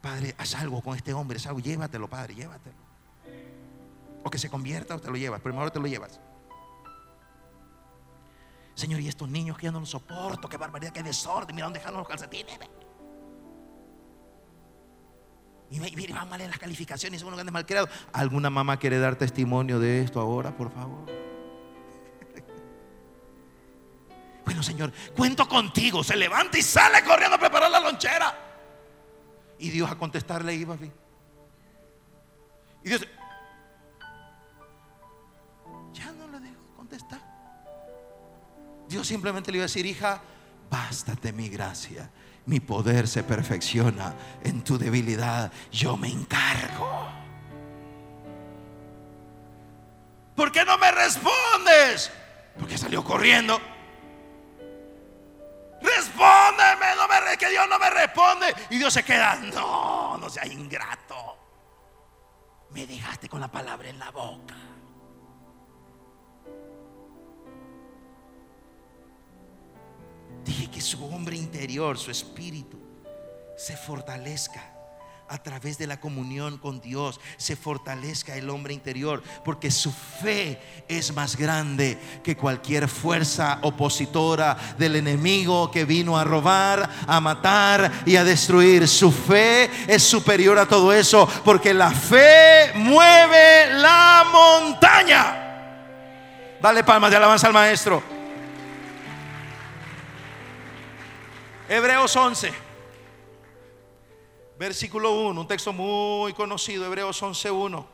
Padre, 0.01 0.35
haz 0.37 0.55
algo 0.57 0.83
con 0.83 0.97
este 0.97 1.15
hombre, 1.15 1.39
haz. 1.39 1.57
Llévatelo, 1.57 2.09
Padre, 2.09 2.35
llévatelo. 2.35 2.77
O 4.23 4.31
que 4.31 4.39
se 4.39 4.51
convierta 4.51 4.97
o 4.97 5.01
te 5.01 5.09
lo 5.09 5.17
llevas. 5.17 5.41
Primero 5.41 5.71
te 5.71 5.81
lo 5.81 5.87
llevas. 5.87 6.21
Señor, 8.75 9.01
y 9.01 9.09
estos 9.09 9.29
niños 9.29 9.57
que 9.57 9.65
ya 9.65 9.73
no 9.73 9.81
los 9.81 9.91
soporto, 9.91 10.49
qué 10.49 10.57
barbaridad, 10.57 10.93
qué 10.93 11.03
desorden, 11.03 11.55
mira 11.55 11.67
dónde 11.67 11.79
dejaron 11.79 12.01
los 12.01 12.09
calcetines. 12.09 12.59
Y 15.71 15.81
mire, 15.81 16.12
van 16.12 16.29
mal 16.29 16.41
en 16.41 16.51
las 16.51 16.59
calificaciones, 16.59 17.21
son 17.21 17.29
unos 17.29 17.39
grandes 17.39 17.53
mal 17.53 17.67
creados. 17.67 17.91
¿Alguna 18.12 18.51
mamá 18.51 18.79
quiere 18.79 18.99
dar 18.99 19.17
testimonio 19.17 19.79
de 19.79 20.03
esto 20.03 20.21
ahora, 20.21 20.57
por 20.57 20.71
favor? 20.71 21.05
Bueno, 24.45 24.62
Señor, 24.62 24.93
cuento 25.17 25.49
contigo. 25.49 26.05
Se 26.05 26.15
levanta 26.15 26.59
y 26.59 26.62
sale 26.62 27.03
corriendo 27.03 27.37
a 27.37 27.39
preparar 27.39 27.71
la 27.71 27.81
lonchera. 27.81 28.39
Y 29.59 29.71
Dios 29.71 29.91
a 29.91 29.97
contestarle 29.97 30.55
iba. 30.55 30.77
Y 32.85 32.89
Dios 32.91 33.09
ya 35.95 36.12
no 36.12 36.29
le 36.29 36.41
dejó 36.41 36.61
contestar. 36.77 37.21
Dios 38.87 39.07
simplemente 39.07 39.51
le 39.51 39.57
iba 39.59 39.65
a 39.65 39.69
decir, 39.69 39.87
hija, 39.87 40.21
bástate 40.71 41.33
mi 41.33 41.49
gracia. 41.49 42.11
Mi 42.47 42.61
poder 42.61 43.09
se 43.09 43.22
perfecciona 43.22 44.14
en 44.42 44.62
tu 44.62 44.76
debilidad. 44.76 45.51
Yo 45.70 45.97
me 45.97 46.09
encargo. 46.09 47.09
¿Por 50.34 50.53
qué 50.53 50.64
no 50.64 50.76
me 50.76 50.90
respondes? 50.90 52.11
Porque 52.59 52.76
salió 52.76 53.03
corriendo. 53.03 53.61
Respóndeme, 55.80 56.86
no 56.97 57.09
me 57.09 57.36
que 57.36 57.51
Dios 57.51 57.66
no 57.68 57.78
me 57.78 57.90
responde. 57.90 58.55
Y 58.70 58.78
Dios 58.78 58.92
se 58.92 59.03
queda, 59.03 59.36
no, 59.36 60.16
no 60.18 60.28
seas 60.28 60.47
ingrato. 60.47 61.38
Me 62.70 62.86
dejaste 62.86 63.28
con 63.28 63.40
la 63.40 63.49
palabra 63.49 63.88
en 63.88 63.99
la 63.99 64.11
boca. 64.11 64.55
Dije 70.45 70.70
que 70.70 70.80
su 70.80 71.05
hombre 71.07 71.36
interior, 71.36 71.99
su 71.99 72.11
espíritu, 72.11 72.78
se 73.57 73.76
fortalezca 73.76 74.74
a 75.26 75.38
través 75.38 75.78
de 75.78 75.86
la 75.86 75.99
comunión 75.99 76.59
con 76.59 76.80
Dios, 76.80 77.18
se 77.38 77.57
fortalezca 77.57 78.36
el 78.36 78.51
hombre 78.51 78.74
interior, 78.74 79.22
porque 79.42 79.70
su 79.70 79.90
fe 79.90 80.61
es 80.86 81.14
más 81.14 81.36
grande 81.36 81.99
que 82.22 82.36
cualquier 82.36 82.88
fuerza 82.88 83.59
opositora 83.62 84.57
del 84.78 84.97
enemigo 84.97 85.70
que 85.70 85.86
vino 85.86 86.18
a 86.18 86.24
robar, 86.24 86.88
a 87.07 87.20
matar 87.20 87.90
y 88.05 88.16
a 88.16 88.24
destruir. 88.24 88.86
Su 88.86 89.11
fe 89.11 89.70
es 89.88 90.03
superior 90.03 90.59
a 90.59 90.68
todo 90.68 90.92
eso, 90.92 91.26
porque 91.42 91.72
la 91.72 91.90
fe 91.90 92.72
mueve 92.74 93.72
la 93.78 94.26
montaña. 94.30 95.40
Dale 96.61 96.84
palmas 96.84 97.11
de 97.11 97.16
alabanza 97.16 97.47
al 97.47 97.55
maestro. 97.55 98.24
Hebreos 101.69 102.15
11. 102.15 102.53
Versículo 104.59 105.12
1, 105.29 105.41
un 105.41 105.49
texto 105.49 105.73
muy 105.73 106.35
conocido, 106.35 106.85
Hebreos 106.85 107.23
11.1. 107.23 107.87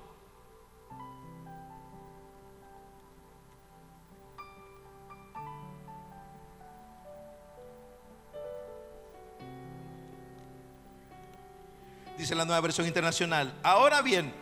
Dice 12.19 12.35
la 12.35 12.45
nueva 12.45 12.61
versión 12.61 12.87
internacional. 12.87 13.59
Ahora 13.63 14.03
bien, 14.03 14.35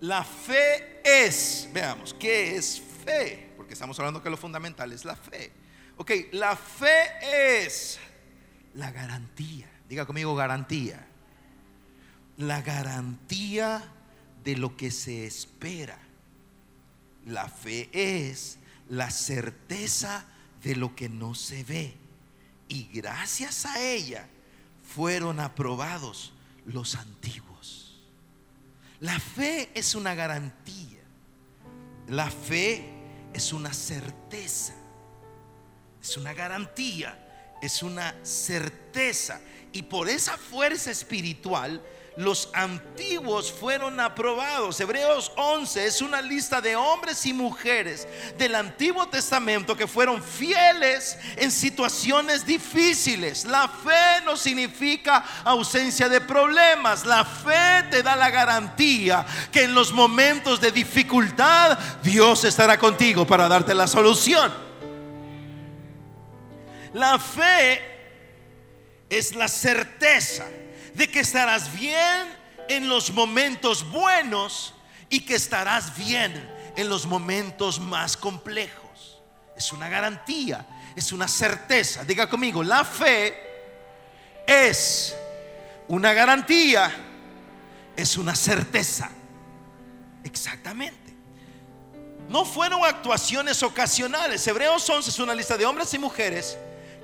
la 0.00 0.22
fe 0.22 1.00
es, 1.02 1.68
veamos, 1.72 2.14
¿qué 2.14 2.54
es 2.54 2.80
fe? 3.04 3.52
Porque 3.56 3.72
estamos 3.72 3.98
hablando 3.98 4.22
que 4.22 4.30
lo 4.30 4.36
fundamental 4.36 4.92
es 4.92 5.04
la 5.04 5.16
fe. 5.16 5.59
Ok, 6.00 6.12
la 6.32 6.56
fe 6.56 7.58
es 7.62 7.98
la 8.72 8.90
garantía. 8.90 9.70
Diga 9.86 10.06
conmigo 10.06 10.34
garantía. 10.34 11.06
La 12.38 12.62
garantía 12.62 13.82
de 14.42 14.56
lo 14.56 14.78
que 14.78 14.90
se 14.90 15.26
espera. 15.26 15.98
La 17.26 17.50
fe 17.50 17.90
es 17.92 18.56
la 18.88 19.10
certeza 19.10 20.24
de 20.62 20.74
lo 20.74 20.96
que 20.96 21.10
no 21.10 21.34
se 21.34 21.64
ve. 21.64 21.94
Y 22.66 22.84
gracias 22.84 23.66
a 23.66 23.82
ella 23.82 24.26
fueron 24.82 25.38
aprobados 25.38 26.32
los 26.64 26.94
antiguos. 26.94 28.00
La 29.00 29.20
fe 29.20 29.70
es 29.74 29.94
una 29.94 30.14
garantía. 30.14 31.02
La 32.08 32.30
fe 32.30 32.88
es 33.34 33.52
una 33.52 33.74
certeza. 33.74 34.79
Es 36.02 36.16
una 36.16 36.32
garantía. 36.32 37.16
Es 37.60 37.82
una 37.82 38.14
certeza. 38.22 39.40
Y 39.72 39.82
por 39.82 40.08
esa 40.08 40.36
fuerza 40.36 40.90
espiritual, 40.90 41.80
los 42.16 42.48
antiguos 42.54 43.52
fueron 43.52 44.00
aprobados. 44.00 44.80
Hebreos 44.80 45.30
11 45.36 45.86
es 45.86 46.02
una 46.02 46.20
lista 46.20 46.60
de 46.60 46.74
hombres 46.74 47.24
y 47.24 47.32
mujeres 47.32 48.08
del 48.36 48.56
Antiguo 48.56 49.08
Testamento 49.08 49.76
que 49.76 49.86
fueron 49.86 50.22
fieles 50.22 51.16
en 51.36 51.50
situaciones 51.50 52.44
difíciles. 52.44 53.44
La 53.44 53.68
fe 53.68 54.24
no 54.24 54.36
significa 54.36 55.24
ausencia 55.44 56.08
de 56.08 56.20
problemas. 56.20 57.06
La 57.06 57.24
fe 57.24 57.84
te 57.90 58.02
da 58.02 58.16
la 58.16 58.30
garantía 58.30 59.24
que 59.52 59.64
en 59.64 59.74
los 59.74 59.92
momentos 59.92 60.60
de 60.60 60.72
dificultad 60.72 61.78
Dios 62.02 62.44
estará 62.44 62.78
contigo 62.78 63.26
para 63.26 63.48
darte 63.48 63.72
la 63.72 63.86
solución. 63.86 64.69
La 66.92 67.18
fe 67.18 67.80
es 69.08 69.34
la 69.34 69.48
certeza 69.48 70.46
de 70.94 71.08
que 71.08 71.20
estarás 71.20 71.72
bien 71.72 72.28
en 72.68 72.88
los 72.88 73.12
momentos 73.12 73.88
buenos 73.90 74.74
y 75.08 75.20
que 75.20 75.34
estarás 75.34 75.96
bien 75.96 76.48
en 76.76 76.88
los 76.88 77.06
momentos 77.06 77.80
más 77.80 78.16
complejos. 78.16 79.20
Es 79.56 79.72
una 79.72 79.88
garantía, 79.88 80.66
es 80.96 81.12
una 81.12 81.28
certeza. 81.28 82.04
Diga 82.04 82.28
conmigo, 82.28 82.62
la 82.62 82.84
fe 82.84 83.38
es 84.46 85.14
una 85.86 86.12
garantía, 86.12 86.92
es 87.96 88.16
una 88.16 88.34
certeza. 88.34 89.10
Exactamente. 90.24 90.98
No 92.28 92.44
fueron 92.44 92.84
actuaciones 92.84 93.62
ocasionales. 93.62 94.46
Hebreos 94.46 94.88
11 94.88 95.10
es 95.10 95.18
una 95.18 95.34
lista 95.34 95.56
de 95.56 95.66
hombres 95.66 95.92
y 95.94 95.98
mujeres 95.98 96.56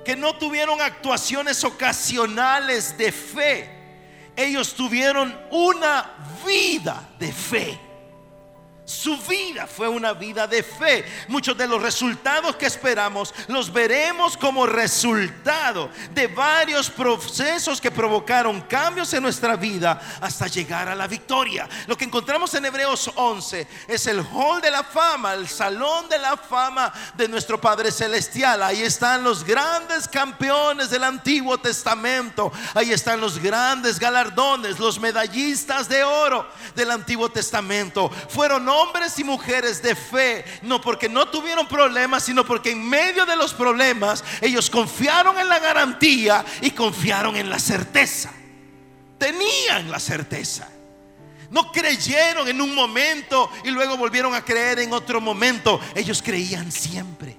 que 0.07 0.15
no 0.15 0.37
tuvieron 0.37 0.79
actuaciones 0.79 1.65
ocasionales 1.65 2.97
de 2.97 3.11
fe. 3.11 3.69
Ellos 4.37 4.73
tuvieron 4.73 5.37
una 5.51 6.09
vida 6.45 7.09
de 7.19 7.33
fe. 7.33 7.77
Su 8.87 9.17
vida 9.17 9.67
fue 9.67 9.89
una 9.89 10.13
vida 10.13 10.47
de 10.47 10.63
fe. 10.63 11.03
Muchos 11.27 11.57
de 11.57 11.67
los 11.67 11.81
resultados 11.81 12.55
que 12.55 12.67
esperamos 12.67 13.33
los 13.49 13.69
veremos 13.73 14.37
como 14.37 14.65
resultado 14.65 15.89
de 16.13 16.27
varios 16.27 16.89
procesos 16.89 17.81
que 17.81 17.91
provocaron 17.91 18.61
cambios 18.61 19.13
en 19.13 19.23
nuestra 19.23 19.57
vida 19.57 19.99
hasta 20.21 20.47
llegar 20.47 20.87
a 20.87 20.95
la 20.95 21.05
victoria. 21.05 21.67
Lo 21.85 21.97
que 21.97 22.05
encontramos 22.05 22.53
en 22.53 22.63
Hebreos 22.63 23.11
11 23.13 23.67
es 23.89 24.07
el 24.07 24.21
hall 24.21 24.61
de 24.61 24.71
la 24.71 24.85
fama, 24.85 25.33
el 25.33 25.49
salón 25.49 26.07
de 26.07 26.19
la 26.19 26.37
fama 26.37 26.93
de 27.17 27.27
nuestro 27.27 27.59
Padre 27.59 27.91
Celestial. 27.91 28.63
Ahí 28.63 28.83
están 28.83 29.21
los 29.21 29.43
grandes 29.43 30.07
campeones 30.07 30.89
del 30.89 31.03
Antiguo 31.03 31.57
Testamento. 31.57 32.53
Ahí 32.73 32.93
están 32.93 33.19
los 33.19 33.37
grandes 33.37 33.99
galardones, 33.99 34.79
los 34.79 34.97
medallistas 34.97 35.89
de 35.89 36.05
oro 36.05 36.47
del 36.73 36.91
Antiguo 36.91 37.27
Testamento. 37.27 38.09
Fueron 38.29 38.76
hombres 38.77 39.17
y 39.19 39.23
mujeres 39.23 39.81
de 39.81 39.95
fe, 39.95 40.43
no 40.61 40.81
porque 40.81 41.07
no 41.07 41.27
tuvieron 41.27 41.67
problemas, 41.67 42.23
sino 42.23 42.45
porque 42.45 42.71
en 42.71 42.87
medio 42.87 43.25
de 43.25 43.35
los 43.35 43.53
problemas 43.53 44.23
ellos 44.41 44.69
confiaron 44.69 45.37
en 45.39 45.47
la 45.47 45.59
garantía 45.59 46.43
y 46.61 46.71
confiaron 46.71 47.35
en 47.35 47.49
la 47.49 47.59
certeza. 47.59 48.31
Tenían 49.17 49.89
la 49.89 49.99
certeza. 49.99 50.69
No 51.49 51.71
creyeron 51.71 52.47
en 52.47 52.59
un 52.59 52.75
momento 52.75 53.49
y 53.63 53.69
luego 53.69 53.95
volvieron 53.95 54.35
a 54.35 54.43
creer 54.43 54.79
en 54.79 54.91
otro 54.91 55.21
momento. 55.21 55.79
Ellos 55.95 56.21
creían 56.21 56.71
siempre. 56.71 57.36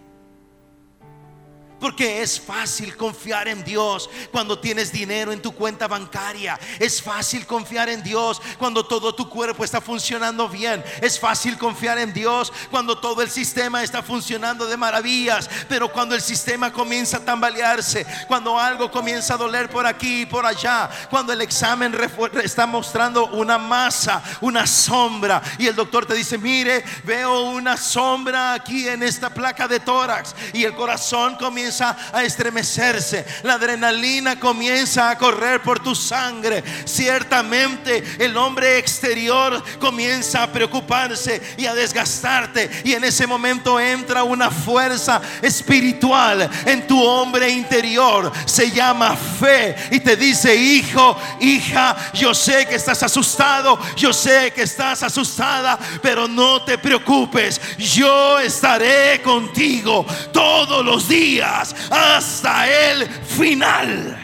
Porque 1.81 2.22
es 2.22 2.41
fácil 2.41 2.97
confiar 2.97 3.47
en 3.47 3.62
Dios 3.62 4.11
cuando 4.33 4.59
tienes 4.59 4.91
dinero 4.91 5.31
en 5.31 5.41
tu 5.41 5.53
cuenta 5.53 5.87
bancaria. 5.87 6.59
Es 6.81 7.01
fácil 7.01 7.47
confiar 7.47 7.89
en 7.89 8.03
Dios 8.03 8.43
cuando 8.59 8.85
todo 8.85 9.14
tu 9.14 9.29
cuerpo 9.29 9.62
está 9.62 9.81
funcionando 9.81 10.49
bien. 10.49 10.83
Es 11.01 11.20
fácil 11.20 11.57
confiar 11.57 11.99
en 11.99 12.12
Dios 12.12 12.53
cuando 12.70 12.99
todo 12.99 13.22
el 13.22 13.31
sistema 13.31 13.85
está 13.85 14.03
funcionando 14.03 14.66
de 14.66 14.76
maravillas. 14.76 15.49
Pero 15.68 15.93
cuando 15.93 16.16
el 16.16 16.20
sistema 16.20 16.72
comienza 16.72 17.18
a 17.18 17.24
tambalearse, 17.24 18.05
cuando 18.26 18.59
algo 18.59 18.91
comienza 18.91 19.35
a 19.35 19.39
doler 19.39 19.70
por 19.70 19.87
aquí 19.87 20.22
y 20.22 20.26
por 20.26 20.45
allá, 20.45 20.91
cuando 21.11 21.33
el 21.33 21.43
examen 21.43 21.97
está 22.43 22.66
mostrando 22.66 23.26
una 23.26 23.57
masa, 23.57 24.22
una 24.41 24.66
sombra, 24.66 25.41
y 25.59 25.68
el 25.68 25.76
doctor 25.76 26.07
te 26.07 26.14
dice, 26.14 26.39
mire, 26.39 26.85
veo 27.05 27.43
una 27.43 27.76
sombra 27.76 28.55
aquí 28.55 28.89
en 28.89 29.03
esta 29.03 29.31
placa 29.31 29.68
de 29.68 29.81
tórax, 29.81 30.35
y 30.53 30.64
el 30.64 30.74
corazón 30.74 31.37
comienza 31.37 31.68
a 31.81 32.23
estremecerse, 32.25 33.25
la 33.43 33.55
adrenalina 33.55 34.39
comienza 34.41 35.11
a 35.11 35.19
correr 35.19 35.62
por 35.62 35.81
tu 35.81 35.95
sangre. 35.95 36.64
Ciertamente 36.85 38.03
el 38.19 38.37
hombre 38.37 38.79
exterior 38.79 39.62
comienza 39.79 40.43
a 40.43 40.53
preocuparse 40.53 41.41
y 41.57 41.66
a 41.66 41.75
desgastarte, 41.75 42.71
y 42.85 42.93
en 42.95 43.05
ese 43.05 43.27
momento 43.27 43.79
entra 43.79 44.23
una 44.23 44.51
fuerza 44.51 45.21
espiritual 45.43 46.49
en 46.64 46.87
tu 46.87 47.03
hombre 47.03 47.51
interior, 47.51 48.33
se 48.47 48.71
llama 48.71 49.16
fe, 49.16 49.77
y 49.91 50.01
te 50.01 50.16
dice, 50.16 50.55
hijo, 50.55 51.16
hija, 51.41 51.97
yo 52.14 52.35
sé 52.35 52.66
que 52.66 52.77
estás 52.77 53.03
asustado, 53.03 53.79
yo 53.97 54.12
sé 54.12 54.53
que 54.53 54.62
estás 54.62 55.03
asustada, 55.03 55.79
pero 56.03 56.27
no 56.27 56.62
te 56.62 56.79
preocupes, 56.79 57.61
yo 57.79 58.39
estaré 58.39 59.21
contigo 59.23 60.07
todos 60.33 60.85
los 60.85 61.09
días 61.09 61.58
hasta 61.91 62.69
el 62.69 63.07
final. 63.09 64.17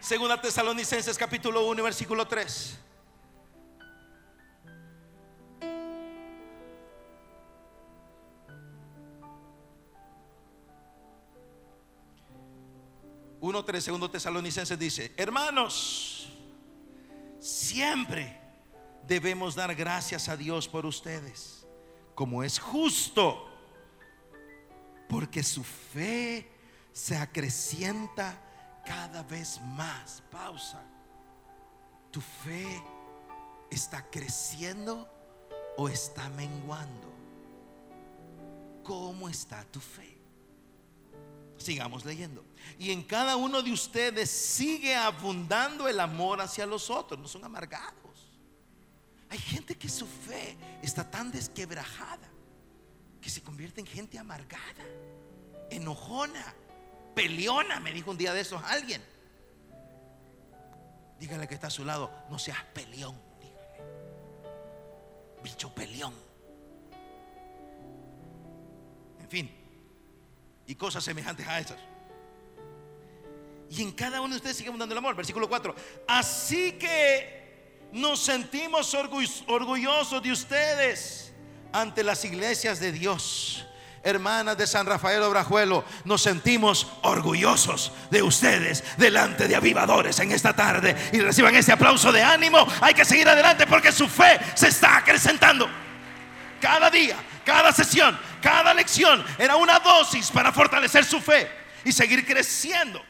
Segunda 0.00 0.38
Tesalonicenses 0.38 1.16
capítulo 1.16 1.66
1 1.66 1.82
versículo 1.82 2.26
3. 2.28 2.80
Uno, 13.40 13.62
tres, 13.62 13.84
segundo 13.84 14.10
Tesalonicenses 14.10 14.78
dice, 14.78 15.12
hermanos, 15.18 16.30
siempre 17.38 18.43
debemos 19.06 19.54
dar 19.54 19.74
gracias 19.74 20.28
a 20.28 20.36
Dios 20.36 20.68
por 20.68 20.86
ustedes, 20.86 21.66
como 22.14 22.42
es 22.42 22.58
justo, 22.58 23.48
porque 25.08 25.42
su 25.42 25.62
fe 25.62 26.50
se 26.92 27.16
acrecienta 27.16 28.40
cada 28.84 29.22
vez 29.22 29.60
más. 29.60 30.22
Pausa. 30.30 30.82
¿Tu 32.10 32.20
fe 32.20 32.82
está 33.70 34.08
creciendo 34.08 35.08
o 35.76 35.88
está 35.88 36.28
menguando? 36.30 37.12
¿Cómo 38.84 39.28
está 39.28 39.64
tu 39.64 39.80
fe? 39.80 40.16
Sigamos 41.56 42.04
leyendo. 42.04 42.44
Y 42.78 42.90
en 42.90 43.02
cada 43.02 43.36
uno 43.36 43.62
de 43.62 43.72
ustedes 43.72 44.30
sigue 44.30 44.94
abundando 44.94 45.88
el 45.88 45.98
amor 45.98 46.40
hacia 46.40 46.66
los 46.66 46.90
otros, 46.90 47.18
no 47.18 47.26
son 47.26 47.44
amargados. 47.44 48.03
Hay 49.34 49.40
gente 49.40 49.74
que 49.74 49.88
su 49.88 50.06
fe 50.06 50.56
está 50.80 51.10
tan 51.10 51.32
desquebrajada 51.32 52.30
que 53.20 53.28
se 53.28 53.42
convierte 53.42 53.80
en 53.80 53.86
gente 53.88 54.16
amargada, 54.16 54.84
enojona, 55.70 56.54
peleona, 57.16 57.80
me 57.80 57.92
dijo 57.92 58.12
un 58.12 58.16
día 58.16 58.32
de 58.32 58.42
esos 58.42 58.62
alguien. 58.62 59.02
Dígale 61.18 61.48
que 61.48 61.54
está 61.54 61.66
a 61.66 61.70
su 61.70 61.84
lado, 61.84 62.12
no 62.30 62.38
seas 62.38 62.62
peleón, 62.72 63.20
dígale. 63.40 63.82
Bicho 65.42 65.74
peleón. 65.74 66.14
En 69.18 69.28
fin, 69.28 69.50
y 70.64 70.76
cosas 70.76 71.02
semejantes 71.02 71.48
a 71.48 71.58
esas. 71.58 71.78
Y 73.68 73.82
en 73.82 73.90
cada 73.90 74.20
uno 74.20 74.30
de 74.30 74.36
ustedes 74.36 74.56
sigue 74.58 74.68
abundando 74.68 74.92
el 74.92 74.98
amor. 74.98 75.16
Versículo 75.16 75.48
4. 75.48 75.74
Así 76.06 76.78
que 76.78 77.43
nos 77.94 78.20
sentimos 78.20 78.92
orgu- 78.94 79.44
orgullosos 79.46 80.22
de 80.22 80.32
ustedes 80.32 81.32
ante 81.72 82.02
las 82.04 82.24
iglesias 82.24 82.80
de 82.80 82.92
Dios. 82.92 83.64
Hermanas 84.02 84.58
de 84.58 84.66
San 84.66 84.84
Rafael 84.84 85.22
Obrajuelo, 85.22 85.82
nos 86.04 86.20
sentimos 86.20 86.86
orgullosos 87.00 87.90
de 88.10 88.22
ustedes 88.22 88.84
delante 88.98 89.48
de 89.48 89.56
avivadores 89.56 90.18
en 90.18 90.30
esta 90.32 90.54
tarde 90.54 90.94
y 91.12 91.20
reciban 91.20 91.54
este 91.54 91.72
aplauso 91.72 92.12
de 92.12 92.22
ánimo. 92.22 92.66
Hay 92.82 92.92
que 92.92 93.04
seguir 93.06 93.26
adelante 93.26 93.66
porque 93.66 93.90
su 93.92 94.06
fe 94.06 94.38
se 94.54 94.68
está 94.68 94.98
acrecentando. 94.98 95.66
Cada 96.60 96.90
día, 96.90 97.16
cada 97.46 97.72
sesión, 97.72 98.18
cada 98.42 98.74
lección 98.74 99.24
era 99.38 99.56
una 99.56 99.78
dosis 99.78 100.30
para 100.30 100.52
fortalecer 100.52 101.04
su 101.06 101.18
fe 101.20 101.48
y 101.84 101.90
seguir 101.92 102.26
creciendo. 102.26 103.02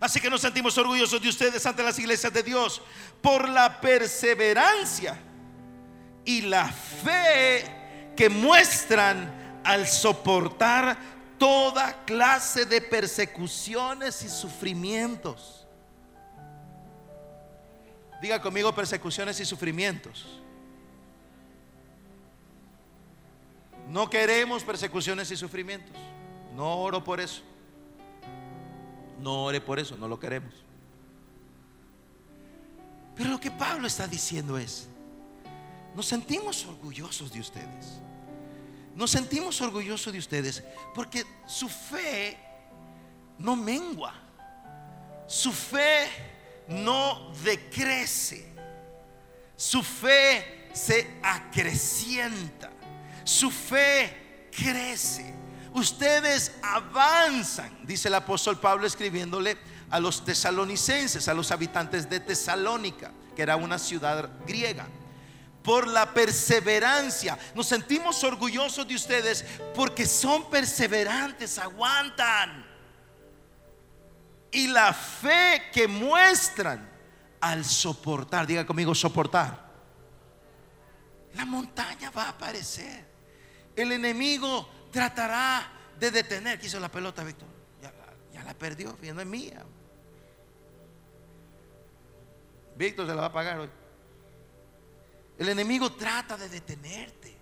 Así 0.00 0.18
que 0.18 0.30
nos 0.30 0.40
sentimos 0.40 0.76
orgullosos 0.78 1.20
de 1.20 1.28
ustedes 1.28 1.64
ante 1.66 1.82
las 1.82 1.98
iglesias 1.98 2.32
de 2.32 2.42
Dios 2.42 2.80
por 3.22 3.48
la 3.48 3.80
perseverancia 3.80 5.16
y 6.24 6.42
la 6.42 6.66
fe 6.68 8.12
que 8.16 8.28
muestran 8.28 9.60
al 9.64 9.86
soportar 9.86 10.96
toda 11.38 12.04
clase 12.04 12.66
de 12.66 12.80
persecuciones 12.80 14.22
y 14.22 14.28
sufrimientos. 14.28 15.66
Diga 18.20 18.40
conmigo 18.40 18.74
persecuciones 18.74 19.40
y 19.40 19.44
sufrimientos. 19.44 20.40
No 23.88 24.08
queremos 24.08 24.62
persecuciones 24.62 25.30
y 25.30 25.36
sufrimientos. 25.36 25.96
No 26.54 26.78
oro 26.78 27.02
por 27.02 27.20
eso. 27.20 27.42
No 29.18 29.44
ore 29.44 29.60
por 29.60 29.78
eso, 29.78 29.96
no 29.96 30.06
lo 30.06 30.18
queremos. 30.18 30.54
Pero 33.14 33.30
lo 33.30 33.40
que 33.40 33.50
Pablo 33.50 33.86
está 33.86 34.06
diciendo 34.06 34.56
es, 34.58 34.88
nos 35.94 36.06
sentimos 36.06 36.64
orgullosos 36.66 37.32
de 37.32 37.40
ustedes. 37.40 38.00
Nos 38.94 39.10
sentimos 39.10 39.60
orgullosos 39.60 40.12
de 40.12 40.18
ustedes 40.18 40.62
porque 40.94 41.24
su 41.46 41.68
fe 41.68 42.38
no 43.38 43.56
mengua. 43.56 44.14
Su 45.26 45.52
fe 45.52 46.08
no 46.68 47.32
decrece. 47.42 48.52
Su 49.56 49.82
fe 49.82 50.68
se 50.72 51.18
acrecienta. 51.22 52.70
Su 53.24 53.50
fe 53.50 54.48
crece. 54.50 55.34
Ustedes 55.74 56.52
avanzan, 56.62 57.86
dice 57.86 58.08
el 58.08 58.14
apóstol 58.14 58.60
Pablo 58.60 58.86
escribiéndole 58.86 59.56
a 59.92 60.00
los 60.00 60.24
tesalonicenses, 60.24 61.28
a 61.28 61.34
los 61.34 61.50
habitantes 61.52 62.08
de 62.10 62.18
Tesalónica, 62.18 63.12
que 63.36 63.42
era 63.42 63.56
una 63.56 63.78
ciudad 63.78 64.30
griega. 64.46 64.86
Por 65.62 65.86
la 65.86 66.12
perseverancia. 66.12 67.38
Nos 67.54 67.68
sentimos 67.68 68.24
orgullosos 68.24 68.88
de 68.88 68.96
ustedes 68.96 69.44
porque 69.76 70.06
son 70.06 70.50
perseverantes, 70.50 71.56
aguantan. 71.58 72.66
Y 74.50 74.66
la 74.68 74.92
fe 74.92 75.62
que 75.72 75.86
muestran 75.86 76.90
al 77.40 77.64
soportar, 77.64 78.46
diga 78.46 78.66
conmigo 78.66 78.94
soportar. 78.94 79.70
La 81.34 81.44
montaña 81.44 82.10
va 82.10 82.24
a 82.24 82.28
aparecer. 82.30 83.06
El 83.76 83.92
enemigo 83.92 84.68
tratará 84.90 85.70
de 85.98 86.10
detener. 86.10 86.58
¿Qué 86.58 86.66
hizo 86.66 86.80
la 86.80 86.90
pelota, 86.90 87.22
Víctor? 87.24 87.48
Ya, 87.80 87.92
la- 87.92 88.14
ya 88.40 88.42
la 88.44 88.54
perdió, 88.54 88.98
ya 89.00 89.14
no 89.14 89.20
es 89.20 89.26
mía. 89.26 89.64
Víctor 92.76 93.06
se 93.06 93.14
la 93.14 93.22
va 93.22 93.26
a 93.26 93.32
pagar 93.32 93.58
hoy. 93.58 93.70
El 95.38 95.48
enemigo 95.48 95.92
trata 95.92 96.36
de 96.36 96.48
detenerte. 96.48 97.36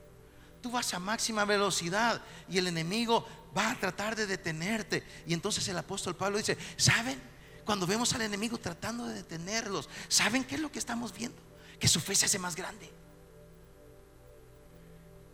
Tú 0.63 0.71
vas 0.71 0.93
a 0.93 0.99
máxima 0.99 1.45
velocidad 1.45 2.23
y 2.49 2.59
el 2.59 2.67
enemigo 2.67 3.27
va 3.57 3.71
a 3.71 3.75
tratar 3.75 4.15
de 4.15 4.27
detenerte. 4.27 5.03
Y 5.27 5.35
entonces 5.35 5.67
el 5.69 5.79
apóstol 5.79 6.17
Pablo 6.17 6.39
dice, 6.39 6.57
¿saben? 6.77 7.21
Cuando 7.65 7.87
vemos 7.87 8.13
al 8.15 8.23
enemigo 8.23 8.59
tratando 8.59 9.07
de 9.07 9.15
detenerlos, 9.15 9.89
¿saben 10.09 10.45
qué 10.45 10.57
es 10.57 10.61
lo 10.61 10.71
que 10.71 10.79
estamos 10.79 11.13
viendo? 11.13 11.41
Que 11.79 11.89
su 11.89 12.01
fe 12.01 12.15
se 12.15 12.27
hace 12.27 12.39
más 12.39 12.57
grande. 12.57 12.91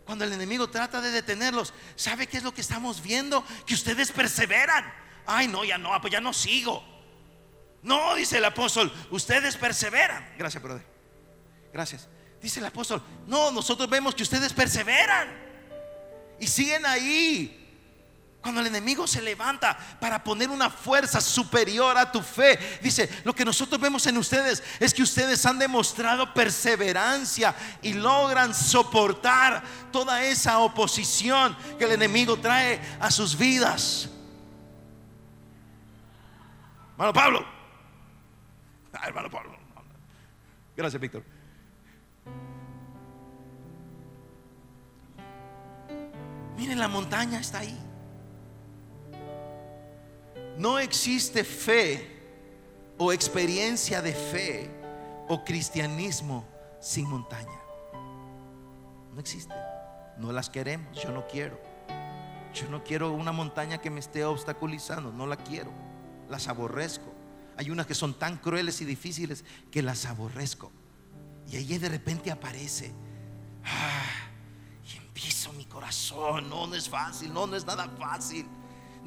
Cuando 0.05 0.25
el 0.25 0.33
enemigo 0.33 0.69
trata 0.71 1.01
de 1.01 1.11
detenerlos, 1.11 1.75
¿sabe 1.97 2.29
qué 2.29 2.37
es 2.37 2.45
lo 2.45 2.55
que 2.55 2.61
estamos 2.61 3.03
viendo? 3.03 3.45
Que 3.67 3.75
ustedes 3.75 4.13
perseveran. 4.13 4.85
Ay, 5.27 5.49
no, 5.49 5.65
ya 5.65 5.79
no, 5.79 5.91
pues 6.01 6.13
ya 6.13 6.21
no 6.21 6.33
sigo. 6.33 6.96
No, 7.83 8.15
dice 8.15 8.39
el 8.39 8.45
apóstol, 8.45 8.93
ustedes 9.11 9.57
perseveran. 9.57 10.29
Gracias, 10.37 10.63
brother. 10.63 10.85
Gracias. 11.73 12.09
Dice 12.41 12.61
el 12.61 12.67
apóstol, 12.67 13.03
no, 13.27 13.51
nosotros 13.51 13.89
vemos 13.89 14.15
que 14.15 14.23
ustedes 14.23 14.53
perseveran 14.53 15.29
y 16.39 16.47
siguen 16.47 16.85
ahí. 16.87 17.63
Cuando 18.41 18.61
el 18.61 18.69
enemigo 18.69 19.09
se 19.09 19.21
levanta 19.21 19.77
para 19.99 20.23
poner 20.23 20.49
una 20.51 20.71
fuerza 20.71 21.21
superior 21.21 21.99
a 21.99 22.13
tu 22.13 22.23
fe, 22.23 22.79
dice, 22.81 23.09
lo 23.25 23.35
que 23.35 23.45
nosotros 23.45 23.81
vemos 23.81 24.07
en 24.07 24.17
ustedes 24.19 24.63
es 24.79 24.95
que 24.95 25.03
ustedes 25.03 25.45
han 25.45 25.59
demostrado 25.59 26.33
perseverancia 26.33 27.57
y 27.83 27.95
logran 27.95 28.55
soportar 28.55 29.65
toda 29.91 30.23
esa 30.23 30.61
oposición 30.61 31.57
que 31.77 31.87
el 31.87 31.93
enemigo 31.93 32.37
trae 32.37 32.81
a 33.01 33.11
sus 33.11 33.37
vidas. 33.37 34.09
Hermano 36.93 37.13
Pablo. 37.13 37.56
Gracias, 40.77 41.01
Víctor. 41.01 41.23
Miren, 46.57 46.79
la 46.79 46.89
montaña 46.89 47.41
está 47.41 47.61
ahí. 47.61 47.79
No 50.59 50.79
existe 50.79 51.45
fe 51.45 52.17
o 52.97 53.13
experiencia 53.13 54.01
de 54.01 54.13
fe 54.13 54.71
o 55.29 55.45
cristianismo 55.45 56.47
sin 56.81 57.09
montaña. 57.09 57.61
No 59.13 59.21
existe. 59.21 59.55
No 60.17 60.33
las 60.33 60.49
queremos. 60.49 60.99
Yo 61.03 61.11
no 61.11 61.27
quiero. 61.27 61.61
Yo 62.55 62.69
no 62.71 62.83
quiero 62.85 63.13
una 63.13 63.33
montaña 63.33 63.79
que 63.79 63.91
me 63.91 64.01
esté 64.01 64.25
obstaculizando. 64.25 65.13
No 65.13 65.27
la 65.27 65.37
quiero. 65.37 65.71
Las 66.29 66.49
aborrezco. 66.49 67.16
Hay 67.57 67.71
unas 67.71 67.87
que 67.87 67.95
son 67.95 68.15
tan 68.15 68.37
crueles 68.37 68.81
y 68.81 68.85
difíciles 68.85 69.45
que 69.71 69.83
las 69.83 70.07
aborrezco. 70.07 70.71
Y 71.51 71.57
ahí 71.57 71.79
de 71.79 71.89
repente 71.89 72.31
aparece. 72.31 72.93
Ah, 73.65 74.29
y 74.93 74.97
empiezo 74.97 75.53
mi 75.53 75.65
corazón. 75.65 76.51
No, 76.51 76.67
no 76.67 76.75
es 76.75 76.89
fácil. 76.89 77.33
No, 77.33 77.47
no 77.47 77.57
es 77.57 77.65
nada 77.65 77.89
fácil. 77.99 78.47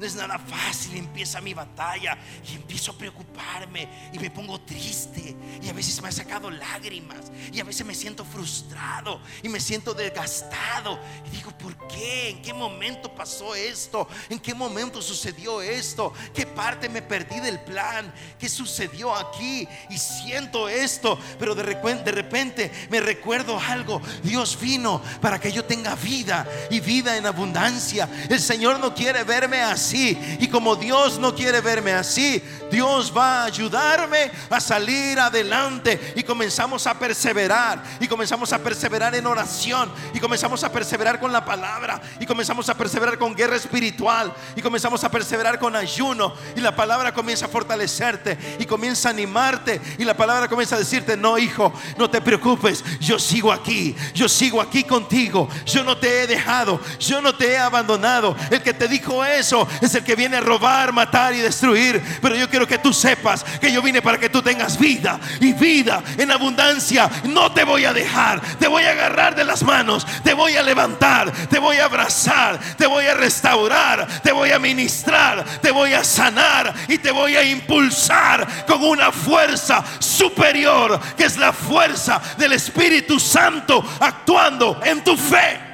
No 0.00 0.06
es 0.06 0.14
nada 0.14 0.38
fácil, 0.38 0.96
empieza 0.96 1.42
mi 1.42 1.52
batalla 1.52 2.16
y 2.50 2.54
empiezo 2.54 2.92
a 2.92 2.94
preocuparme 2.96 3.86
y 4.14 4.18
me 4.18 4.30
pongo 4.30 4.58
triste 4.58 5.36
y 5.60 5.68
a 5.68 5.74
veces 5.74 6.00
me 6.00 6.08
ha 6.08 6.12
sacado 6.12 6.50
lágrimas 6.50 7.30
y 7.52 7.60
a 7.60 7.64
veces 7.64 7.84
me 7.84 7.94
siento 7.94 8.24
frustrado 8.24 9.20
y 9.42 9.50
me 9.50 9.60
siento 9.60 9.92
desgastado 9.92 10.98
y 11.26 11.36
digo, 11.36 11.50
¿por 11.50 11.76
qué? 11.86 12.30
¿En 12.30 12.40
qué 12.40 12.54
momento 12.54 13.14
pasó 13.14 13.54
esto? 13.54 14.08
¿En 14.30 14.38
qué 14.38 14.54
momento 14.54 15.02
sucedió 15.02 15.60
esto? 15.60 16.14
¿Qué 16.32 16.46
parte 16.46 16.88
me 16.88 17.02
perdí 17.02 17.38
del 17.38 17.60
plan? 17.60 18.10
¿Qué 18.38 18.48
sucedió 18.48 19.14
aquí? 19.14 19.68
Y 19.90 19.98
siento 19.98 20.70
esto, 20.70 21.18
pero 21.38 21.54
de 21.54 21.62
repente, 21.62 22.04
de 22.04 22.12
repente 22.12 22.72
me 22.88 23.00
recuerdo 23.00 23.60
algo. 23.60 24.00
Dios 24.22 24.58
vino 24.58 25.02
para 25.20 25.38
que 25.38 25.52
yo 25.52 25.62
tenga 25.66 25.94
vida 25.94 26.48
y 26.70 26.80
vida 26.80 27.18
en 27.18 27.26
abundancia. 27.26 28.08
El 28.30 28.40
Señor 28.40 28.80
no 28.80 28.94
quiere 28.94 29.24
verme 29.24 29.60
así. 29.60 29.89
Y 29.92 30.48
como 30.48 30.76
Dios 30.76 31.18
no 31.18 31.34
quiere 31.34 31.60
verme 31.60 31.92
así, 31.92 32.42
Dios 32.70 33.12
va 33.16 33.42
a 33.42 33.44
ayudarme 33.46 34.30
a 34.48 34.60
salir 34.60 35.18
adelante. 35.18 36.12
Y 36.16 36.22
comenzamos 36.22 36.86
a 36.86 36.98
perseverar. 36.98 37.82
Y 38.00 38.06
comenzamos 38.06 38.52
a 38.52 38.58
perseverar 38.58 39.14
en 39.14 39.26
oración. 39.26 39.90
Y 40.14 40.20
comenzamos 40.20 40.62
a 40.64 40.72
perseverar 40.72 41.18
con 41.18 41.32
la 41.32 41.44
palabra. 41.44 42.00
Y 42.20 42.26
comenzamos 42.26 42.68
a 42.68 42.74
perseverar 42.76 43.18
con 43.18 43.34
guerra 43.34 43.56
espiritual. 43.56 44.32
Y 44.56 44.62
comenzamos 44.62 45.02
a 45.04 45.10
perseverar 45.10 45.58
con 45.58 45.74
ayuno. 45.74 46.34
Y 46.56 46.60
la 46.60 46.74
palabra 46.74 47.12
comienza 47.12 47.46
a 47.46 47.48
fortalecerte. 47.48 48.56
Y 48.58 48.66
comienza 48.66 49.08
a 49.08 49.12
animarte. 49.12 49.80
Y 49.98 50.04
la 50.04 50.16
palabra 50.16 50.48
comienza 50.48 50.76
a 50.76 50.78
decirte, 50.78 51.16
no 51.16 51.38
hijo, 51.38 51.72
no 51.98 52.08
te 52.08 52.20
preocupes. 52.20 52.84
Yo 53.00 53.18
sigo 53.18 53.52
aquí. 53.52 53.96
Yo 54.14 54.28
sigo 54.28 54.60
aquí 54.60 54.84
contigo. 54.84 55.48
Yo 55.66 55.82
no 55.82 55.96
te 55.96 56.22
he 56.22 56.26
dejado. 56.26 56.80
Yo 56.98 57.20
no 57.20 57.34
te 57.34 57.52
he 57.52 57.58
abandonado. 57.58 58.36
El 58.50 58.62
que 58.62 58.72
te 58.72 58.88
dijo 58.88 59.24
eso 59.24 59.66
es 59.80 59.94
el 59.94 60.04
que 60.04 60.16
viene 60.16 60.36
a 60.36 60.40
robar, 60.40 60.92
matar 60.92 61.34
y 61.34 61.38
destruir. 61.38 62.02
Pero 62.20 62.36
yo 62.36 62.48
quiero 62.48 62.66
que 62.66 62.78
tú 62.78 62.92
sepas 62.92 63.44
que 63.60 63.72
yo 63.72 63.82
vine 63.82 64.02
para 64.02 64.18
que 64.18 64.28
tú 64.28 64.42
tengas 64.42 64.78
vida 64.78 65.18
y 65.40 65.52
vida 65.52 66.02
en 66.18 66.30
abundancia. 66.30 67.10
No 67.24 67.52
te 67.52 67.64
voy 67.64 67.84
a 67.84 67.92
dejar. 67.92 68.40
Te 68.58 68.68
voy 68.68 68.84
a 68.84 68.90
agarrar 68.90 69.34
de 69.34 69.44
las 69.44 69.62
manos. 69.62 70.06
Te 70.22 70.34
voy 70.34 70.56
a 70.56 70.62
levantar. 70.62 71.32
Te 71.48 71.58
voy 71.58 71.78
a 71.78 71.86
abrazar. 71.86 72.58
Te 72.76 72.86
voy 72.86 73.06
a 73.06 73.14
restaurar. 73.14 74.06
Te 74.22 74.32
voy 74.32 74.50
a 74.50 74.58
ministrar. 74.58 75.44
Te 75.60 75.70
voy 75.70 75.94
a 75.94 76.04
sanar. 76.04 76.74
Y 76.88 76.98
te 76.98 77.10
voy 77.10 77.36
a 77.36 77.42
impulsar 77.42 78.66
con 78.66 78.82
una 78.82 79.12
fuerza 79.12 79.84
superior 79.98 81.00
que 81.16 81.24
es 81.24 81.36
la 81.36 81.52
fuerza 81.52 82.20
del 82.36 82.52
Espíritu 82.52 83.18
Santo 83.18 83.84
actuando 84.00 84.80
en 84.84 85.02
tu 85.02 85.16
fe. 85.16 85.69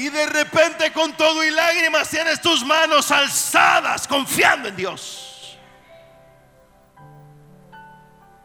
Y 0.00 0.08
de 0.08 0.24
repente 0.24 0.94
con 0.94 1.14
todo 1.14 1.44
y 1.44 1.50
lágrimas 1.50 2.08
tienes 2.08 2.40
tus 2.40 2.64
manos 2.64 3.10
alzadas 3.10 4.08
confiando 4.08 4.70
en 4.70 4.76
Dios. 4.76 5.58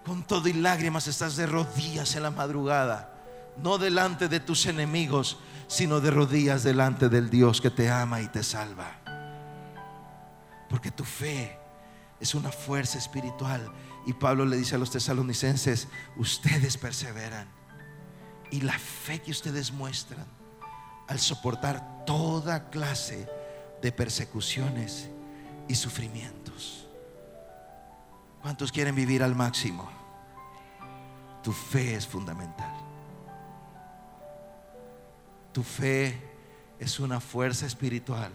Con 0.05 0.27
todo 0.27 0.49
y 0.49 0.53
lágrimas 0.53 1.07
estás 1.07 1.37
de 1.37 1.45
rodillas 1.45 2.13
en 2.17 2.23
la 2.23 2.31
madrugada. 2.31 3.09
No 3.55 3.77
delante 3.77 4.27
de 4.27 4.41
tus 4.41 4.65
enemigos, 4.65 5.37
sino 5.67 6.01
de 6.01 6.11
rodillas 6.11 6.63
delante 6.63 7.07
del 7.07 7.29
Dios 7.29 7.61
que 7.61 7.69
te 7.69 7.89
ama 7.89 8.19
y 8.19 8.27
te 8.27 8.43
salva. 8.43 8.99
Porque 10.69 10.91
tu 10.91 11.05
fe 11.05 11.57
es 12.19 12.35
una 12.35 12.51
fuerza 12.51 12.97
espiritual. 12.97 13.71
Y 14.05 14.11
Pablo 14.11 14.45
le 14.45 14.57
dice 14.57 14.75
a 14.75 14.77
los 14.77 14.91
tesalonicenses, 14.91 15.87
ustedes 16.17 16.75
perseveran. 16.75 17.47
Y 18.51 18.59
la 18.59 18.77
fe 18.77 19.21
que 19.21 19.31
ustedes 19.31 19.71
muestran 19.71 20.34
al 21.07 21.19
soportar 21.19 22.05
toda 22.05 22.69
clase 22.69 23.27
de 23.81 23.91
persecuciones 23.91 25.09
y 25.67 25.75
sufrimientos. 25.75 26.87
¿Cuántos 28.41 28.71
quieren 28.71 28.95
vivir 28.95 29.23
al 29.23 29.35
máximo? 29.35 29.89
Tu 31.43 31.51
fe 31.51 31.95
es 31.95 32.07
fundamental. 32.07 32.73
Tu 35.51 35.63
fe 35.63 36.19
es 36.79 36.99
una 36.99 37.19
fuerza 37.19 37.65
espiritual 37.65 38.31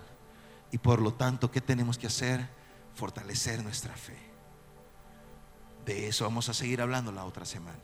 y 0.73 0.79
por 0.79 1.01
lo 1.01 1.15
tanto, 1.15 1.51
¿qué 1.51 1.61
tenemos 1.61 1.99
que 1.99 2.07
hacer? 2.07 2.49
Fortalecer 2.95 3.63
nuestra 3.63 3.95
fe. 3.95 4.17
De 5.85 6.09
eso 6.09 6.25
vamos 6.25 6.49
a 6.49 6.55
seguir 6.55 6.81
hablando 6.81 7.13
la 7.13 7.25
otra 7.25 7.45
semana. 7.45 7.79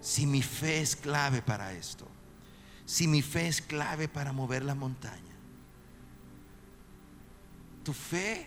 Si 0.00 0.26
mi 0.26 0.42
fe 0.42 0.80
es 0.80 0.96
clave 0.96 1.40
para 1.40 1.72
esto, 1.72 2.06
si 2.86 3.08
mi 3.08 3.22
fe 3.22 3.48
es 3.48 3.60
clave 3.60 4.08
para 4.08 4.32
mover 4.32 4.64
la 4.64 4.74
montaña, 4.74 5.34
tu 7.82 7.92
fe 7.92 8.46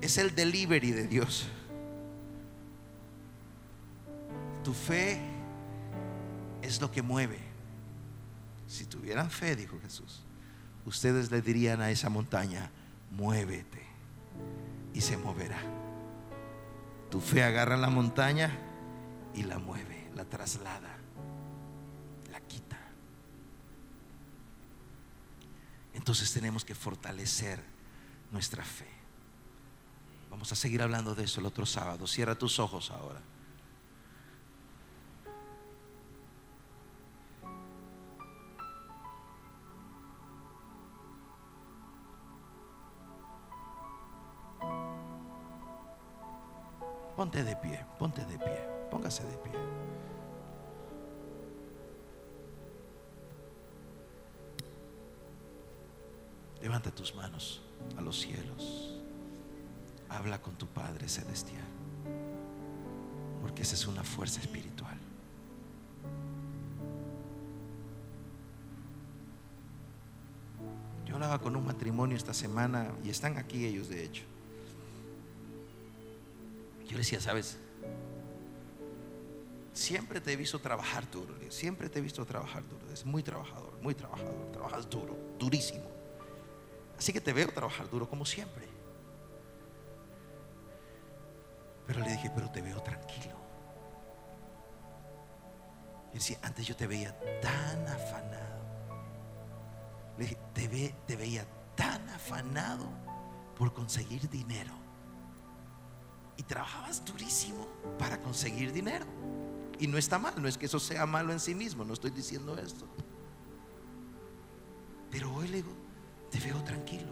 es 0.00 0.18
el 0.18 0.34
delivery 0.34 0.92
de 0.92 1.06
Dios. 1.06 1.46
Tu 4.64 4.74
fe 4.74 5.20
es 6.62 6.80
lo 6.80 6.90
que 6.90 7.02
mueve. 7.02 7.38
Si 8.66 8.84
tuvieran 8.84 9.30
fe, 9.30 9.56
dijo 9.56 9.78
Jesús, 9.80 10.22
ustedes 10.84 11.30
le 11.30 11.42
dirían 11.42 11.80
a 11.80 11.90
esa 11.90 12.08
montaña, 12.08 12.70
muévete 13.10 13.82
y 14.94 15.00
se 15.00 15.16
moverá. 15.16 15.58
Tu 17.10 17.20
fe 17.20 17.42
agarra 17.42 17.76
la 17.76 17.90
montaña 17.90 18.56
y 19.34 19.42
la 19.42 19.58
mueve, 19.58 20.08
la 20.14 20.24
traslada, 20.24 20.89
Entonces 26.00 26.32
tenemos 26.32 26.64
que 26.64 26.74
fortalecer 26.74 27.62
nuestra 28.32 28.64
fe. 28.64 28.88
Vamos 30.30 30.50
a 30.50 30.56
seguir 30.56 30.80
hablando 30.80 31.14
de 31.14 31.24
eso 31.24 31.40
el 31.40 31.46
otro 31.46 31.66
sábado. 31.66 32.06
Cierra 32.06 32.34
tus 32.36 32.58
ojos 32.58 32.90
ahora. 32.90 33.20
Ponte 47.14 47.44
de 47.44 47.56
pie, 47.56 47.84
ponte 47.98 48.24
de 48.24 48.38
pie, 48.38 48.68
póngase 48.90 49.22
de 49.24 49.36
pie. 49.36 49.52
Levanta 56.70 56.92
tus 56.92 57.16
manos 57.16 57.60
a 57.96 58.00
los 58.00 58.20
cielos. 58.20 58.94
Habla 60.08 60.40
con 60.40 60.54
tu 60.54 60.68
Padre 60.68 61.08
Celestial. 61.08 61.66
Porque 63.42 63.62
esa 63.62 63.74
es 63.74 63.88
una 63.88 64.04
fuerza 64.04 64.40
espiritual. 64.40 64.96
Yo 71.04 71.16
hablaba 71.16 71.40
con 71.40 71.56
un 71.56 71.66
matrimonio 71.66 72.16
esta 72.16 72.32
semana 72.32 72.92
y 73.02 73.10
están 73.10 73.36
aquí 73.36 73.66
ellos 73.66 73.88
de 73.88 74.04
hecho. 74.04 74.22
Yo 76.84 76.92
le 76.92 76.98
decía, 76.98 77.20
¿sabes? 77.20 77.58
Siempre 79.72 80.20
te 80.20 80.34
he 80.34 80.36
visto 80.36 80.60
trabajar 80.60 81.10
duro, 81.10 81.34
siempre 81.48 81.88
te 81.88 81.98
he 81.98 82.02
visto 82.02 82.24
trabajar 82.24 82.62
duro. 82.68 82.92
Es 82.92 83.04
muy 83.04 83.24
trabajador, 83.24 83.76
muy 83.82 83.96
trabajador, 83.96 84.52
trabajas 84.52 84.88
duro, 84.88 85.18
durísimo. 85.36 85.99
Así 87.00 87.14
que 87.14 87.20
te 87.22 87.32
veo 87.32 87.48
trabajar 87.48 87.88
duro 87.88 88.06
como 88.06 88.26
siempre. 88.26 88.68
Pero 91.86 92.00
le 92.00 92.10
dije, 92.12 92.30
pero 92.34 92.50
te 92.50 92.60
veo 92.60 92.78
tranquilo. 92.82 93.36
Y 96.10 96.16
decía, 96.16 96.36
antes 96.42 96.66
yo 96.66 96.76
te 96.76 96.86
veía 96.86 97.18
tan 97.40 97.88
afanado. 97.88 98.60
Le 100.18 100.24
dije, 100.24 100.38
te, 100.52 100.68
ve- 100.68 100.94
te 101.06 101.16
veía 101.16 101.46
tan 101.74 102.06
afanado 102.10 102.86
por 103.56 103.72
conseguir 103.72 104.28
dinero. 104.28 104.74
Y 106.36 106.42
trabajabas 106.42 107.02
durísimo 107.02 107.66
para 107.98 108.20
conseguir 108.20 108.74
dinero. 108.74 109.06
Y 109.78 109.86
no 109.86 109.96
está 109.96 110.18
mal, 110.18 110.34
no 110.36 110.48
es 110.48 110.58
que 110.58 110.66
eso 110.66 110.78
sea 110.78 111.06
malo 111.06 111.32
en 111.32 111.40
sí 111.40 111.54
mismo, 111.54 111.82
no 111.82 111.94
estoy 111.94 112.10
diciendo 112.10 112.58
esto. 112.58 112.86
Pero 115.10 115.34
hoy 115.34 115.48
le 115.48 115.62
digo, 115.62 115.79
te 116.30 116.38
veo 116.38 116.62
tranquilo. 116.62 117.08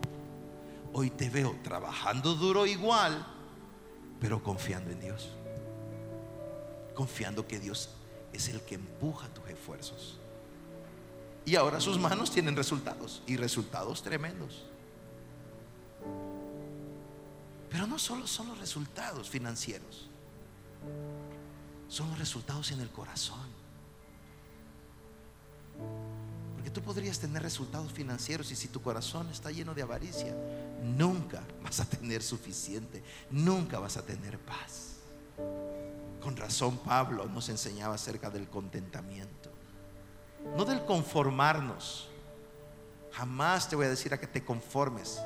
Hoy 0.92 1.10
te 1.10 1.28
veo 1.28 1.56
trabajando 1.62 2.34
duro 2.34 2.66
igual, 2.66 3.26
pero 4.20 4.42
confiando 4.42 4.90
en 4.90 5.00
Dios. 5.00 5.28
Confiando 6.94 7.46
que 7.46 7.58
Dios 7.58 7.90
es 8.32 8.48
el 8.48 8.60
que 8.62 8.76
empuja 8.76 9.28
tus 9.28 9.48
esfuerzos. 9.48 10.18
Y 11.44 11.56
ahora 11.56 11.80
sus 11.80 11.98
manos 11.98 12.30
tienen 12.30 12.56
resultados 12.56 13.22
y 13.26 13.36
resultados 13.36 14.02
tremendos. 14.02 14.66
Pero 17.70 17.86
no 17.86 17.98
solo 17.98 18.26
son 18.26 18.48
los 18.48 18.58
resultados 18.58 19.28
financieros, 19.28 20.08
son 21.88 22.08
los 22.10 22.18
resultados 22.18 22.70
en 22.72 22.80
el 22.80 22.88
corazón. 22.90 23.67
Tú 26.70 26.82
podrías 26.82 27.18
tener 27.18 27.42
resultados 27.42 27.92
financieros 27.92 28.50
y 28.50 28.56
si 28.56 28.68
tu 28.68 28.82
corazón 28.82 29.28
está 29.30 29.50
lleno 29.50 29.74
de 29.74 29.82
avaricia, 29.82 30.34
nunca 30.82 31.42
vas 31.62 31.80
a 31.80 31.84
tener 31.84 32.22
suficiente, 32.22 33.02
nunca 33.30 33.78
vas 33.78 33.96
a 33.96 34.04
tener 34.04 34.38
paz. 34.38 34.96
Con 36.20 36.36
razón 36.36 36.78
Pablo 36.78 37.26
nos 37.26 37.48
enseñaba 37.48 37.94
acerca 37.94 38.28
del 38.30 38.48
contentamiento, 38.48 39.50
no 40.56 40.64
del 40.64 40.84
conformarnos. 40.84 42.08
Jamás 43.12 43.68
te 43.68 43.76
voy 43.76 43.86
a 43.86 43.90
decir 43.90 44.12
a 44.12 44.20
que 44.20 44.26
te 44.26 44.44
conformes 44.44 45.20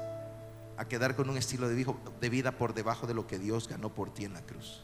a 0.76 0.86
quedar 0.86 1.16
con 1.16 1.28
un 1.28 1.36
estilo 1.36 1.68
de 1.68 2.28
vida 2.28 2.52
por 2.52 2.72
debajo 2.72 3.06
de 3.06 3.14
lo 3.14 3.26
que 3.26 3.38
Dios 3.38 3.68
ganó 3.68 3.92
por 3.92 4.14
ti 4.14 4.24
en 4.24 4.34
la 4.34 4.42
cruz. 4.42 4.82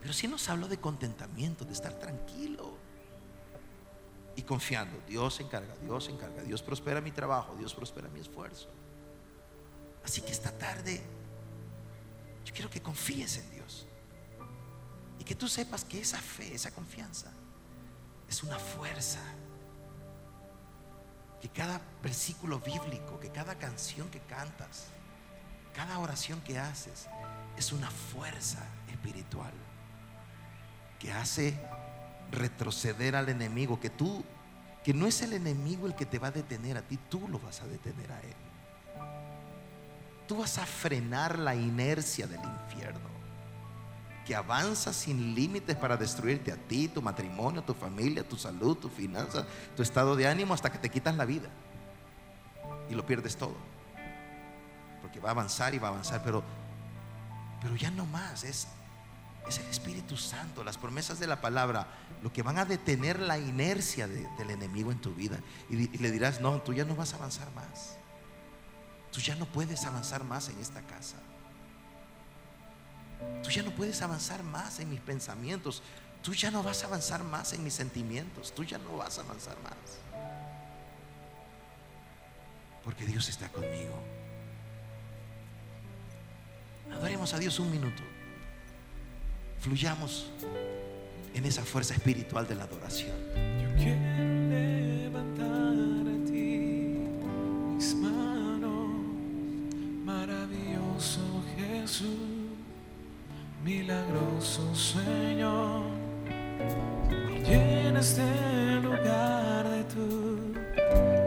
Pero 0.00 0.12
sí 0.12 0.28
nos 0.28 0.48
habló 0.50 0.68
de 0.68 0.78
contentamiento, 0.78 1.64
de 1.64 1.72
estar 1.72 1.94
tranquilo 1.94 2.83
y 4.36 4.42
confiando. 4.42 5.00
Dios 5.06 5.34
se 5.36 5.42
encarga, 5.42 5.74
Dios 5.76 6.04
se 6.04 6.10
encarga, 6.10 6.42
Dios 6.42 6.62
prospera 6.62 7.00
mi 7.00 7.10
trabajo, 7.10 7.54
Dios 7.56 7.74
prospera 7.74 8.08
mi 8.08 8.20
esfuerzo. 8.20 8.68
Así 10.04 10.20
que 10.20 10.32
esta 10.32 10.50
tarde 10.50 11.00
yo 12.44 12.52
quiero 12.52 12.68
que 12.68 12.82
confíes 12.82 13.38
en 13.38 13.50
Dios 13.50 13.86
y 15.18 15.24
que 15.24 15.34
tú 15.34 15.48
sepas 15.48 15.84
que 15.84 16.00
esa 16.00 16.18
fe, 16.18 16.54
esa 16.54 16.70
confianza 16.72 17.32
es 18.28 18.42
una 18.42 18.58
fuerza. 18.58 19.20
Que 21.40 21.48
cada 21.50 21.80
versículo 22.02 22.58
bíblico, 22.58 23.20
que 23.20 23.30
cada 23.30 23.58
canción 23.58 24.08
que 24.10 24.20
cantas, 24.20 24.86
cada 25.74 25.98
oración 25.98 26.40
que 26.40 26.58
haces 26.58 27.06
es 27.56 27.72
una 27.72 27.90
fuerza 27.90 28.66
espiritual 28.88 29.52
que 30.98 31.12
hace 31.12 31.60
retroceder 32.34 33.16
al 33.16 33.28
enemigo, 33.28 33.80
que 33.80 33.90
tú, 33.90 34.24
que 34.84 34.92
no 34.92 35.06
es 35.06 35.22
el 35.22 35.32
enemigo 35.32 35.86
el 35.86 35.94
que 35.94 36.06
te 36.06 36.18
va 36.18 36.28
a 36.28 36.32
detener 36.32 36.76
a 36.76 36.82
ti, 36.82 36.98
tú 37.08 37.26
lo 37.28 37.38
vas 37.38 37.62
a 37.62 37.66
detener 37.66 38.12
a 38.12 38.20
él. 38.20 38.34
Tú 40.26 40.38
vas 40.38 40.58
a 40.58 40.66
frenar 40.66 41.38
la 41.38 41.54
inercia 41.54 42.26
del 42.26 42.40
infierno, 42.40 43.08
que 44.24 44.34
avanza 44.34 44.92
sin 44.92 45.34
límites 45.34 45.76
para 45.76 45.96
destruirte 45.96 46.50
a 46.50 46.56
ti, 46.56 46.88
tu 46.88 47.02
matrimonio, 47.02 47.62
tu 47.62 47.74
familia, 47.74 48.26
tu 48.26 48.36
salud, 48.36 48.76
tu 48.76 48.88
finanza, 48.88 49.46
tu 49.76 49.82
estado 49.82 50.16
de 50.16 50.26
ánimo, 50.26 50.54
hasta 50.54 50.72
que 50.72 50.78
te 50.78 50.90
quitas 50.90 51.14
la 51.16 51.24
vida 51.24 51.48
y 52.88 52.94
lo 52.94 53.04
pierdes 53.04 53.36
todo. 53.36 53.56
Porque 55.02 55.20
va 55.20 55.28
a 55.28 55.32
avanzar 55.32 55.74
y 55.74 55.78
va 55.78 55.88
a 55.88 55.90
avanzar, 55.90 56.22
pero, 56.24 56.42
pero 57.60 57.76
ya 57.76 57.90
no 57.90 58.06
más, 58.06 58.44
es, 58.44 58.66
es 59.46 59.58
el 59.58 59.66
Espíritu 59.66 60.16
Santo, 60.16 60.64
las 60.64 60.78
promesas 60.78 61.18
de 61.18 61.26
la 61.26 61.40
palabra, 61.40 61.86
lo 62.22 62.32
que 62.32 62.42
van 62.42 62.58
a 62.58 62.64
detener 62.64 63.20
la 63.20 63.38
inercia 63.38 64.08
de- 64.08 64.26
del 64.38 64.50
enemigo 64.50 64.90
en 64.90 65.00
tu 65.00 65.14
vida. 65.14 65.38
Y, 65.68 65.94
y 65.94 65.98
le 65.98 66.10
dirás, 66.10 66.40
no, 66.40 66.60
tú 66.62 66.72
ya 66.72 66.84
no 66.84 66.94
vas 66.96 67.12
a 67.12 67.16
avanzar 67.16 67.50
más. 67.52 67.96
Tú 69.12 69.20
ya 69.20 69.36
no 69.36 69.46
puedes 69.46 69.84
avanzar 69.84 70.24
más 70.24 70.48
en 70.48 70.58
esta 70.58 70.80
casa. 70.82 71.16
Tú 73.42 73.50
ya 73.50 73.62
no 73.62 73.70
puedes 73.70 74.00
avanzar 74.02 74.42
más 74.42 74.80
en 74.80 74.90
mis 74.90 75.00
pensamientos. 75.00 75.82
Tú 76.22 76.32
ya 76.32 76.50
no 76.50 76.62
vas 76.62 76.82
a 76.82 76.86
avanzar 76.86 77.22
más 77.22 77.52
en 77.52 77.62
mis 77.62 77.74
sentimientos. 77.74 78.54
Tú 78.54 78.64
ya 78.64 78.78
no 78.78 78.96
vas 78.96 79.18
a 79.18 79.20
avanzar 79.22 79.56
más. 79.62 79.74
Porque 82.82 83.04
Dios 83.06 83.28
está 83.28 83.48
conmigo. 83.50 83.94
Adoremos 86.92 87.32
a 87.34 87.38
Dios 87.38 87.58
un 87.58 87.70
minuto. 87.70 88.02
Fluyamos 89.64 90.26
en 91.32 91.46
esa 91.46 91.62
fuerza 91.64 91.94
espiritual 91.94 92.46
de 92.46 92.54
la 92.54 92.64
adoración. 92.64 93.16
Yo 93.62 93.74
quiero 93.82 93.98
levantar 94.50 95.72
a 96.06 96.24
ti 96.26 96.98
mis 97.72 97.94
manos, 97.94 98.90
maravilloso 100.04 101.42
Jesús, 101.56 102.10
milagroso 103.64 104.74
Señor. 104.74 105.84
Llena 107.48 108.00
este 108.00 108.80
lugar 108.82 109.66
de 109.66 109.84
tu 109.84 110.52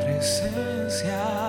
presencia 0.06 1.47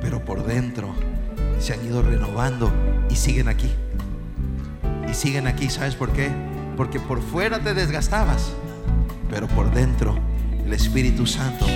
pero 0.00 0.22
por 0.22 0.44
dentro 0.44 0.94
se 1.58 1.72
han 1.72 1.84
ido 1.84 2.02
renovando 2.02 2.70
y 3.08 3.16
siguen 3.16 3.48
aquí. 3.48 3.72
Y 5.08 5.14
siguen 5.14 5.46
aquí, 5.46 5.70
¿sabes 5.70 5.94
por 5.94 6.12
qué? 6.12 6.30
Porque 6.76 7.00
por 7.00 7.22
fuera 7.22 7.58
te 7.58 7.74
desgastabas, 7.74 8.52
pero 9.30 9.48
por 9.48 9.72
dentro 9.72 10.14
el 10.64 10.72
Espíritu 10.72 11.26
Santo 11.26 11.64
te 11.64 11.72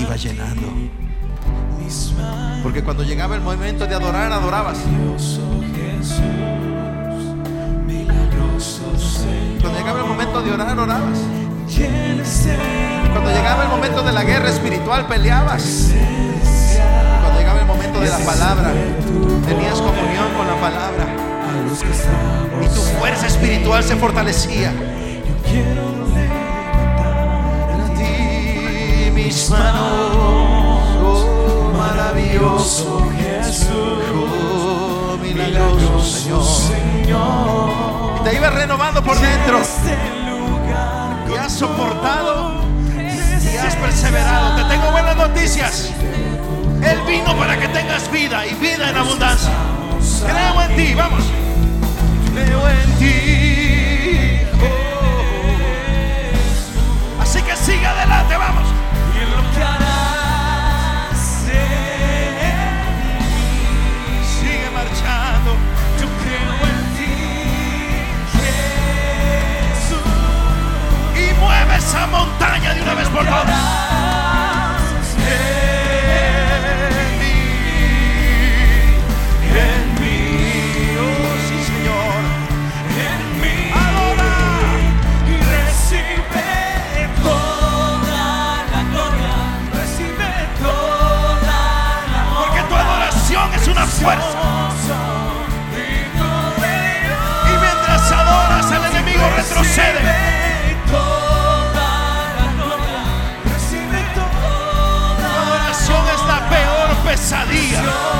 iba 0.00 0.16
llenando. 0.16 0.72
Porque 2.62 2.82
cuando 2.82 3.02
llegaba 3.02 3.36
el 3.36 3.42
momento 3.42 3.86
de 3.86 3.94
adorar, 3.94 4.32
adorabas. 4.32 4.78
Cuando 9.60 9.78
llegaba 9.78 10.00
el 10.00 10.06
momento 10.06 10.42
de 10.42 10.52
orar, 10.52 10.78
orabas. 10.78 11.18
Cuando 13.16 13.30
llegaba 13.30 13.62
el 13.62 13.70
momento 13.70 14.02
de 14.02 14.12
la 14.12 14.24
guerra 14.24 14.50
espiritual, 14.50 15.06
peleabas. 15.06 15.90
Cuando 17.22 17.38
llegaba 17.38 17.60
el 17.60 17.66
momento 17.66 17.98
de 17.98 18.10
la 18.10 18.18
palabra, 18.18 18.74
tenías 19.46 19.80
comunión 19.80 20.34
con 20.36 20.46
la 20.46 20.56
palabra. 20.60 21.06
Y 22.60 22.68
tu 22.68 22.82
fuerza 22.98 23.26
espiritual 23.26 23.82
se 23.82 23.96
fortalecía. 23.96 24.70
Yo 24.70 25.34
quiero 25.50 25.92
levantar 26.14 27.80
a 27.80 27.94
ti, 27.96 29.10
mis 29.14 29.48
manos, 29.48 30.82
oh 31.02 31.72
maravilloso 31.74 33.10
Jesús, 33.16 33.68
milagroso 35.22 36.44
Señor. 36.44 38.20
Y 38.20 38.24
te 38.24 38.36
ibas 38.36 38.52
renovando 38.52 39.02
por 39.02 39.18
dentro. 39.18 39.62
Y 41.32 41.36
has 41.38 41.52
soportado 41.52 42.65
si 43.46 43.56
has 43.56 43.76
perseverado, 43.76 44.56
te 44.56 44.64
tengo 44.64 44.90
buenas 44.90 45.16
noticias. 45.16 45.90
Él 46.82 47.00
vino 47.06 47.36
para 47.36 47.58
que 47.58 47.68
tengas 47.68 48.10
vida 48.10 48.46
y 48.46 48.54
vida 48.54 48.90
en 48.90 48.96
abundancia. 48.96 49.52
Creo 50.26 50.62
en 50.62 50.76
ti, 50.76 50.94
vamos. 50.94 51.24
Creo 52.32 52.68
en 52.68 52.98
ti. 52.98 54.40
Oh. 57.18 57.22
Así 57.22 57.40
que 57.42 57.56
sigue 57.56 57.86
adelante, 57.86 58.36
vamos. 58.36 58.68
Y 59.14 59.20
lo 59.30 59.52
que 59.52 59.62
hará. 59.62 59.95
esa 71.76 72.06
montaña 72.06 72.72
de 72.74 72.82
una 72.82 72.94
vez 72.94 73.08
por 73.08 73.24
todas. 73.24 73.46
En 75.18 75.24
mí, 77.20 77.40
en 79.52 79.84
mí, 80.00 80.18
oh 80.98 81.36
sí 81.46 81.58
Señor, 81.70 82.20
en 83.06 83.20
mí. 83.40 83.56
Adora 83.74 84.34
y 85.28 85.30
recibe 85.54 86.48
toda 87.22 88.24
la 88.72 88.80
gloria, 88.92 89.36
recibe 89.74 90.30
toda 90.62 91.34
la 91.48 91.62
gloria. 92.28 92.40
Porque 92.40 92.60
tu 92.68 92.74
adoración 92.74 93.46
es 93.54 93.64
una 93.68 93.86
fuerza. 93.86 94.38
Y 97.44 97.46
mientras 97.60 98.02
adoras, 98.12 98.66
el 98.72 98.84
enemigo 98.84 99.24
retrocede. 99.36 100.35
Your 107.76 108.15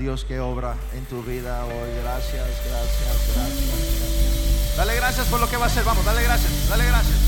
Dios 0.00 0.24
que 0.24 0.40
obra 0.40 0.76
en 0.94 1.04
tu 1.04 1.22
vida 1.22 1.62
hoy. 1.66 1.90
Gracias, 2.02 2.46
gracias, 2.64 3.36
gracias. 3.36 4.76
Dale 4.76 4.96
gracias 4.96 5.26
por 5.26 5.38
lo 5.40 5.48
que 5.50 5.58
va 5.58 5.64
a 5.64 5.68
hacer. 5.68 5.84
Vamos, 5.84 6.06
dale 6.06 6.22
gracias, 6.22 6.50
dale 6.70 6.86
gracias. 6.86 7.18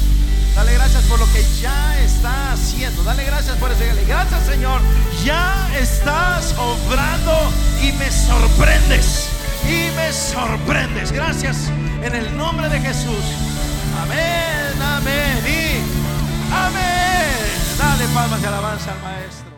Dale 0.57 0.73
gracias 0.73 1.05
por 1.05 1.19
lo 1.19 1.31
que 1.35 1.45
ya 1.61 1.99
está 2.03 2.53
haciendo. 2.53 3.03
Dale 3.05 3.25
gracias 3.25 3.59
por 3.59 3.71
eso. 3.71 3.85
Gracias 4.09 4.47
Señor. 4.47 4.81
Ya 5.23 5.69
estás 5.79 6.55
obrando 6.57 7.53
y 7.83 7.93
me 7.93 8.11
sorprendes. 8.11 9.29
Y 9.69 9.95
me 9.95 10.11
sorprendes. 10.11 11.13
Gracias 11.13 11.69
en 12.03 12.15
el 12.15 12.35
nombre 12.39 12.71
de 12.71 12.81
Jesús. 12.81 13.25
Amén, 14.01 14.83
amén 14.83 15.45
y 15.47 16.55
amén. 16.55 17.37
Dale 17.79 18.07
palmas 18.15 18.41
de 18.41 18.49
alabanza 18.49 18.93
al 18.93 19.03
Maestro. 19.03 19.52